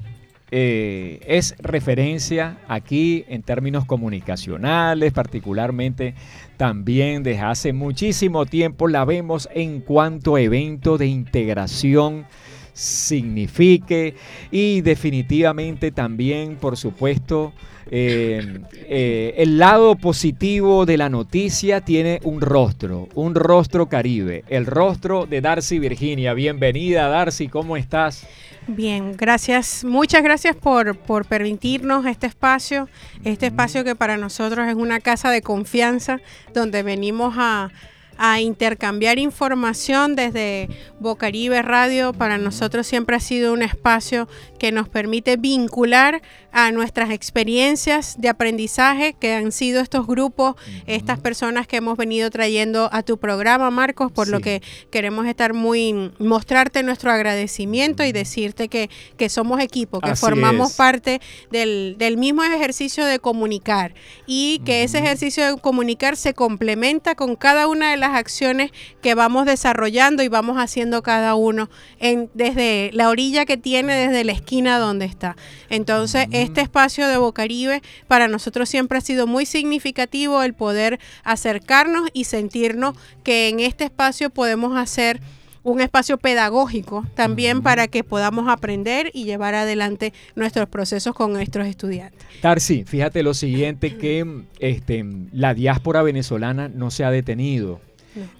eh, 0.55 1.19
es 1.27 1.57
referencia 1.59 2.59
aquí 2.69 3.25
en 3.27 3.43
términos 3.43 3.87
comunicacionales, 3.87 5.13
particularmente 5.13 6.15
también 6.59 7.23
desde 7.23 7.41
hace 7.41 7.73
muchísimo 7.73 8.45
tiempo 8.45 8.87
la 8.87 9.07
vemos 9.07 9.49
en 9.55 9.81
cuanto 9.81 10.37
evento 10.37 10.99
de 10.99 11.07
integración 11.07 12.27
signifique 12.75 14.15
y 14.51 14.83
definitivamente 14.83 15.91
también, 15.91 16.57
por 16.57 16.77
supuesto, 16.77 17.55
eh, 17.95 18.61
eh, 18.89 19.35
el 19.37 19.59
lado 19.59 19.97
positivo 19.97 20.87
de 20.87 20.97
la 20.97 21.11
noticia 21.11 21.83
tiene 21.83 22.21
un 22.25 22.41
rostro, 22.41 23.11
un 23.15 23.35
rostro 23.35 23.87
caribe, 23.87 24.45
el 24.49 24.65
rostro 24.65 25.27
de 25.27 25.43
Darcy 25.43 25.79
Virginia. 25.79 26.33
Bienvenida 26.33 27.09
Darcy, 27.09 27.49
¿cómo 27.49 27.77
estás? 27.77 28.27
Bien, 28.67 29.15
gracias, 29.19 29.85
muchas 29.85 30.23
gracias 30.23 30.57
por, 30.57 30.97
por 30.97 31.27
permitirnos 31.27 32.07
este 32.07 32.29
espacio, 32.29 32.89
este 33.25 33.47
espacio 33.47 33.85
que 33.85 33.95
para 33.95 34.17
nosotros 34.17 34.67
es 34.69 34.75
una 34.75 35.01
casa 35.01 35.31
de 35.31 35.43
confianza 35.43 36.19
donde 36.55 36.83
venimos 36.83 37.35
a, 37.37 37.73
a 38.19 38.41
intercambiar 38.41 39.19
información 39.19 40.17
desde 40.17 40.69
Bocaribe 41.01 41.63
Radio. 41.63 42.13
Para 42.13 42.39
nosotros 42.39 42.87
siempre 42.87 43.17
ha 43.17 43.21
sido 43.21 43.53
un 43.53 43.63
espacio 43.63 44.29
que 44.59 44.73
nos 44.73 44.89
permite 44.89 45.37
vincular 45.37 46.23
a 46.53 46.71
nuestras 46.71 47.11
experiencias 47.11 48.21
de 48.21 48.29
aprendizaje 48.29 49.15
que 49.15 49.35
han 49.35 49.53
sido 49.53 49.81
estos 49.81 50.07
grupos, 50.07 50.55
estas 50.87 51.19
personas 51.19 51.67
que 51.67 51.77
hemos 51.77 51.97
venido 51.97 52.31
trayendo 52.31 52.91
a 52.93 53.03
tu 53.03 53.19
programa, 53.19 53.71
Marcos, 53.71 54.13
por 54.13 54.29
lo 54.29 54.41
que 54.41 54.63
queremos 54.91 55.27
estar 55.27 55.55
muy, 55.55 56.13
mostrarte 56.19 56.83
nuestro 56.83 57.11
agradecimiento 57.11 58.05
y 58.05 58.13
decirte 58.13 58.69
que, 58.69 58.91
que 59.17 59.29
somos 59.29 59.61
equipo, 59.61 60.01
que 60.01 60.15
formamos 60.15 60.75
parte 60.75 61.21
del, 61.51 61.97
del, 61.99 62.17
mismo 62.19 62.45
ejercicio 62.45 63.05
de 63.05 63.19
comunicar 63.19 63.95
y 64.27 64.61
que 64.65 64.83
ese 64.83 64.99
ejercicio 64.99 65.45
de 65.47 65.61
comunicar 65.61 66.17
se 66.17 66.35
complementa 66.35 67.15
con 67.15 67.35
cada 67.37 67.67
una 67.67 67.91
de 67.91 67.97
las 68.03 68.15
acciones 68.15 68.71
que 69.01 69.15
vamos 69.15 69.47
desarrollando 69.47 70.23
y 70.23 70.29
vamos 70.29 70.59
haciendo 70.59 71.03
cada 71.03 71.35
uno 71.35 71.71
en, 71.99 72.29
desde 72.35 72.91
la 72.93 73.09
orilla 73.09 73.47
que 73.47 73.57
tiene, 73.57 73.95
desde 73.95 74.25
la 74.25 74.33
esquina 74.33 74.79
donde 74.79 75.07
está. 75.07 75.37
Entonces, 75.71 76.27
este 76.33 76.61
espacio 76.61 77.09
de 77.09 77.17
Bocaribe 77.17 77.81
para 78.09 78.29
nosotros 78.29 78.69
siempre 78.69 78.99
ha 78.99 79.01
sido 79.01 79.27
muy 79.27 79.47
significativo 79.47 80.43
el 80.43 80.53
poder 80.53 81.01
acercarnos 81.25 82.11
y 82.13 82.25
sentirnos 82.25 82.97
que 83.23 83.49
en 83.49 83.61
este 83.61 83.85
espacio 83.85 84.31
podemos 84.31 84.77
hacer 84.77 85.21
un 85.63 85.81
espacio 85.81 86.19
pedagógico 86.19 87.07
también 87.15 87.63
para 87.63 87.89
que 87.89 88.05
podamos 88.05 88.49
aprender 88.49 89.11
y 89.15 89.25
llevar 89.25 89.55
adelante 89.55 90.13
nuestros 90.35 90.69
procesos 90.69 91.15
con 91.15 91.33
nuestros 91.33 91.67
estudiantes. 91.67 92.21
Tarsi, 92.41 92.85
fíjate 92.85 93.23
lo 93.23 93.35
siguiente 93.35 93.97
que 93.97 94.43
este, 94.59 95.05
la 95.33 95.55
diáspora 95.55 96.03
venezolana 96.03 96.69
no 96.69 96.91
se 96.91 97.05
ha 97.05 97.11
detenido 97.11 97.81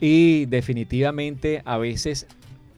y 0.01 0.47
definitivamente 0.47 1.63
a 1.65 1.79
veces 1.79 2.27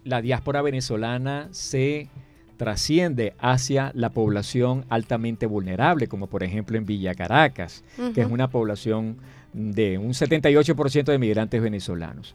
la 0.05 0.21
diáspora 0.21 0.63
venezolana 0.63 1.49
se 1.51 2.09
trasciende 2.57 3.35
hacia 3.39 3.91
la 3.95 4.11
población 4.11 4.85
altamente 4.89 5.47
vulnerable, 5.47 6.07
como 6.07 6.29
por 6.29 6.43
ejemplo 6.43 6.79
en 6.79 6.87
Villa 6.87 7.15
Caracas, 7.15 7.83
que 8.15 8.21
es 8.21 8.31
una 8.31 8.49
población 8.49 9.17
de 9.53 9.99
un 9.99 10.13
78% 10.13 11.05
de 11.05 11.19
migrantes 11.19 11.61
venezolanos. 11.61 12.35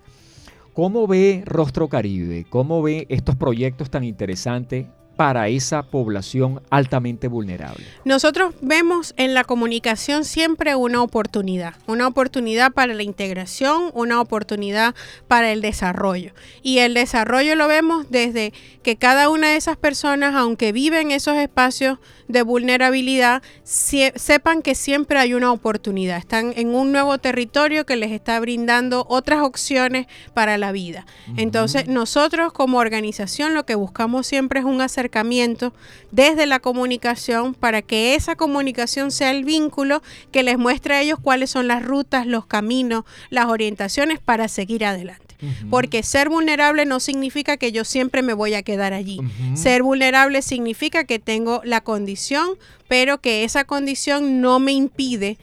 ¿Cómo 0.74 1.08
ve 1.08 1.44
Rostro 1.46 1.90
Caribe? 1.90 2.46
¿Cómo 2.50 2.82
ve 2.82 3.06
estos 3.10 3.36
proyectos 3.36 3.90
tan 3.90 4.04
interesantes 4.04 4.86
para 5.20 5.50
esa 5.50 5.84
población 5.84 6.62
altamente 6.70 7.28
vulnerable? 7.28 7.84
Nosotros 8.06 8.56
vemos 8.62 9.14
en 9.18 9.34
la 9.34 9.44
comunicación 9.44 10.24
siempre 10.24 10.78
una 10.78 11.04
oportunidad, 11.04 11.74
una 11.88 12.08
oportunidad 12.08 12.72
para 12.72 12.94
la 12.94 13.04
integración, 13.04 13.92
una 13.94 14.22
oportunidad 14.22 14.96
para 15.28 15.52
el 15.52 15.60
desarrollo. 15.60 16.32
Y 16.64 16.78
el 16.78 16.94
desarrollo 16.94 17.58
lo 17.58 17.68
vemos 17.68 18.10
desde 18.10 18.54
que 18.82 18.96
cada 18.96 19.28
una 19.28 19.50
de 19.50 19.58
esas 19.58 19.76
personas, 19.76 20.36
aunque 20.36 20.72
viven 20.72 21.08
en 21.08 21.18
esos 21.18 21.36
espacios 21.36 22.00
de 22.30 22.44
vulnerabilidad, 22.44 23.42
sepan 23.64 24.62
que 24.62 24.76
siempre 24.76 25.20
hay 25.20 25.34
una 25.34 25.52
oportunidad. 25.52 26.18
Están 26.18 26.54
en 26.56 26.74
un 26.74 26.94
nuevo 26.94 27.18
territorio 27.18 27.86
que 27.86 27.98
les 27.98 28.12
está 28.12 28.40
brindando 28.40 29.06
otras 29.10 29.42
opciones 29.42 30.08
para 30.34 30.58
la 30.58 30.72
vida. 30.72 31.06
Entonces, 31.36 31.88
nosotros 31.88 32.54
como 32.54 32.78
organización 32.78 33.54
lo 33.54 33.66
que 33.66 33.76
buscamos 33.76 34.28
siempre 34.28 34.60
es 34.60 34.66
un 34.66 34.80
acercamiento 34.80 35.74
desde 36.12 36.46
la 36.46 36.60
comunicación 36.60 37.56
para 37.56 37.82
que 37.82 38.16
esa 38.16 38.36
comunicación 38.36 39.12
sea 39.12 39.32
el 39.32 39.44
vínculo 39.44 40.02
que 40.32 40.44
les 40.44 40.58
muestre 40.58 40.96
a 40.96 41.02
ellos 41.02 41.20
cuáles 41.22 41.50
son 41.50 41.68
las 41.68 41.84
rutas, 41.84 42.28
los 42.28 42.46
caminos, 42.46 43.06
las 43.32 43.48
orientaciones 43.48 44.20
para 44.20 44.48
seguir 44.48 44.86
adelante. 44.86 45.29
Porque 45.70 46.04
ser 46.04 46.30
vulnerable 46.30 46.86
no 46.86 47.00
significa 47.00 47.58
que 47.58 47.72
yo 47.72 47.86
siempre 47.86 48.22
me 48.22 48.34
voy 48.34 48.54
a 48.54 48.64
quedar 48.64 48.94
allí. 48.94 49.20
Ser 49.54 49.84
vulnerable 49.84 50.42
significa 50.42 51.04
que 51.06 51.20
tengo 51.20 51.62
la 51.64 51.82
condición, 51.82 52.50
pero 52.88 53.20
que 53.20 53.44
esa 53.44 53.64
condición 53.64 54.42
no 54.42 54.60
me 54.60 54.74
impide 54.74 55.38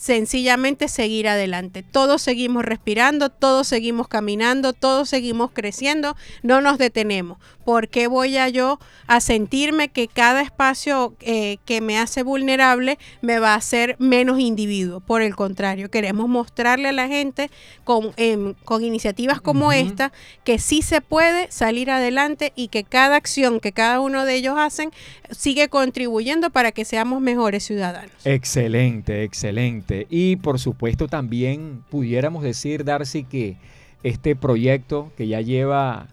sencillamente 0.00 0.88
seguir 0.88 1.28
adelante. 1.28 1.82
Todos 1.82 2.22
seguimos 2.22 2.64
respirando, 2.64 3.28
todos 3.28 3.68
seguimos 3.68 4.08
caminando, 4.08 4.72
todos 4.72 5.10
seguimos 5.10 5.50
creciendo, 5.52 6.16
no 6.42 6.62
nos 6.62 6.78
detenemos. 6.78 7.36
¿Por 7.66 7.88
qué 7.88 8.06
voy 8.06 8.38
a 8.38 8.48
yo 8.48 8.78
a 9.06 9.20
sentirme 9.20 9.90
que 9.90 10.08
cada 10.08 10.40
espacio 10.40 11.14
eh, 11.20 11.58
que 11.66 11.82
me 11.82 11.98
hace 11.98 12.22
vulnerable 12.22 12.98
me 13.20 13.38
va 13.40 13.52
a 13.52 13.56
hacer 13.56 13.96
menos 13.98 14.40
individuo? 14.40 15.00
Por 15.00 15.20
el 15.20 15.36
contrario, 15.36 15.90
queremos 15.90 16.30
mostrarle 16.30 16.88
a 16.88 16.92
la 16.92 17.06
gente 17.06 17.50
con, 17.84 18.12
em, 18.16 18.54
con 18.64 18.82
iniciativas 18.82 19.42
como 19.42 19.70
esta 19.70 20.12
que 20.44 20.58
sí 20.58 20.80
se 20.80 21.02
puede 21.02 21.52
salir 21.52 21.90
adelante 21.90 22.54
y 22.56 22.68
que 22.68 22.84
cada 22.84 23.16
acción 23.16 23.60
que 23.60 23.72
cada 23.72 24.00
uno 24.00 24.24
de 24.24 24.36
ellos 24.36 24.54
hacen 24.58 24.92
sigue 25.30 25.68
contribuyendo 25.68 26.48
para 26.48 26.72
que 26.72 26.86
seamos 26.86 27.20
mejores 27.20 27.64
ciudadanos. 27.64 28.12
Excelente, 28.24 29.24
excelente. 29.24 29.89
Y 30.08 30.36
por 30.36 30.58
supuesto 30.58 31.08
también 31.08 31.82
pudiéramos 31.90 32.42
decir, 32.42 32.84
Darcy, 32.84 33.24
que 33.24 33.56
este 34.02 34.36
proyecto 34.36 35.12
que 35.16 35.28
ya 35.28 35.40
lleva 35.40 36.08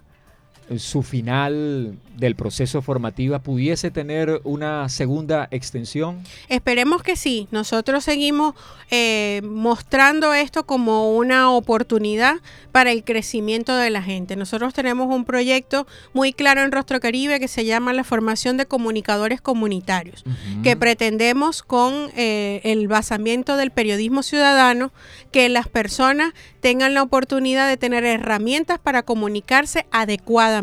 su 0.77 1.03
final 1.03 1.97
del 2.17 2.35
proceso 2.35 2.81
formativo 2.81 3.37
pudiese 3.39 3.91
tener 3.91 4.41
una 4.43 4.89
segunda 4.89 5.47
extensión? 5.51 6.23
Esperemos 6.49 7.03
que 7.03 7.15
sí. 7.15 7.47
Nosotros 7.51 8.03
seguimos 8.03 8.55
eh, 8.89 9.41
mostrando 9.43 10.33
esto 10.33 10.65
como 10.65 11.15
una 11.15 11.51
oportunidad 11.51 12.35
para 12.71 12.91
el 12.91 13.03
crecimiento 13.03 13.75
de 13.75 13.89
la 13.89 14.01
gente. 14.01 14.35
Nosotros 14.35 14.73
tenemos 14.73 15.13
un 15.13 15.25
proyecto 15.25 15.87
muy 16.13 16.33
claro 16.33 16.61
en 16.61 16.71
Rostro 16.71 16.99
Caribe 16.99 17.39
que 17.39 17.47
se 17.47 17.65
llama 17.65 17.93
la 17.93 18.03
formación 18.03 18.57
de 18.57 18.65
comunicadores 18.65 19.41
comunitarios, 19.41 20.23
que 20.63 20.75
pretendemos 20.75 21.63
con 21.63 22.09
eh, 22.15 22.61
el 22.63 22.87
basamiento 22.87 23.57
del 23.57 23.71
periodismo 23.71 24.23
ciudadano 24.23 24.91
que 25.31 25.49
las 25.49 25.67
personas 25.67 26.33
tengan 26.59 26.93
la 26.93 27.03
oportunidad 27.03 27.67
de 27.67 27.77
tener 27.77 28.03
herramientas 28.03 28.79
para 28.79 29.03
comunicarse 29.03 29.85
adecuadamente, 29.91 30.56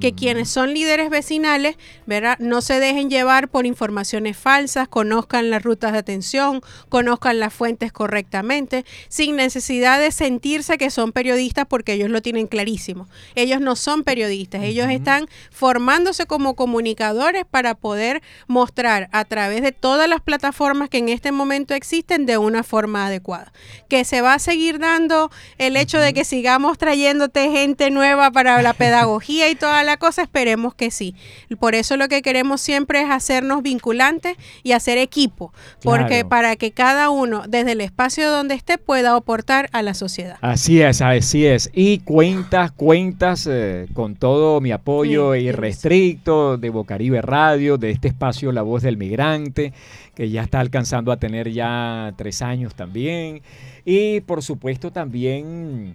que 0.00 0.14
quienes 0.14 0.48
son 0.48 0.72
líderes 0.74 1.10
vecinales, 1.10 1.76
¿verdad? 2.06 2.38
No 2.38 2.60
se 2.62 2.80
dejen 2.80 3.10
llevar 3.10 3.48
por 3.48 3.66
informaciones 3.66 4.36
falsas, 4.36 4.88
conozcan 4.88 5.50
las 5.50 5.62
rutas 5.62 5.92
de 5.92 5.98
atención, 5.98 6.62
conozcan 6.88 7.40
las 7.40 7.52
fuentes 7.52 7.92
correctamente, 7.92 8.84
sin 9.08 9.36
necesidad 9.36 10.00
de 10.00 10.12
sentirse 10.12 10.78
que 10.78 10.90
son 10.90 11.12
periodistas 11.12 11.66
porque 11.66 11.92
ellos 11.92 12.10
lo 12.10 12.22
tienen 12.22 12.46
clarísimo. 12.46 13.08
Ellos 13.34 13.60
no 13.60 13.76
son 13.76 14.04
periodistas, 14.04 14.62
ellos 14.62 14.88
están 14.90 15.28
formándose 15.50 16.26
como 16.26 16.54
comunicadores 16.54 17.44
para 17.50 17.74
poder 17.74 18.22
mostrar 18.46 19.08
a 19.12 19.24
través 19.24 19.62
de 19.62 19.72
todas 19.72 20.08
las 20.08 20.20
plataformas 20.20 20.88
que 20.88 20.98
en 20.98 21.08
este 21.08 21.32
momento 21.32 21.74
existen 21.74 22.26
de 22.26 22.38
una 22.38 22.62
forma 22.62 23.06
adecuada. 23.06 23.52
Que 23.88 24.04
se 24.04 24.20
va 24.20 24.34
a 24.34 24.38
seguir 24.38 24.78
dando 24.78 25.30
el 25.58 25.76
hecho 25.76 25.98
de 25.98 26.12
que 26.14 26.24
sigamos 26.24 26.78
trayéndote 26.78 27.50
gente 27.50 27.90
nueva 27.90 28.30
para 28.30 28.60
la 28.62 28.72
pedagogía 28.72 29.19
y 29.28 29.54
toda 29.54 29.82
la 29.84 29.96
cosa, 29.96 30.22
esperemos 30.22 30.74
que 30.74 30.90
sí. 30.90 31.14
Por 31.58 31.74
eso 31.74 31.96
lo 31.96 32.08
que 32.08 32.22
queremos 32.22 32.60
siempre 32.60 33.02
es 33.02 33.10
hacernos 33.10 33.62
vinculantes 33.62 34.36
y 34.62 34.72
hacer 34.72 34.98
equipo, 34.98 35.52
porque 35.82 36.24
para 36.24 36.56
que 36.56 36.72
cada 36.72 37.10
uno 37.10 37.42
desde 37.48 37.72
el 37.72 37.80
espacio 37.80 38.30
donde 38.30 38.54
esté 38.54 38.78
pueda 38.78 39.14
aportar 39.14 39.68
a 39.72 39.82
la 39.82 39.94
sociedad. 39.94 40.36
Así 40.40 40.80
es, 40.80 41.02
así 41.02 41.46
es. 41.46 41.70
Y 41.72 41.98
cuentas, 41.98 42.72
cuentas 42.72 43.46
eh, 43.50 43.86
con 43.92 44.16
todo 44.16 44.60
mi 44.60 44.72
apoyo 44.72 45.34
irrestricto 45.34 46.56
de 46.56 46.70
Bocaribe 46.70 47.22
Radio, 47.22 47.78
de 47.78 47.90
este 47.90 48.08
espacio 48.08 48.52
La 48.52 48.62
Voz 48.62 48.82
del 48.82 48.96
Migrante, 48.96 49.72
que 50.14 50.30
ya 50.30 50.42
está 50.42 50.60
alcanzando 50.60 51.12
a 51.12 51.16
tener 51.18 51.50
ya 51.50 52.12
tres 52.16 52.42
años 52.42 52.74
también. 52.74 53.42
Y 53.84 54.20
por 54.20 54.42
supuesto 54.42 54.90
también 54.90 55.94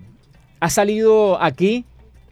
ha 0.60 0.70
salido 0.70 1.42
aquí 1.42 1.86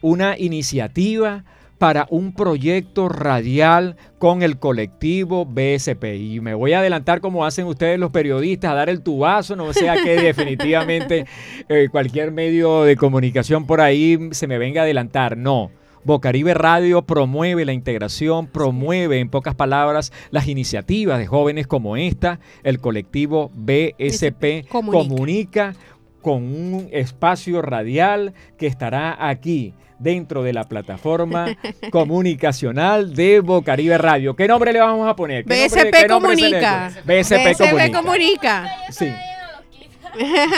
una 0.03 0.37
iniciativa 0.37 1.43
para 1.79 2.07
un 2.09 2.33
proyecto 2.33 3.09
radial 3.09 3.97
con 4.19 4.43
el 4.43 4.57
colectivo 4.57 5.45
BSP. 5.45 6.15
Y 6.15 6.39
me 6.39 6.53
voy 6.53 6.73
a 6.73 6.79
adelantar 6.79 7.19
como 7.19 7.45
hacen 7.45 7.65
ustedes 7.65 7.99
los 7.99 8.11
periodistas, 8.11 8.71
a 8.71 8.75
dar 8.75 8.89
el 8.89 9.01
tubazo, 9.01 9.55
no 9.55 9.73
sea 9.73 9.95
que 9.95 10.15
definitivamente 10.21 11.25
eh, 11.67 11.87
cualquier 11.91 12.31
medio 12.31 12.83
de 12.83 12.95
comunicación 12.95 13.65
por 13.65 13.81
ahí 13.81 14.29
se 14.31 14.47
me 14.47 14.57
venga 14.57 14.81
a 14.81 14.83
adelantar. 14.83 15.35
No. 15.35 15.71
Bocaribe 16.05 16.53
Radio 16.53 17.01
promueve 17.01 17.63
la 17.63 17.71
integración, 17.71 18.47
promueve 18.47 19.19
en 19.19 19.29
pocas 19.29 19.55
palabras 19.55 20.11
las 20.31 20.47
iniciativas 20.49 21.17
de 21.17 21.27
jóvenes 21.27 21.65
como 21.65 21.95
esta. 21.95 22.39
El 22.63 22.79
colectivo 22.79 23.51
BSP 23.55 24.67
comunica 24.69 25.75
con 26.21 26.43
un 26.43 26.89
espacio 26.91 27.61
radial 27.61 28.33
que 28.57 28.67
estará 28.67 29.27
aquí 29.27 29.73
dentro 29.99 30.43
de 30.43 30.53
la 30.53 30.63
plataforma 30.63 31.55
comunicacional 31.91 33.13
de 33.15 33.39
Bocaribe 33.39 33.97
Radio. 33.97 34.35
¿Qué 34.35 34.47
nombre 34.47 34.73
le 34.73 34.79
vamos 34.79 35.07
a 35.07 35.15
poner? 35.15 35.43
BSP 35.45 36.07
Comunica. 36.07 36.91
BSP, 37.05 37.49
BSP 37.49 37.91
Comunica. 37.91 38.71
Sí. 38.89 39.07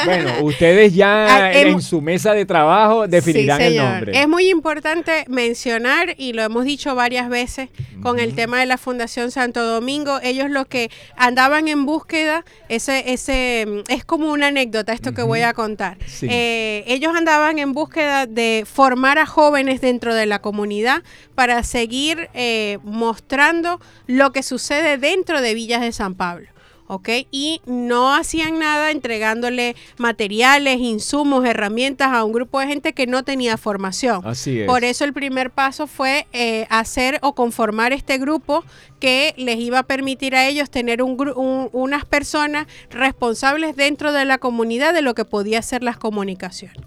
Bueno, 0.06 0.32
ustedes 0.42 0.94
ya 0.94 1.26
ah, 1.46 1.54
en 1.54 1.82
su 1.82 2.02
mesa 2.02 2.34
de 2.34 2.46
trabajo 2.46 3.08
definirán 3.08 3.62
el 3.62 3.78
nombre. 3.78 4.20
Es 4.20 4.28
muy 4.28 4.50
importante 4.50 5.26
mencionar, 5.28 6.16
y 6.18 6.34
lo 6.34 6.44
hemos 6.44 6.66
dicho 6.66 6.96
varias 6.96 7.30
veces 7.30 7.70
con 8.02 8.20
el 8.20 8.36
tema 8.36 8.60
de 8.60 8.66
la 8.66 8.78
Fundación 8.78 9.32
Santo 9.32 9.64
Domingo, 9.64 10.20
ellos 10.24 10.50
lo 10.50 10.66
que 10.66 10.92
andaban 11.16 11.68
en 11.68 11.86
búsqueda, 11.86 12.46
ese, 12.70 13.14
ese 13.14 13.84
es 13.88 14.06
como 14.06 14.32
una 14.32 14.48
anécdota 14.48 14.94
esto 14.94 15.14
que 15.14 15.24
voy 15.24 15.42
a 15.42 15.54
contar. 15.54 15.98
Eh, 16.22 16.84
ellos 16.88 17.16
andaban 17.16 17.60
en 17.60 17.74
búsqueda 17.74 18.26
de 18.26 18.66
formar 18.72 19.18
a 19.18 19.26
jóvenes 19.26 19.82
dentro 19.82 20.14
de 20.14 20.26
la 20.26 20.40
comunidad 20.40 21.04
para 21.36 21.64
seguir 21.64 22.30
eh, 22.34 22.80
mostrando 22.84 23.80
lo 24.08 24.32
que 24.32 24.44
sucede 24.44 24.98
dentro 24.98 25.42
de 25.42 25.54
Villas 25.54 25.82
de 25.82 25.92
San 25.92 26.16
Pablo. 26.16 26.55
¿Ok? 26.88 27.10
Y 27.32 27.62
no 27.66 28.14
hacían 28.14 28.60
nada 28.60 28.92
entregándole 28.92 29.76
materiales, 29.98 30.80
insumos, 30.80 31.46
herramientas 31.46 32.10
a 32.14 32.24
un 32.24 32.34
grupo 32.34 32.60
de 32.60 32.68
gente 32.68 32.94
que 32.94 33.08
no 33.08 33.24
tenía 33.24 33.58
formación. 33.58 34.22
Así 34.26 34.62
es. 34.62 34.68
Por 34.68 34.84
eso 34.84 35.06
el 35.06 35.14
primer 35.14 35.52
paso 35.52 35.88
fue 35.88 36.28
eh, 36.34 36.68
hacer 36.70 37.20
o 37.22 37.34
conformar 37.34 37.94
este 37.94 38.18
grupo 38.18 38.64
que 39.00 39.34
les 39.38 39.58
iba 39.60 39.80
a 39.80 39.84
permitir 39.84 40.36
a 40.36 40.48
ellos 40.48 40.70
tener 40.70 41.02
unas 41.02 42.06
personas 42.06 42.68
responsables 42.90 43.76
dentro 43.76 44.14
de 44.14 44.26
la 44.26 44.38
comunidad 44.38 44.94
de 44.94 45.02
lo 45.02 45.16
que 45.16 45.26
podía 45.26 45.62
ser 45.62 45.84
las 45.84 45.98
comunicaciones 45.98 46.78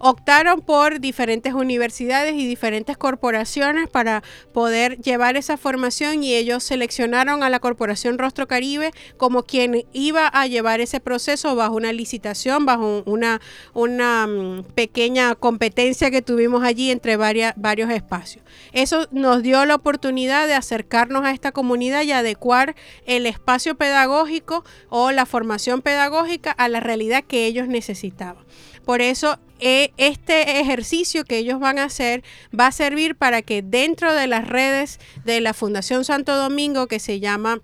optaron 0.00 0.62
por 0.62 0.98
diferentes 0.98 1.52
universidades 1.52 2.34
y 2.34 2.46
diferentes 2.46 2.96
corporaciones 2.96 3.88
para 3.88 4.22
poder 4.52 4.98
llevar 4.98 5.36
esa 5.36 5.58
formación 5.58 6.24
y 6.24 6.34
ellos 6.34 6.64
seleccionaron 6.64 7.42
a 7.42 7.50
la 7.50 7.60
Corporación 7.60 8.18
Rostro 8.18 8.48
Caribe 8.48 8.92
como 9.18 9.42
quien 9.42 9.84
iba 9.92 10.26
a 10.26 10.46
llevar 10.46 10.80
ese 10.80 11.00
proceso 11.00 11.54
bajo 11.54 11.76
una 11.76 11.92
licitación, 11.92 12.64
bajo 12.64 13.02
una, 13.04 13.42
una 13.74 14.26
mm, 14.26 14.64
pequeña 14.74 15.34
competencia 15.34 16.10
que 16.10 16.22
tuvimos 16.22 16.64
allí 16.64 16.90
entre 16.90 17.18
varios 17.18 17.90
espacios. 17.90 18.42
Eso 18.72 19.06
nos 19.10 19.42
dio 19.42 19.66
la 19.66 19.74
oportunidad 19.74 20.46
de 20.46 20.54
acercarnos 20.54 21.24
a 21.26 21.32
esta 21.32 21.49
comunidad 21.52 22.02
y 22.02 22.12
adecuar 22.12 22.74
el 23.06 23.26
espacio 23.26 23.76
pedagógico 23.76 24.64
o 24.88 25.10
la 25.10 25.26
formación 25.26 25.82
pedagógica 25.82 26.50
a 26.50 26.68
la 26.68 26.80
realidad 26.80 27.24
que 27.24 27.46
ellos 27.46 27.68
necesitaban. 27.68 28.44
Por 28.84 29.02
eso 29.02 29.38
eh, 29.60 29.92
este 29.98 30.60
ejercicio 30.60 31.24
que 31.24 31.38
ellos 31.38 31.60
van 31.60 31.78
a 31.78 31.84
hacer 31.84 32.24
va 32.58 32.68
a 32.68 32.72
servir 32.72 33.14
para 33.14 33.42
que 33.42 33.62
dentro 33.62 34.14
de 34.14 34.26
las 34.26 34.48
redes 34.48 34.98
de 35.24 35.40
la 35.40 35.52
Fundación 35.54 36.04
Santo 36.04 36.34
Domingo, 36.36 36.86
que 36.88 36.98
se 36.98 37.20
llama 37.20 37.60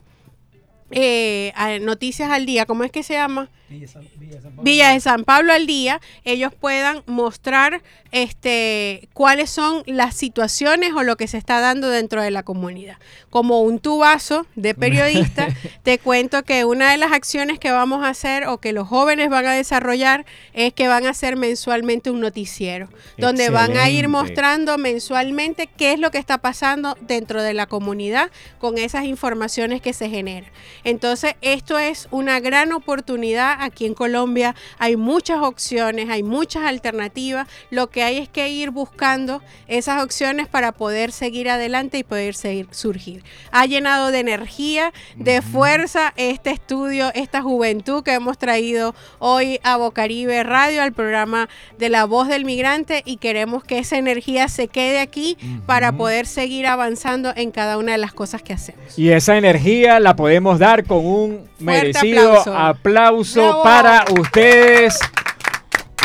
eh, 0.91 1.53
Noticias 1.80 2.30
al 2.30 2.47
Día, 2.47 2.66
¿cómo 2.66 2.84
es 2.84 2.93
que 2.93 3.03
se 3.03 3.14
llama? 3.14 3.51
Villa, 3.68 4.92
de 4.92 5.00
San 5.00 5.24
Pablo 5.24 5.52
al 5.52 5.66
día, 5.66 6.00
ellos 6.24 6.52
puedan 6.54 7.02
mostrar 7.06 7.82
este, 8.12 9.08
cuáles 9.12 9.50
son 9.50 9.82
las 9.86 10.14
situaciones 10.14 10.92
o 10.92 11.02
lo 11.02 11.16
que 11.16 11.26
se 11.26 11.36
está 11.36 11.60
dando 11.60 11.88
dentro 11.88 12.22
de 12.22 12.30
la 12.30 12.44
comunidad. 12.44 12.96
Como 13.28 13.62
un 13.62 13.80
tubazo 13.80 14.46
de 14.54 14.74
periodista, 14.76 15.48
te 15.82 15.98
cuento 15.98 16.44
que 16.44 16.64
una 16.64 16.92
de 16.92 16.96
las 16.96 17.12
acciones 17.12 17.58
que 17.58 17.72
vamos 17.72 18.04
a 18.04 18.10
hacer 18.10 18.46
o 18.46 18.58
que 18.58 18.72
los 18.72 18.86
jóvenes 18.86 19.30
van 19.30 19.46
a 19.46 19.52
desarrollar 19.52 20.26
es 20.52 20.72
que 20.72 20.86
van 20.86 21.06
a 21.06 21.10
hacer 21.10 21.36
mensualmente 21.36 22.10
un 22.10 22.20
noticiero, 22.20 22.88
donde 23.18 23.50
van 23.50 23.76
a 23.76 23.90
ir 23.90 24.08
mostrando 24.08 24.78
mensualmente 24.78 25.66
qué 25.66 25.92
es 25.92 25.98
lo 25.98 26.10
que 26.12 26.18
está 26.18 26.38
pasando 26.38 26.96
dentro 27.00 27.42
de 27.42 27.54
la 27.54 27.66
comunidad 27.66 28.30
con 28.58 28.78
esas 28.78 29.04
informaciones 29.04 29.80
que 29.82 29.92
se 29.92 30.08
generan. 30.08 30.50
Entonces, 30.84 31.34
esto 31.40 31.78
es 31.78 32.06
una 32.12 32.38
gran 32.38 32.72
oportunidad 32.72 33.55
aquí 33.59 33.86
en 33.86 33.94
Colombia 33.94 34.54
hay 34.78 34.96
muchas 34.96 35.38
opciones, 35.42 36.09
hay 36.09 36.22
muchas 36.22 36.64
alternativas. 36.64 37.48
Lo 37.70 37.88
que 37.88 38.02
hay 38.02 38.18
es 38.18 38.28
que 38.28 38.48
ir 38.48 38.70
buscando 38.70 39.42
esas 39.68 40.02
opciones 40.02 40.48
para 40.48 40.72
poder 40.72 41.12
seguir 41.12 41.48
adelante 41.48 41.98
y 41.98 42.04
poder 42.04 42.34
seguir 42.34 42.68
surgir. 42.70 43.22
Ha 43.50 43.66
llenado 43.66 44.11
de 44.11 44.20
energía, 44.20 44.92
de 45.16 45.42
fuerza 45.42 46.12
este 46.16 46.50
estudio, 46.50 47.11
esta 47.14 47.42
juventud 47.42 48.02
que 48.02 48.12
hemos 48.12 48.38
traído 48.38 48.94
hoy 49.18 49.61
a 49.62 49.76
Bocaribe 49.76 50.42
Radio, 50.42 50.82
al 50.82 50.92
programa 50.92 51.48
de 51.78 51.88
la 51.88 52.04
voz 52.04 52.28
del 52.28 52.44
migrante 52.44 53.02
y 53.04 53.16
queremos 53.16 53.64
que 53.64 53.78
esa 53.78 53.98
energía 53.98 54.48
se 54.48 54.68
quede 54.68 55.00
aquí 55.00 55.36
para 55.66 55.92
poder 55.92 56.26
seguir 56.26 56.66
avanzando 56.66 57.32
en 57.36 57.50
cada 57.50 57.78
una 57.78 57.92
de 57.92 57.98
las 57.98 58.12
cosas 58.12 58.42
que 58.42 58.52
hacemos. 58.52 58.98
Y 58.98 59.11
esa 59.11 59.36
energía 59.36 60.00
la 60.00 60.16
podemos 60.16 60.59
dar 60.59 60.84
con 60.84 61.04
un 61.04 61.48
merecido 61.59 62.42
aplauso 62.54 63.45
para 63.62 64.05
ustedes. 64.18 64.99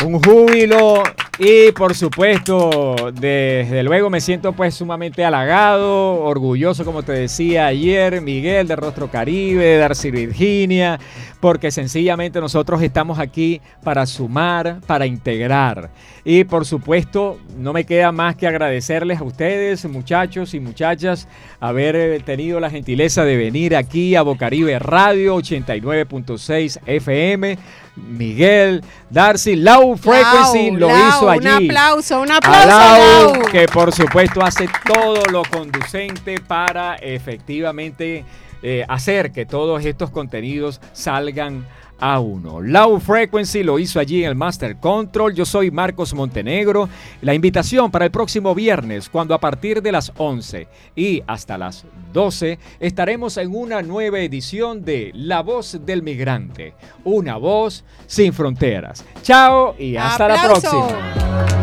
Un 0.04 0.22
júbilo 0.22 1.02
y 1.38 1.72
por 1.72 1.94
supuesto, 1.94 3.10
desde 3.14 3.82
luego 3.82 4.10
me 4.10 4.20
siento 4.20 4.52
pues 4.52 4.74
sumamente 4.74 5.24
halagado, 5.24 6.22
orgulloso 6.22 6.84
como 6.84 7.02
te 7.02 7.12
decía 7.12 7.66
ayer, 7.66 8.20
Miguel 8.20 8.68
de 8.68 8.76
Rostro 8.76 9.10
Caribe, 9.10 9.78
Darcy 9.78 10.10
Virginia, 10.10 11.00
porque 11.40 11.70
sencillamente 11.70 12.38
nosotros 12.38 12.82
estamos 12.82 13.18
aquí 13.18 13.62
para 13.82 14.04
sumar, 14.04 14.80
para 14.86 15.06
integrar. 15.06 15.90
Y 16.22 16.44
por 16.44 16.66
supuesto, 16.66 17.38
no 17.56 17.72
me 17.72 17.84
queda 17.84 18.12
más 18.12 18.36
que 18.36 18.46
agradecerles 18.46 19.18
a 19.18 19.24
ustedes, 19.24 19.86
muchachos 19.86 20.52
y 20.52 20.60
muchachas, 20.60 21.28
haber 21.60 22.22
tenido 22.24 22.60
la 22.60 22.70
gentileza 22.70 23.24
de 23.24 23.36
venir 23.38 23.74
aquí 23.74 24.14
a 24.16 24.22
Bocaribe 24.22 24.78
Radio 24.78 25.36
89.6 25.36 26.78
FM. 26.84 27.58
Miguel, 27.96 28.82
Darcy, 29.10 29.56
Low 29.56 29.96
Frequency 29.96 30.70
lo 30.70 30.88
hizo 30.88 31.28
allí. 31.32 31.46
Un 31.46 31.70
aplauso, 31.70 32.20
un 32.20 32.30
aplauso. 32.30 32.68
Lau, 32.68 33.42
que 33.50 33.66
por 33.66 33.92
supuesto 33.92 34.42
hace 34.42 34.68
todo 34.84 35.24
lo 35.26 35.42
conducente 35.42 36.40
para 36.40 36.96
efectivamente 36.96 38.24
eh, 38.62 38.84
hacer 38.88 39.32
que 39.32 39.44
todos 39.44 39.84
estos 39.84 40.10
contenidos 40.10 40.80
salgan 40.92 41.66
a 42.02 42.18
uno. 42.18 42.60
Low 42.60 42.98
Frequency 42.98 43.62
lo 43.62 43.78
hizo 43.78 44.00
allí 44.00 44.24
en 44.24 44.30
el 44.30 44.34
Master 44.34 44.76
Control. 44.76 45.32
Yo 45.34 45.46
soy 45.46 45.70
Marcos 45.70 46.12
Montenegro. 46.12 46.88
La 47.20 47.32
invitación 47.32 47.92
para 47.92 48.04
el 48.04 48.10
próximo 48.10 48.56
viernes, 48.56 49.08
cuando 49.08 49.34
a 49.34 49.38
partir 49.38 49.80
de 49.80 49.92
las 49.92 50.12
11 50.16 50.66
y 50.96 51.22
hasta 51.28 51.56
las 51.56 51.84
12 52.12 52.58
estaremos 52.80 53.36
en 53.36 53.54
una 53.54 53.82
nueva 53.82 54.18
edición 54.18 54.84
de 54.84 55.12
La 55.14 55.42
Voz 55.42 55.78
del 55.86 56.02
Migrante. 56.02 56.74
Una 57.04 57.36
voz 57.36 57.84
sin 58.08 58.32
fronteras. 58.32 59.04
Chao 59.22 59.76
y 59.78 59.96
hasta 59.96 60.26
la 60.26 60.42
próxima. 60.42 61.61